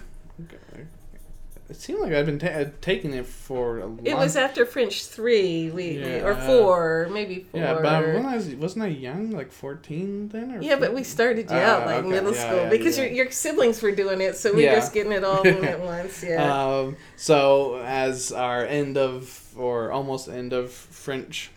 it 1.70 1.78
seemed 1.78 2.02
like 2.02 2.12
I've 2.12 2.26
been 2.26 2.38
ta- 2.40 2.66
taking 2.82 3.14
it 3.14 3.26
for 3.26 3.80
a 3.80 3.86
long. 3.86 4.02
It 4.06 4.18
was 4.18 4.36
after 4.36 4.66
French 4.66 5.06
three, 5.06 5.70
we, 5.70 5.98
we 6.00 6.20
or 6.20 6.36
four, 6.36 7.08
maybe 7.14 7.46
four. 7.50 7.62
yeah, 7.62 7.76
but 7.82 8.06
when 8.08 8.26
I 8.26 8.36
was 8.36 8.50
wasn't 8.56 8.84
I 8.84 8.88
young, 8.88 9.32
like 9.32 9.52
fourteen 9.54 10.28
then, 10.30 10.52
or 10.52 10.62
Yeah, 10.62 10.76
but 10.76 10.94
we 10.94 11.06
started 11.06 11.50
you 11.50 11.56
out 11.56 11.86
like 11.86 12.00
okay. 12.00 12.10
middle 12.10 12.34
Yeah, 12.34 12.46
school 12.50 12.64
yeah, 12.64 12.70
because 12.70 12.98
yeah. 12.98 13.06
your 13.06 13.14
your 13.14 13.32
siblings 13.32 13.82
were 13.82 13.94
doing 13.94 14.20
it, 14.20 14.36
so 14.36 14.52
we're 14.54 14.66
Yeah. 14.66 14.76
just 14.76 14.94
getting 14.94 15.14
it 15.14 15.24
all 15.24 15.44
in 15.44 15.64
at 15.64 15.80
once. 15.96 16.22
Yeah. 16.24 16.44
Um, 16.44 16.98
so 17.16 17.82
as 17.86 18.34
our 18.34 18.66
end 18.66 18.98
of 18.98 19.54
or 19.56 19.94
almost 19.94 20.28
end 20.28 20.52
of 20.52 20.72
French, 20.74 21.52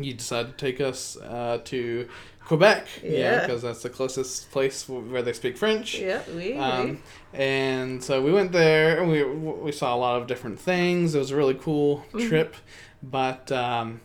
you 0.00 0.12
decided 0.14 0.58
to 0.58 0.64
take 0.66 0.80
us 0.80 1.16
uh, 1.18 1.60
to 1.66 2.08
Quebec. 2.46 2.86
Yeah. 3.02 3.40
because 3.40 3.62
that's 3.62 3.82
the 3.82 3.88
closest 3.90 4.50
place 4.50 4.84
w- 4.86 5.10
where 5.12 5.22
they 5.22 5.32
speak 5.32 5.56
French. 5.56 5.98
yeah, 5.98 6.20
we, 6.36 6.54
Um, 6.54 7.02
and 7.32 8.02
so 8.04 8.20
we 8.22 8.32
went 8.32 8.52
there 8.52 9.00
and 9.00 9.10
we 9.10 9.24
we 9.24 9.72
saw 9.72 9.94
a 9.94 9.98
lot 9.98 10.20
of 10.20 10.26
different 10.26 10.60
things. 10.60 11.14
It 11.14 11.18
was 11.18 11.30
a 11.30 11.36
really 11.36 11.54
cool 11.54 12.04
Mhm. 12.12 12.28
trip, 12.28 12.54
but 13.02 13.50
um, 13.50 14.00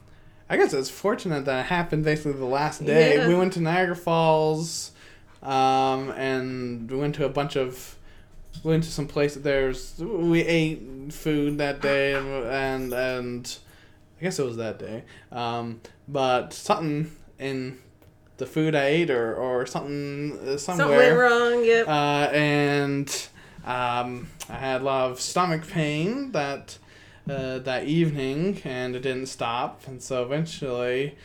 I 0.50 0.58
guess 0.58 0.74
it's 0.74 0.90
fortunate 0.90 1.46
that 1.46 1.60
it 1.66 1.66
happened 1.68 2.04
basically 2.06 2.34
the 2.34 2.46
last 2.46 2.86
day. 2.86 3.18
Yeah. 3.18 3.28
We 3.28 3.36
went 3.36 3.54
to 3.54 3.62
Niagara 3.62 3.96
Falls, 3.96 4.92
um, 5.44 6.10
and 6.12 6.90
we 6.90 6.98
went 6.98 7.16
to 7.16 7.26
a 7.26 7.30
bunch 7.30 7.56
of. 7.56 7.96
We 8.64 8.72
went 8.72 8.84
to 8.86 8.92
some 8.92 9.08
places. 9.08 9.44
There's 9.44 9.96
we 10.00 10.42
ate 10.42 10.82
food 11.14 11.58
that 11.60 11.82
day 11.82 12.14
and 12.14 12.28
and 12.46 12.94
and 12.94 13.58
I 14.20 14.24
guess 14.24 14.40
it 14.40 14.44
was 14.46 14.58
that 14.58 14.80
day. 14.80 15.04
Um, 15.32 15.82
but 16.08 16.52
something 16.54 17.12
in 17.38 17.78
the 18.40 18.46
food 18.46 18.74
I 18.74 18.86
ate 18.86 19.12
or 19.12 19.36
or 19.36 19.66
something 19.66 20.40
uh, 20.40 20.58
somewhere 20.58 20.58
something 20.58 20.90
went 20.90 21.18
wrong. 21.18 21.64
Yep. 21.64 21.88
uh, 21.88 22.30
and 22.34 23.28
um, 23.66 24.28
I 24.50 24.54
had 24.54 24.82
a 24.82 24.84
lot 24.84 25.12
of 25.12 25.22
stomach 25.22 25.68
pain 25.68 26.32
that 26.32 26.80
uh, 27.30 27.60
that 27.60 27.84
evening, 27.86 28.62
and 28.64 28.96
it 28.96 29.02
didn't 29.02 29.28
stop. 29.28 29.88
And 29.88 30.02
so 30.02 30.24
eventually, 30.24 31.16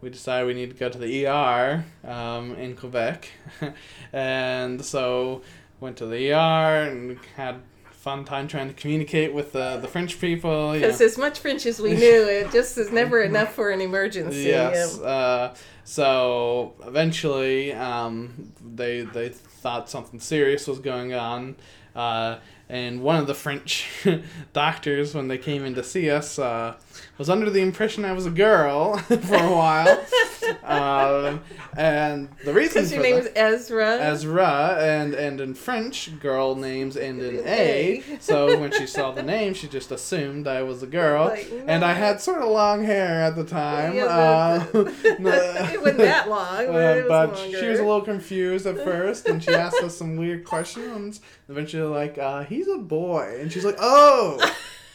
we 0.00 0.08
decided 0.08 0.46
we 0.46 0.54
need 0.54 0.70
to 0.70 0.76
go 0.76 0.88
to 0.88 0.98
the 0.98 1.26
ER 1.26 1.84
um, 2.04 2.54
in 2.54 2.74
Quebec, 2.76 3.28
and 4.12 4.82
so 4.82 5.42
went 5.80 5.96
to 5.98 6.06
the 6.06 6.32
ER 6.32 6.88
and 6.88 7.18
had 7.36 7.60
fun 8.00 8.24
time 8.24 8.48
trying 8.48 8.66
to 8.68 8.74
communicate 8.74 9.34
with 9.34 9.52
the 9.52 9.76
the 9.76 9.86
French 9.88 10.18
people. 10.20 10.72
Because 10.72 11.00
as 11.00 11.18
much 11.18 11.38
French 11.38 11.66
as 11.66 11.80
we 11.80 11.92
knew, 11.92 12.22
it 12.28 12.50
just 12.50 12.78
is 12.78 12.90
never 12.90 13.20
enough 13.30 13.54
for 13.54 13.70
an 13.70 13.80
emergency. 13.80 14.44
Yes. 14.44 14.98
Um, 14.98 15.04
Uh, 15.04 15.54
so 15.84 16.74
eventually, 16.86 17.72
um, 17.72 18.52
they 18.64 19.02
they 19.02 19.28
thought 19.28 19.90
something 19.90 20.20
serious 20.20 20.66
was 20.66 20.78
going 20.78 21.12
on, 21.14 21.56
uh, 22.00 22.38
and 22.68 23.02
one 23.02 23.16
of 23.16 23.26
the 23.26 23.34
French 23.34 23.88
doctors, 24.52 25.12
when 25.12 25.26
they 25.26 25.38
came 25.38 25.64
in 25.64 25.74
to 25.74 25.82
see 25.82 26.08
us, 26.08 26.38
uh, 26.38 26.76
was 27.18 27.28
under 27.28 27.50
the 27.50 27.60
impression 27.60 28.04
I 28.04 28.12
was 28.12 28.26
a 28.26 28.30
girl 28.30 28.96
for 28.98 29.34
a 29.34 29.50
while. 29.50 30.04
um, 30.64 31.40
and 31.76 32.28
the 32.44 32.52
reason 32.52 32.82
Because 32.82 32.92
your 32.92 33.02
name 33.02 33.16
that- 33.16 33.36
is 33.36 33.64
Ezra. 33.70 33.98
Ezra, 34.00 34.76
and 34.80 35.14
and 35.14 35.40
in 35.40 35.54
French, 35.54 36.18
girl 36.20 36.54
names 36.54 36.96
end 36.96 37.20
in 37.22 37.46
A. 37.46 38.02
So 38.20 38.58
when 38.60 38.70
she 38.72 38.86
saw 38.86 39.10
the 39.10 39.22
name, 39.22 39.52
she 39.54 39.66
just 39.68 39.90
assumed 39.90 40.46
I 40.46 40.62
was 40.62 40.82
a 40.82 40.86
girl, 40.86 41.26
Like, 41.26 41.50
and 41.66 41.84
I 41.84 41.92
had 41.94 42.20
sort 42.20 42.40
of 42.40 42.48
long 42.50 42.84
hair 42.84 43.20
at 43.20 43.34
the 43.36 43.44
time. 43.44 43.94
Yeah, 43.96 44.04
uh, 44.04 44.66
it 44.74 45.80
wasn't 45.80 45.98
that 45.98 46.28
long, 46.28 46.66
but 46.66 46.98
uh, 46.98 47.02
was 47.02 47.06
but 47.08 47.36
she 47.36 47.66
was 47.66 47.80
a 47.80 47.84
little 47.84 48.00
confused 48.02 48.66
at 48.66 48.76
first, 48.76 49.26
and 49.26 49.42
she 49.42 49.50
asked 49.50 49.82
us 49.82 49.96
some 49.96 50.16
weird 50.16 50.44
questions. 50.44 51.20
Eventually, 51.48 51.82
like, 51.90 52.18
uh, 52.18 52.44
"He's 52.44 52.68
a 52.68 52.78
boy," 52.78 53.38
and 53.40 53.52
she's 53.52 53.64
like, 53.64 53.76
"Oh." 53.78 54.38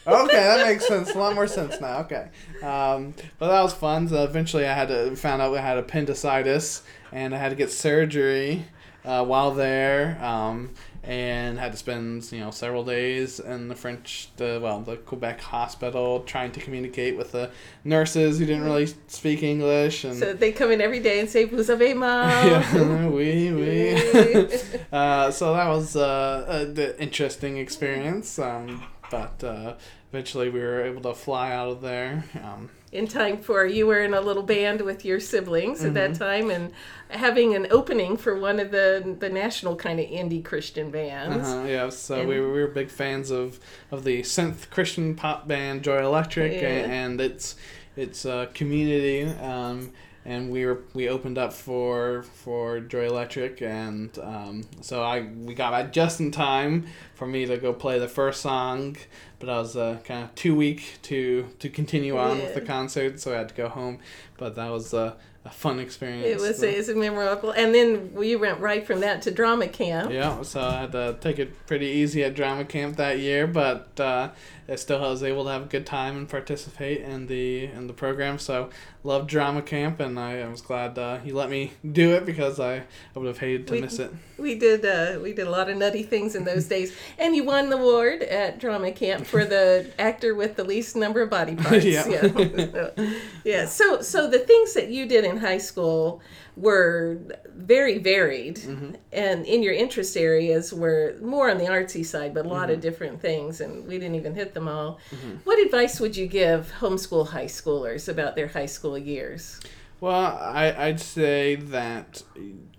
okay, 0.08 0.36
that 0.36 0.68
makes 0.68 0.88
sense. 0.88 1.14
A 1.14 1.18
lot 1.18 1.34
more 1.36 1.48
sense 1.48 1.80
now. 1.82 2.00
Okay, 2.00 2.28
um, 2.64 3.14
but 3.39 3.50
that 3.50 3.62
was 3.62 3.74
fun. 3.74 4.08
So 4.08 4.24
eventually, 4.24 4.66
I 4.68 4.74
had 4.74 4.88
to 4.89 5.16
found 5.16 5.41
out 5.41 5.56
I 5.56 5.62
had 5.62 5.78
appendicitis, 5.78 6.84
and 7.12 7.34
I 7.34 7.38
had 7.38 7.50
to 7.50 7.56
get 7.56 7.72
surgery 7.72 8.66
uh, 9.06 9.24
while 9.24 9.52
there, 9.52 10.18
um, 10.24 10.72
and 11.08 11.60
had 11.60 11.72
to 11.72 11.78
spend 11.78 12.32
you 12.32 12.39
know 12.39 12.51
several 12.51 12.84
days 12.84 13.39
in 13.39 13.68
the 13.68 13.76
French, 13.76 14.30
the 14.38 14.60
well, 14.62 14.82
the 14.82 14.97
Quebec 14.97 15.41
hospital, 15.41 16.22
trying 16.22 16.51
to 16.51 16.60
communicate 16.60 17.18
with 17.18 17.32
the 17.32 17.51
nurses 17.84 18.39
who 18.39 18.45
didn't 18.45 18.64
really 18.64 18.88
speak 19.08 19.43
English, 19.43 20.03
and 20.03 20.18
So 20.18 20.34
they 20.34 20.51
come 20.51 20.72
in 20.72 20.82
every 20.82 20.99
day 20.99 21.20
and 21.20 21.30
say, 21.30 21.45
Vous 21.45 21.70
avez 21.70 21.95
mal? 21.95 22.28
yeah, 22.45 23.08
we 23.08 23.51
we. 23.51 23.95
Oui. 23.95 24.60
uh, 24.91 25.32
so 25.32 25.53
that 25.53 25.68
was 25.68 25.95
uh, 25.95 26.45
a 26.47 26.66
the 26.66 26.99
interesting 27.01 27.58
experience. 27.58 28.39
Um, 28.39 28.84
but 29.12 29.43
uh, 29.43 29.76
eventually 30.12 30.49
we 30.49 30.60
were 30.60 30.82
able 30.82 31.01
to 31.01 31.14
fly 31.14 31.51
out 31.51 31.70
of 31.70 31.82
there. 31.82 32.26
Um, 32.43 32.70
in 32.96 33.08
time 33.08 33.38
for 33.38 33.66
you 33.66 33.86
were 33.88 34.02
in 34.02 34.14
a 34.14 34.22
little 34.22 34.43
band 34.43 34.82
with 34.82 35.04
your 35.06 35.20
siblings 35.20 35.84
at 35.84 35.93
Mm-hmm. 35.93 36.14
that 36.14 36.16
time 36.16 36.50
and 36.50 36.72
having 37.10 37.54
an 37.56 37.68
opening 37.70 38.18
for 38.18 38.34
one 38.39 38.60
of 38.60 38.72
the 38.72 39.16
the 39.20 39.30
national 39.30 39.76
kind 39.76 40.00
of 40.00 40.06
indie 40.08 40.43
Christian 40.43 40.89
bands. 40.91 41.48
uh-huh, 41.48 41.66
yeah, 41.68 41.89
so 41.89 42.20
And- 42.22 42.30
we, 42.30 42.39
were, 42.39 42.52
we 42.52 42.62
were 42.62 42.68
big 42.68 42.89
fans 42.89 43.30
of, 43.32 43.60
of 43.91 44.04
the 44.04 44.22
synth 44.22 44.70
Christian 44.70 45.14
pop 45.16 45.48
band 45.48 45.84
Joy 45.84 46.04
Electric 46.04 46.54
Yeah. 46.54 46.68
and, 46.70 46.91
and 46.91 47.22
its 47.22 47.56
its 47.96 48.26
uh, 48.26 48.48
community. 48.54 49.24
Um, 49.39 49.91
and 50.26 50.50
we 50.50 50.66
were 50.66 50.82
we 50.94 51.08
opened 51.08 51.38
up 51.38 51.54
for 51.54 52.24
for 52.24 52.80
Joy 52.80 53.06
Electric, 53.06 53.62
and 53.62 54.18
um, 54.20 54.64
so 54.82 55.04
I 55.04 55.22
we 55.22 55.54
got 55.54 55.72
back 55.72 55.94
just 55.94 56.20
in 56.20 56.32
time 56.32 56.88
for 57.14 57.28
me 57.28 57.46
to 57.46 57.58
go 57.58 57.72
play 57.74 58.00
the 58.00 58.08
first 58.08 58.42
song, 58.42 58.98
but 59.40 59.50
I 59.50 59.58
was 59.60 59.76
uh, 59.78 60.00
kind 60.04 60.24
of 60.24 60.34
too 60.36 60.56
weak 60.56 60.98
to 61.04 61.48
to 61.60 61.70
continue 61.70 62.18
on 62.18 62.38
with 62.40 62.54
the 62.56 62.62
concert, 62.62 63.20
so 63.20 63.34
I 63.34 63.38
had 63.38 63.50
to 63.50 63.56
go 63.56 63.70
home. 63.70 64.00
But 64.38 64.56
that 64.56 64.70
was 64.72 64.94
uh, 64.94 65.14
a 65.46 65.50
fun 65.52 65.80
experience. 65.80 66.26
It 66.26 66.42
was 66.42 66.60
The- 66.60 66.74
it 66.74 66.78
was 66.78 66.90
memorable, 66.96 67.52
and 67.52 67.74
then 67.74 68.14
we 68.14 68.36
went 68.36 68.60
right 68.60 68.86
from 68.86 69.00
that 69.02 69.22
to 69.24 69.32
drama 69.32 69.68
camp. 69.68 70.12
yeah, 70.12 70.42
so 70.42 70.60
I 70.60 70.82
had 70.82 70.92
to 70.94 71.18
take 71.22 71.38
it 71.40 71.68
pretty 71.68 71.86
easy 71.86 72.24
at 72.24 72.34
drama 72.34 72.66
camp 72.66 72.98
that 72.98 73.20
year, 73.20 73.46
but 73.48 73.98
uh, 74.00 74.30
I 74.68 74.76
still 74.76 74.99
was 74.99 75.22
able 75.22 75.43
to 75.45 75.51
have 75.51 75.63
a 75.63 75.66
good 75.68 75.86
time 75.86 76.18
and 76.18 76.28
participate 76.30 77.01
in 77.01 77.28
the 77.28 77.66
in 77.66 77.88
the 77.88 77.93
program. 77.93 78.39
So 78.39 78.70
loved 79.03 79.30
drama 79.30 79.61
camp, 79.61 79.99
and 79.99 80.20
I, 80.20 80.39
I 80.41 80.47
was 80.47 80.61
glad 80.61 80.97
uh, 80.97 81.20
you 81.24 81.36
let 81.36 81.49
me 81.49 81.74
do 81.89 82.16
it 82.16 82.26
because 82.26 82.59
I, 82.59 82.78
I 82.78 82.84
would 83.20 83.28
have 83.28 83.38
hated 83.38 83.68
to 83.68 83.74
We- 83.74 83.82
miss 83.82 83.99
it. 83.99 84.11
We 84.38 84.55
did 84.55 84.84
uh, 84.86 85.20
we 85.22 85.34
did 85.34 85.47
a 85.47 85.49
lot 85.49 85.70
of 85.70 85.78
nutty 85.78 86.03
things 86.03 86.36
in 86.36 86.43
those 86.45 86.66
days, 86.66 86.95
and 87.20 87.36
you 87.36 87.43
won 87.43 87.70
the 87.70 87.78
award 87.78 88.24
at 88.24 88.59
drama 88.59 88.91
camp 88.91 89.26
for 89.26 89.45
the 89.45 89.89
actor 89.99 90.34
with 90.36 90.55
the 90.55 90.63
least 90.63 90.95
number 90.95 91.22
of 91.22 91.30
body 91.30 91.55
parts. 91.55 91.86
Yeah. 91.95 92.07
yeah. 92.07 92.89
yeah. 93.43 93.66
So 93.68 94.01
so 94.01 94.28
the 94.30 94.39
things 94.39 94.74
that 94.74 94.89
you 94.89 95.05
did 95.07 95.24
in 95.26 95.38
high 95.38 95.59
school 95.59 96.22
were 96.58 97.18
very 97.53 97.97
varied, 97.97 98.56
Mm-hmm. 98.58 98.91
and 99.12 99.45
in 99.45 99.62
your 99.64 99.74
interest 99.74 100.16
areas 100.16 100.74
were 100.74 101.16
more 101.22 101.49
on 101.49 101.58
the 101.58 101.66
artsy 101.66 102.06
side, 102.06 102.34
but 102.34 102.45
a 102.45 102.49
lot 102.49 102.64
Mm-hmm. 102.68 102.72
of 102.76 102.82
different 102.82 103.22
things, 103.22 103.62
and 103.62 103.86
we 103.88 103.97
didn't 103.99 104.16
even 104.16 104.36
hit 104.36 104.53
them 104.53 104.68
all. 104.68 104.99
What 105.43 105.60
advice 105.66 105.99
would 105.99 106.16
you 106.16 106.28
give 106.28 106.72
homeschool 106.80 107.28
high 107.30 107.45
schoolers 107.45 108.08
about 108.08 108.36
their 108.36 108.47
high 108.47 108.66
school 108.68 108.97
years? 108.97 109.60
Well, 110.01 110.14
I, 110.14 110.74
I'd 110.78 110.99
say 110.99 111.56
that 111.56 112.24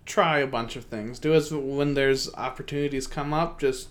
try 0.04 0.38
a 0.38 0.46
bunch 0.46 0.76
of 0.76 0.84
things. 0.84 1.18
Do 1.18 1.34
as 1.34 1.50
when 1.52 1.94
there's 1.94 2.32
opportunities 2.34 3.06
come 3.06 3.32
up, 3.34 3.58
just 3.58 3.88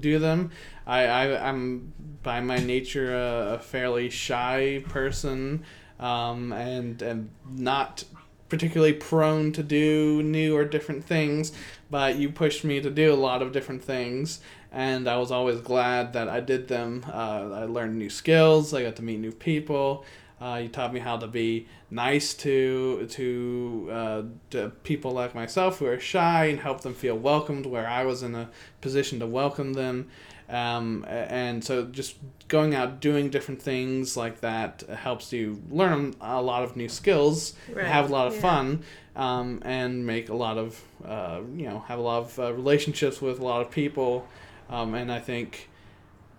do 0.00 0.18
them. 0.18 0.50
I, 0.86 1.04
I 1.06 1.48
I'm 1.48 1.92
by 2.22 2.40
my 2.40 2.58
nature 2.58 3.14
a, 3.14 3.54
a 3.54 3.58
fairly 3.58 4.10
shy 4.10 4.82
person, 4.88 5.64
um, 6.00 6.52
and 6.52 7.02
and 7.02 7.30
not 7.50 8.04
particularly 8.48 8.92
prone 8.92 9.52
to 9.52 9.62
do 9.62 10.22
new 10.22 10.56
or 10.56 10.64
different 10.64 11.04
things. 11.04 11.52
But 11.90 12.16
you 12.16 12.30
pushed 12.30 12.64
me 12.64 12.80
to 12.80 12.90
do 12.90 13.12
a 13.12 13.16
lot 13.16 13.42
of 13.42 13.52
different 13.52 13.82
things, 13.82 14.40
and 14.70 15.08
I 15.08 15.16
was 15.16 15.30
always 15.30 15.60
glad 15.60 16.12
that 16.12 16.28
I 16.28 16.40
did 16.40 16.68
them. 16.68 17.04
Uh, 17.08 17.50
I 17.52 17.64
learned 17.64 17.98
new 17.98 18.10
skills. 18.10 18.74
I 18.74 18.82
got 18.82 18.96
to 18.96 19.02
meet 19.02 19.20
new 19.20 19.32
people. 19.32 20.04
Uh, 20.40 20.60
you 20.62 20.68
taught 20.68 20.92
me 20.92 21.00
how 21.00 21.16
to 21.16 21.26
be 21.26 21.66
nice 21.90 22.32
to 22.32 23.06
to, 23.10 23.88
uh, 23.90 24.22
to 24.50 24.70
people 24.84 25.10
like 25.10 25.34
myself 25.34 25.78
who 25.78 25.86
are 25.86 25.98
shy 25.98 26.44
and 26.44 26.60
help 26.60 26.82
them 26.82 26.94
feel 26.94 27.16
welcomed 27.16 27.66
where 27.66 27.88
I 27.88 28.04
was 28.04 28.22
in 28.22 28.34
a 28.36 28.48
position 28.80 29.18
to 29.18 29.26
welcome 29.26 29.72
them. 29.72 30.08
Um, 30.48 31.04
and 31.08 31.62
so 31.62 31.84
just 31.84 32.16
going 32.48 32.74
out 32.74 33.00
doing 33.00 33.28
different 33.28 33.60
things 33.60 34.16
like 34.16 34.40
that 34.40 34.82
helps 34.88 35.32
you 35.32 35.62
learn 35.70 36.14
a 36.20 36.40
lot 36.40 36.62
of 36.64 36.74
new 36.76 36.88
skills, 36.88 37.54
Right, 37.70 37.84
have 37.84 38.08
a 38.08 38.12
lot 38.12 38.28
of 38.28 38.34
yeah. 38.36 38.40
fun, 38.40 38.82
um, 39.14 39.60
and 39.64 40.06
make 40.06 40.30
a 40.30 40.34
lot 40.34 40.56
of 40.56 40.80
uh, 41.04 41.40
you 41.54 41.68
know 41.68 41.80
have 41.88 41.98
a 41.98 42.02
lot 42.02 42.22
of 42.22 42.38
uh, 42.38 42.52
relationships 42.54 43.20
with 43.20 43.40
a 43.40 43.44
lot 43.44 43.60
of 43.60 43.70
people. 43.70 44.26
Um, 44.70 44.94
and 44.94 45.12
I 45.12 45.18
think 45.18 45.68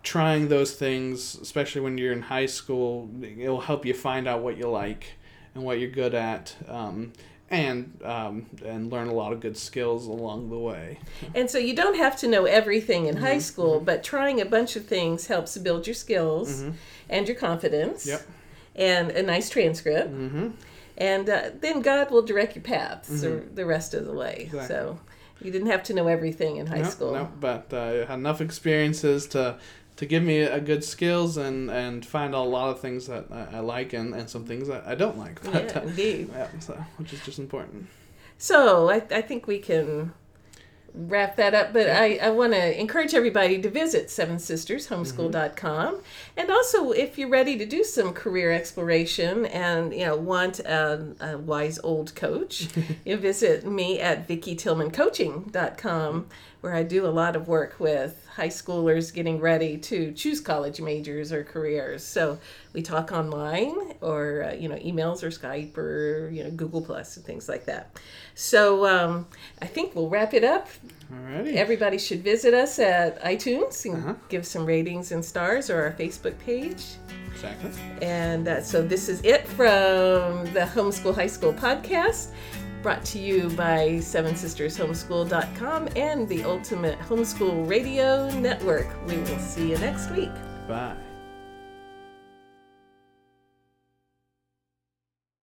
trying 0.02 0.48
those 0.48 0.74
things, 0.74 1.36
especially 1.36 1.82
when 1.82 1.98
you're 1.98 2.14
in 2.14 2.22
high 2.24 2.46
school, 2.48 3.10
it'll 3.22 3.62
help 3.62 3.86
you 3.86 3.94
find 3.94 4.28
out 4.28 4.42
what 4.42 4.58
you 4.58 4.68
like 4.70 5.14
and 5.54 5.64
what 5.64 5.80
you're 5.80 5.90
good 5.92 6.14
at, 6.14 6.56
um, 6.68 7.12
and 7.52 8.00
um, 8.04 8.46
and 8.66 8.92
learn 8.92 9.08
a 9.08 9.14
lot 9.14 9.34
of 9.34 9.40
good 9.40 9.58
skills 9.58 10.06
along 10.08 10.50
the 10.50 10.58
way. 10.60 11.00
And 11.34 11.50
so 11.50 11.58
you 11.58 11.76
don't 11.76 11.98
have 11.98 12.16
to 12.18 12.28
know 12.28 12.46
everything 12.46 13.08
in 13.08 13.16
Mm-hmm, 13.16 13.26
high 13.26 13.40
school, 13.40 13.80
but 13.80 14.04
trying 14.04 14.40
a 14.40 14.46
bunch 14.46 14.76
of 14.76 14.86
things 14.86 15.28
helps 15.28 15.58
build 15.58 15.88
your 15.88 15.94
skills 15.96 16.64
and 17.10 17.28
your 17.28 17.38
confidence. 17.38 18.06
Yep. 18.06 18.22
And 18.76 19.12
a 19.12 19.24
nice 19.24 19.50
transcript. 19.50 20.12
Mm-hmm. 20.12 20.50
And 20.98 21.30
uh, 21.30 21.50
then 21.60 21.82
God 21.82 22.12
will 22.12 22.22
direct 22.22 22.56
your 22.56 22.64
paths 22.64 23.22
the, 23.22 23.44
the 23.54 23.66
rest 23.66 23.94
of 23.94 24.06
the 24.06 24.14
way. 24.14 24.44
Exactly. 24.46 24.68
So 24.68 25.00
you 25.42 25.52
didn't 25.52 25.70
have 25.70 25.84
to 25.84 25.94
know 25.94 26.08
everything 26.08 26.58
in 26.58 26.68
high 26.68 26.84
school. 26.84 27.14
no, 27.14 27.30
but 27.40 27.74
uh, 27.74 28.06
had 28.06 28.20
enough 28.20 28.42
experiences 28.42 29.26
to 29.28 29.58
to 30.00 30.06
give 30.06 30.24
me 30.24 30.40
a 30.40 30.62
good 30.62 30.82
skills 30.82 31.36
and 31.36 31.70
and 31.70 32.06
find 32.06 32.34
a 32.34 32.40
lot 32.40 32.70
of 32.70 32.80
things 32.80 33.08
that 33.08 33.26
I, 33.30 33.58
I 33.58 33.60
like 33.60 33.92
and, 33.92 34.16
and 34.16 34.30
some 34.30 34.46
things 34.46 34.70
that 34.70 34.88
I 34.88 34.96
don't 34.96 35.18
like. 35.18 35.44
But, 35.44 35.76
Yeah, 35.76 35.82
indeed. 35.90 36.30
yeah, 36.32 36.48
so, 36.60 36.74
which 36.96 37.12
is 37.12 37.20
just 37.26 37.38
important. 37.38 37.88
So 38.38 38.90
I, 38.90 39.04
I 39.12 39.22
think 39.22 39.46
we 39.46 39.60
can 39.60 40.14
wrap 40.94 41.36
that 41.36 41.54
up. 41.54 41.74
But 41.74 41.90
I, 41.90 42.16
I 42.16 42.30
want 42.30 42.54
to 42.54 42.80
encourage 42.80 43.14
everybody 43.14 43.62
to 43.62 43.70
visit 43.70 44.10
Seven 44.10 44.40
Sisters 44.40 44.88
Homeschool.com. 44.88 46.00
And 46.38 46.50
also, 46.50 46.92
if 46.92 47.18
you're 47.18 47.30
ready 47.30 47.58
to 47.58 47.66
do 47.66 47.84
some 47.84 48.14
career 48.14 48.54
exploration 48.54 49.46
and 49.48 49.94
you 49.94 50.06
know 50.06 50.16
want 50.16 50.62
a, 50.62 51.14
a 51.20 51.38
wise 51.38 51.78
old 51.84 52.16
coach, 52.16 52.70
you 53.06 53.18
visit 53.18 53.66
me 53.66 54.00
at 54.00 54.30
VickiTillmanCoaching.com, 54.30 56.28
where 56.62 56.74
I 56.76 56.84
do 56.84 57.06
a 57.06 57.10
lot 57.10 57.36
of 57.36 57.48
work 57.48 57.76
with 57.80 58.26
high 58.36 58.50
schoolers 58.50 59.14
getting 59.14 59.40
ready 59.40 59.78
to 59.78 60.12
choose 60.14 60.40
college 60.42 60.80
majors 60.82 61.32
or 61.32 61.44
careers. 61.44 62.04
So 62.04 62.38
we 62.74 62.82
talk 62.82 63.12
online 63.12 63.76
or 64.02 64.44
uh, 64.50 64.54
you 64.54 64.68
know 64.70 64.76
emails 64.78 65.24
or 65.24 65.30
Skype 65.30 65.78
or 65.78 66.30
you 66.32 66.44
know 66.44 66.52
Google 66.52 66.82
Plus 66.82 67.16
and 67.18 67.26
things 67.26 67.48
like 67.50 67.66
that. 67.66 67.98
So 68.36 68.86
um, 68.88 69.28
I 69.62 69.66
think 69.66 69.96
we'll 69.96 70.10
wrap 70.10 70.34
it 70.34 70.44
up. 70.44 70.68
Alrighty. 71.14 71.56
Everybody 71.56 71.98
should 71.98 72.24
visit 72.24 72.54
us 72.54 72.78
at 72.80 73.22
iTunes 73.24 73.84
and 73.86 73.96
Uh-huh. 73.98 74.14
give 74.30 74.46
some 74.46 74.66
ratings 74.66 75.12
and 75.12 75.24
stars 75.26 75.70
or 75.70 75.82
our 75.82 75.92
Facebook 75.94 76.38
page. 76.40 76.84
exactly. 77.34 77.72
And 78.02 78.48
uh, 78.48 78.62
so 78.62 78.82
this 78.86 79.10
is 79.10 79.22
it 79.24 79.48
from 79.48 80.46
the 80.54 80.70
Homeschool 80.76 81.16
High 81.16 81.28
School 81.28 81.54
podcast. 81.54 82.32
Brought 82.82 83.04
to 83.06 83.20
you 83.20 83.50
by 83.52 84.00
Seven 84.00 84.36
Sisters 84.36 84.78
Homeschool.com 84.78 85.90
and 85.96 86.28
the 86.28 86.44
Ultimate 86.44 86.98
Homeschool 87.00 87.70
Radio 87.70 88.30
Network. 88.40 88.88
We 89.08 89.18
will 89.18 89.40
see 89.40 89.72
you 89.72 89.78
next 89.78 90.10
week. 90.12 90.32
Bye. 90.68 90.96